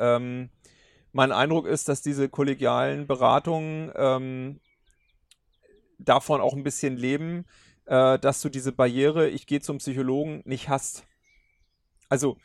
Mein 1.12 1.32
Eindruck 1.32 1.66
ist, 1.66 1.88
dass 1.88 2.02
diese 2.02 2.28
kollegialen 2.28 3.06
Beratungen 3.06 3.92
ähm, 3.96 4.60
davon 5.98 6.40
auch 6.40 6.54
ein 6.54 6.62
bisschen 6.62 6.96
leben, 6.96 7.46
äh, 7.86 8.18
dass 8.18 8.40
du 8.40 8.48
diese 8.48 8.72
Barriere, 8.72 9.28
ich 9.28 9.46
gehe 9.46 9.60
zum 9.60 9.78
Psychologen, 9.78 10.42
nicht 10.44 10.68
hast. 10.68 11.04
Also 12.08 12.36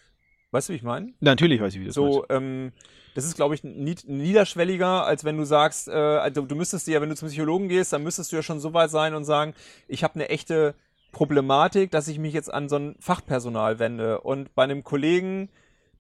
Weißt 0.56 0.70
du, 0.70 0.72
wie 0.72 0.78
ich 0.78 0.84
meine? 0.84 1.12
Natürlich 1.20 1.60
weiß 1.60 1.74
ich, 1.76 1.82
wie 1.82 1.86
das 1.88 1.96
So, 1.96 2.26
ähm, 2.30 2.72
das 3.14 3.26
ist, 3.26 3.36
glaube 3.36 3.56
ich, 3.56 3.64
nied- 3.66 4.08
niederschwelliger, 4.08 5.06
als 5.06 5.26
wenn 5.26 5.36
du 5.36 5.44
sagst, 5.44 5.90
äh, 5.90 5.92
also 5.92 6.44
du 6.44 6.56
müsstest 6.56 6.88
dir, 6.88 6.94
ja, 6.94 7.02
wenn 7.02 7.10
du 7.10 7.16
zum 7.18 7.28
Psychologen 7.28 7.68
gehst, 7.68 7.92
dann 7.92 8.04
müsstest 8.04 8.32
du 8.32 8.38
ja 8.38 8.42
schon 8.42 8.62
so 8.62 8.74
weit 8.74 8.90
sein 8.90 9.16
und 9.16 9.26
sagen, 9.26 9.54
ich 9.90 10.06
habe 10.06 10.16
eine 10.16 10.30
echte 10.30 10.74
Problematik, 11.12 11.92
dass 11.92 12.08
ich 12.08 12.20
mich 12.20 12.34
jetzt 12.34 12.54
an 12.54 12.70
so 12.70 12.78
ein 12.78 12.96
Fachpersonal 13.02 13.80
wende. 13.80 14.22
Und 14.22 14.56
bei 14.56 14.64
einem 14.64 14.86
Kollegen, 14.86 15.50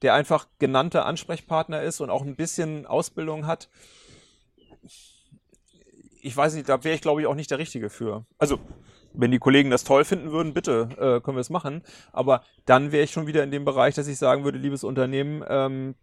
der 0.01 0.13
einfach 0.13 0.47
genannter 0.59 1.05
Ansprechpartner 1.05 1.81
ist 1.81 2.01
und 2.01 2.09
auch 2.09 2.23
ein 2.23 2.35
bisschen 2.35 2.85
Ausbildung 2.85 3.47
hat, 3.47 3.69
ich 6.21 6.35
weiß 6.35 6.55
nicht, 6.55 6.67
da 6.67 6.83
wäre 6.83 6.95
ich, 6.95 7.01
glaube 7.01 7.21
ich, 7.21 7.27
auch 7.27 7.35
nicht 7.35 7.51
der 7.51 7.59
Richtige 7.59 7.89
für. 7.89 8.25
Also, 8.39 8.59
wenn 9.13 9.31
die 9.31 9.39
Kollegen 9.39 9.69
das 9.69 9.83
toll 9.83 10.03
finden 10.03 10.31
würden, 10.31 10.53
bitte 10.53 10.89
äh, 10.93 11.21
können 11.21 11.37
wir 11.37 11.41
es 11.41 11.51
machen. 11.51 11.83
Aber 12.11 12.43
dann 12.65 12.91
wäre 12.91 13.03
ich 13.03 13.11
schon 13.11 13.27
wieder 13.27 13.43
in 13.43 13.51
dem 13.51 13.63
Bereich, 13.63 13.95
dass 13.95 14.07
ich 14.07 14.17
sagen 14.17 14.43
würde, 14.43 14.57
liebes 14.57 14.83
Unternehmen, 14.83 15.43
ähm, 15.47 15.95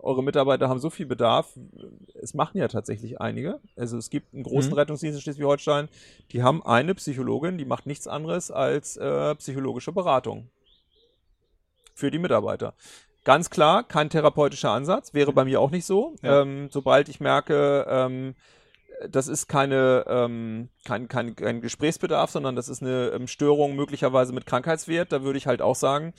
eure 0.00 0.22
Mitarbeiter 0.22 0.68
haben 0.68 0.80
so 0.80 0.90
viel 0.90 1.06
Bedarf. 1.06 1.56
Es 2.20 2.34
machen 2.34 2.58
ja 2.58 2.68
tatsächlich 2.68 3.20
einige. 3.20 3.60
Also 3.76 3.96
es 3.96 4.10
gibt 4.10 4.34
einen 4.34 4.42
großen 4.42 4.72
Mhm. 4.72 4.78
Rettungsdienst 4.78 5.18
in 5.18 5.22
Schleswig-Holstein, 5.22 5.88
die 6.32 6.42
haben 6.42 6.64
eine 6.64 6.94
Psychologin, 6.94 7.56
die 7.56 7.64
macht 7.64 7.86
nichts 7.86 8.08
anderes 8.08 8.50
als 8.50 8.96
äh, 8.96 9.34
psychologische 9.36 9.92
Beratung 9.92 10.50
für 11.94 12.10
die 12.10 12.18
Mitarbeiter. 12.18 12.74
Ganz 13.24 13.50
klar, 13.50 13.84
kein 13.84 14.08
therapeutischer 14.08 14.70
Ansatz, 14.70 15.12
wäre 15.12 15.32
bei 15.32 15.44
mir 15.44 15.60
auch 15.60 15.70
nicht 15.70 15.84
so. 15.84 16.16
Ja. 16.22 16.42
Ähm, 16.42 16.68
sobald 16.70 17.08
ich 17.08 17.20
merke, 17.20 17.86
ähm, 17.88 18.34
das 19.08 19.28
ist 19.28 19.46
keine, 19.46 20.04
ähm, 20.08 20.68
kein, 20.84 21.08
kein, 21.08 21.36
kein 21.36 21.60
Gesprächsbedarf, 21.60 22.30
sondern 22.30 22.56
das 22.56 22.68
ist 22.68 22.82
eine 22.82 23.08
ähm, 23.08 23.26
Störung 23.26 23.76
möglicherweise 23.76 24.32
mit 24.32 24.46
Krankheitswert, 24.46 25.12
da 25.12 25.22
würde 25.22 25.38
ich 25.38 25.46
halt 25.46 25.62
auch 25.62 25.76
sagen, 25.76 26.14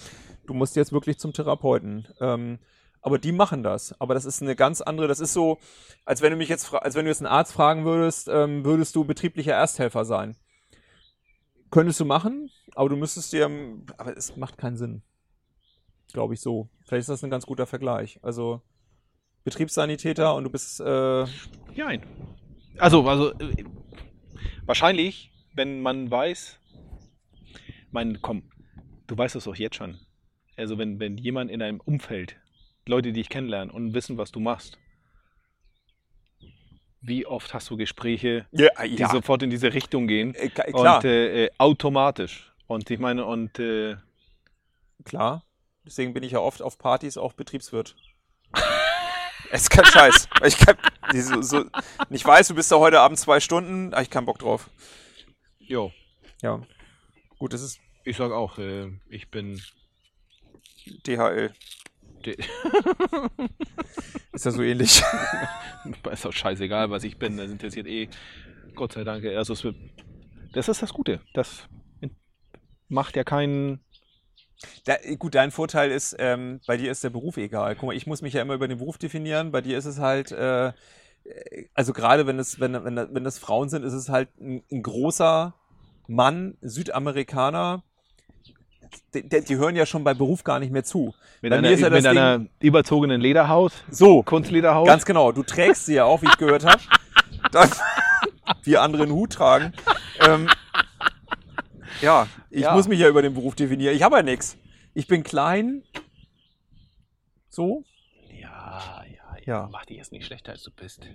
du 0.47 0.53
musst 0.53 0.75
jetzt 0.75 0.91
wirklich 0.93 1.19
zum 1.19 1.33
Therapeuten. 1.33 2.07
Ähm, 2.19 2.59
aber 3.01 3.17
die 3.17 3.31
machen 3.31 3.63
das. 3.63 3.99
Aber 3.99 4.13
das 4.13 4.25
ist 4.25 4.41
eine 4.41 4.55
ganz 4.55 4.81
andere, 4.81 5.07
das 5.07 5.19
ist 5.19 5.33
so, 5.33 5.57
als 6.05 6.21
wenn 6.21 6.31
du 6.31 6.37
mich 6.37 6.49
jetzt, 6.49 6.73
als 6.73 6.95
wenn 6.95 7.05
du 7.05 7.11
jetzt 7.11 7.21
einen 7.21 7.33
Arzt 7.33 7.53
fragen 7.53 7.83
würdest, 7.83 8.29
ähm, 8.31 8.63
würdest 8.63 8.95
du 8.95 9.05
betrieblicher 9.05 9.53
Ersthelfer 9.53 10.05
sein. 10.05 10.35
Könntest 11.71 11.99
du 11.99 12.05
machen, 12.05 12.51
aber 12.75 12.89
du 12.89 12.95
müsstest 12.95 13.33
dir, 13.33 13.49
aber 13.97 14.15
es 14.15 14.35
macht 14.35 14.57
keinen 14.57 14.77
Sinn. 14.77 15.01
Glaube 16.13 16.33
ich 16.33 16.41
so. 16.41 16.69
Vielleicht 16.85 17.01
ist 17.01 17.09
das 17.09 17.23
ein 17.23 17.29
ganz 17.29 17.45
guter 17.45 17.65
Vergleich. 17.65 18.19
Also 18.21 18.61
Betriebssanitäter 19.43 20.35
und 20.35 20.43
du 20.43 20.49
bist, 20.49 20.79
äh, 20.79 21.25
Nein. 21.75 22.03
Also, 22.77 23.07
also 23.07 23.31
äh, 23.39 23.63
wahrscheinlich, 24.65 25.31
wenn 25.53 25.81
man 25.81 26.09
weiß, 26.11 26.59
mein, 27.91 28.21
komm, 28.21 28.43
du 29.07 29.17
weißt 29.17 29.35
es 29.35 29.45
doch 29.45 29.55
jetzt 29.55 29.75
schon. 29.75 29.99
Also 30.57 30.77
wenn, 30.77 30.99
wenn 30.99 31.17
jemand 31.17 31.49
in 31.51 31.59
deinem 31.59 31.79
Umfeld, 31.79 32.35
Leute, 32.87 33.09
die 33.09 33.13
dich 33.21 33.29
kennenlernen 33.29 33.69
und 33.73 33.93
wissen, 33.93 34.17
was 34.17 34.31
du 34.31 34.39
machst, 34.39 34.77
wie 37.01 37.25
oft 37.25 37.53
hast 37.53 37.69
du 37.69 37.77
Gespräche, 37.77 38.45
Ja, 38.51 38.69
die 38.85 38.95
ja. 38.95 39.09
sofort 39.09 39.41
in 39.43 39.49
diese 39.49 39.73
Richtung 39.73 40.07
gehen 40.07 40.35
Äh, 40.35 40.49
klar. 40.49 40.97
und 40.97 41.05
äh, 41.05 41.49
automatisch. 41.57 42.53
Und 42.67 42.89
ich 42.91 42.99
meine, 42.99 43.25
und 43.25 43.57
äh, 43.59 43.95
klar. 45.03 45.43
Deswegen 45.85 46.13
bin 46.13 46.23
ich 46.23 46.33
ja 46.33 46.39
oft 46.39 46.61
auf 46.61 46.77
Partys 46.77 47.17
auch 47.17 47.33
Betriebswirt. 47.33 47.95
Es 49.53 49.63
ist 49.63 49.69
kein 49.69 49.83
Scheiß. 49.83 50.29
Ich, 50.45 50.57
kann, 50.57 50.77
so, 51.13 51.41
so, 51.41 51.65
ich 52.09 52.23
weiß, 52.23 52.47
du 52.47 52.55
bist 52.55 52.71
da 52.71 52.77
heute 52.77 53.01
Abend 53.01 53.19
zwei 53.19 53.41
Stunden, 53.41 53.91
habe 53.91 54.03
ich 54.03 54.09
keinen 54.09 54.25
Bock 54.25 54.39
drauf. 54.39 54.69
jo, 55.59 55.91
Ja. 56.41 56.61
Gut, 57.37 57.51
das 57.51 57.61
ist. 57.61 57.81
ich 58.05 58.15
sag 58.15 58.31
auch, 58.31 58.57
äh, 58.59 58.87
ich 59.09 59.29
bin 59.29 59.61
DHL. 61.05 61.51
de- 62.25 62.37
Ist 64.31 64.45
ja 64.45 64.51
so 64.51 64.61
ähnlich. 64.61 65.01
ist 66.11 66.23
doch 66.23 66.31
scheißegal, 66.31 66.89
was 66.89 67.03
ich 67.03 67.17
bin. 67.17 67.35
Das 67.35 67.51
interessiert 67.51 67.87
eh, 67.87 68.07
Gott 68.75 68.93
sei 68.93 69.03
Dank, 69.03 69.25
also 69.25 69.73
das 70.53 70.69
ist 70.69 70.81
das 70.81 70.93
Gute. 70.93 71.19
Das 71.33 71.67
macht 72.87 73.17
ja 73.17 73.25
keinen, 73.25 73.83
Da, 74.85 74.95
gut, 75.17 75.35
dein 75.35 75.51
Vorteil 75.51 75.91
ist, 75.91 76.15
ähm, 76.19 76.59
bei 76.67 76.77
dir 76.77 76.91
ist 76.91 77.03
der 77.03 77.09
Beruf 77.09 77.37
egal. 77.37 77.75
Guck 77.75 77.87
mal, 77.87 77.95
ich 77.95 78.07
muss 78.07 78.21
mich 78.21 78.33
ja 78.33 78.41
immer 78.41 78.53
über 78.53 78.67
den 78.67 78.77
Beruf 78.77 78.97
definieren. 78.97 79.51
Bei 79.51 79.61
dir 79.61 79.77
ist 79.77 79.85
es 79.85 79.99
halt, 79.99 80.31
äh, 80.31 80.71
also 81.73 81.93
gerade 81.93 82.27
wenn 82.27 82.39
es, 82.39 82.59
wenn, 82.59 82.73
wenn, 82.73 82.95
wenn 82.95 83.23
das 83.23 83.39
Frauen 83.39 83.69
sind, 83.69 83.83
ist 83.83 83.93
es 83.93 84.09
halt 84.09 84.29
ein, 84.39 84.63
ein 84.71 84.83
großer 84.83 85.53
Mann, 86.07 86.57
Südamerikaner. 86.61 87.83
Die, 89.13 89.23
die, 89.23 89.55
hören 89.55 89.77
ja 89.77 89.85
schon 89.85 90.03
bei 90.03 90.13
Beruf 90.13 90.43
gar 90.43 90.59
nicht 90.59 90.71
mehr 90.71 90.83
zu. 90.83 91.13
mit 91.41 91.53
einer, 91.53 91.69
ja 91.69 91.89
mit 91.89 92.05
einer 92.05 92.45
überzogenen 92.59 93.21
Lederhaut, 93.21 93.71
So, 93.89 94.21
Kunstlederhaut. 94.21 94.85
ganz 94.85 95.05
genau. 95.05 95.31
Du 95.31 95.43
trägst 95.43 95.85
sie 95.85 95.93
ja 95.95 96.03
auch, 96.03 96.21
wie 96.21 96.25
ich 96.25 96.37
gehört 96.37 96.65
habe. 96.65 96.81
Wir 98.63 98.81
andere 98.81 99.03
einen 99.03 99.13
Hut 99.13 99.33
tragen. 99.33 99.73
Ähm, 100.19 100.49
ja, 102.01 102.27
ich 102.49 102.61
Ja. 102.61 102.73
muss 102.75 102.87
mich 102.87 102.99
ja 102.99 103.07
über 103.09 103.21
den 103.21 103.33
Beruf 103.33 103.55
definieren. 103.55 103.95
Ich 103.95 104.03
habe 104.03 104.17
ja 104.17 104.23
nichts. 104.23 104.57
Ich 104.93 105.07
bin 105.07 105.23
klein. 105.23 105.83
So? 107.49 107.83
ja, 108.29 109.03
ja, 109.05 109.37
Ja. 109.45 109.69
Mach 109.71 109.85
dich 109.85 109.97
jetzt 109.97 110.11
nicht 110.11 110.25
schlechter, 110.25 110.51
als 110.53 110.63
du 110.63 110.71
bist. 110.71 111.05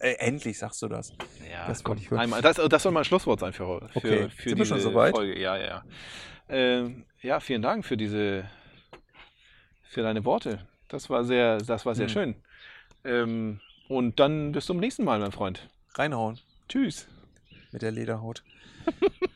Äh, 0.00 0.14
endlich 0.18 0.58
sagst 0.58 0.82
du 0.82 0.88
das. 0.88 1.12
Ja, 1.50 1.66
Das 1.68 1.82
komm, 1.84 1.92
wollte 1.92 2.02
ich 2.02 2.10
hören. 2.10 2.20
einmal. 2.20 2.42
Das, 2.42 2.56
das 2.56 2.82
soll 2.82 2.92
mal 2.92 3.00
ein 3.00 3.04
Schlusswort 3.04 3.40
sein 3.40 3.52
für, 3.52 3.88
für, 3.88 3.96
Okay. 3.98 4.28
für 4.30 4.48
Sind 4.50 4.58
wir 4.58 4.64
diese 4.64 4.66
schon 4.66 4.80
soweit? 4.80 5.14
Folge. 5.14 5.38
Ja, 5.38 5.56
ja, 5.56 5.66
ja. 5.66 5.84
Ähm, 6.48 7.06
ja, 7.22 7.40
vielen 7.40 7.62
Dank 7.62 7.84
für 7.86 7.96
diese, 7.96 8.48
für 9.88 10.02
deine 10.02 10.24
Worte. 10.24 10.66
Das 10.88 11.08
war 11.10 11.24
sehr, 11.24 11.58
das 11.58 11.86
war 11.86 11.94
sehr 11.94 12.06
Hm. 12.06 12.12
schön. 12.12 12.34
Ähm, 13.04 13.60
und 13.88 14.18
dann 14.20 14.52
bis 14.52 14.66
zum 14.66 14.78
nächsten 14.78 15.04
Mal, 15.04 15.18
mein 15.20 15.32
Freund. 15.32 15.68
Reinhauen 15.94 16.38
Tschüss. 16.68 17.06
mit 17.70 17.82
der 17.82 17.92
Lederhaut. 17.92 18.42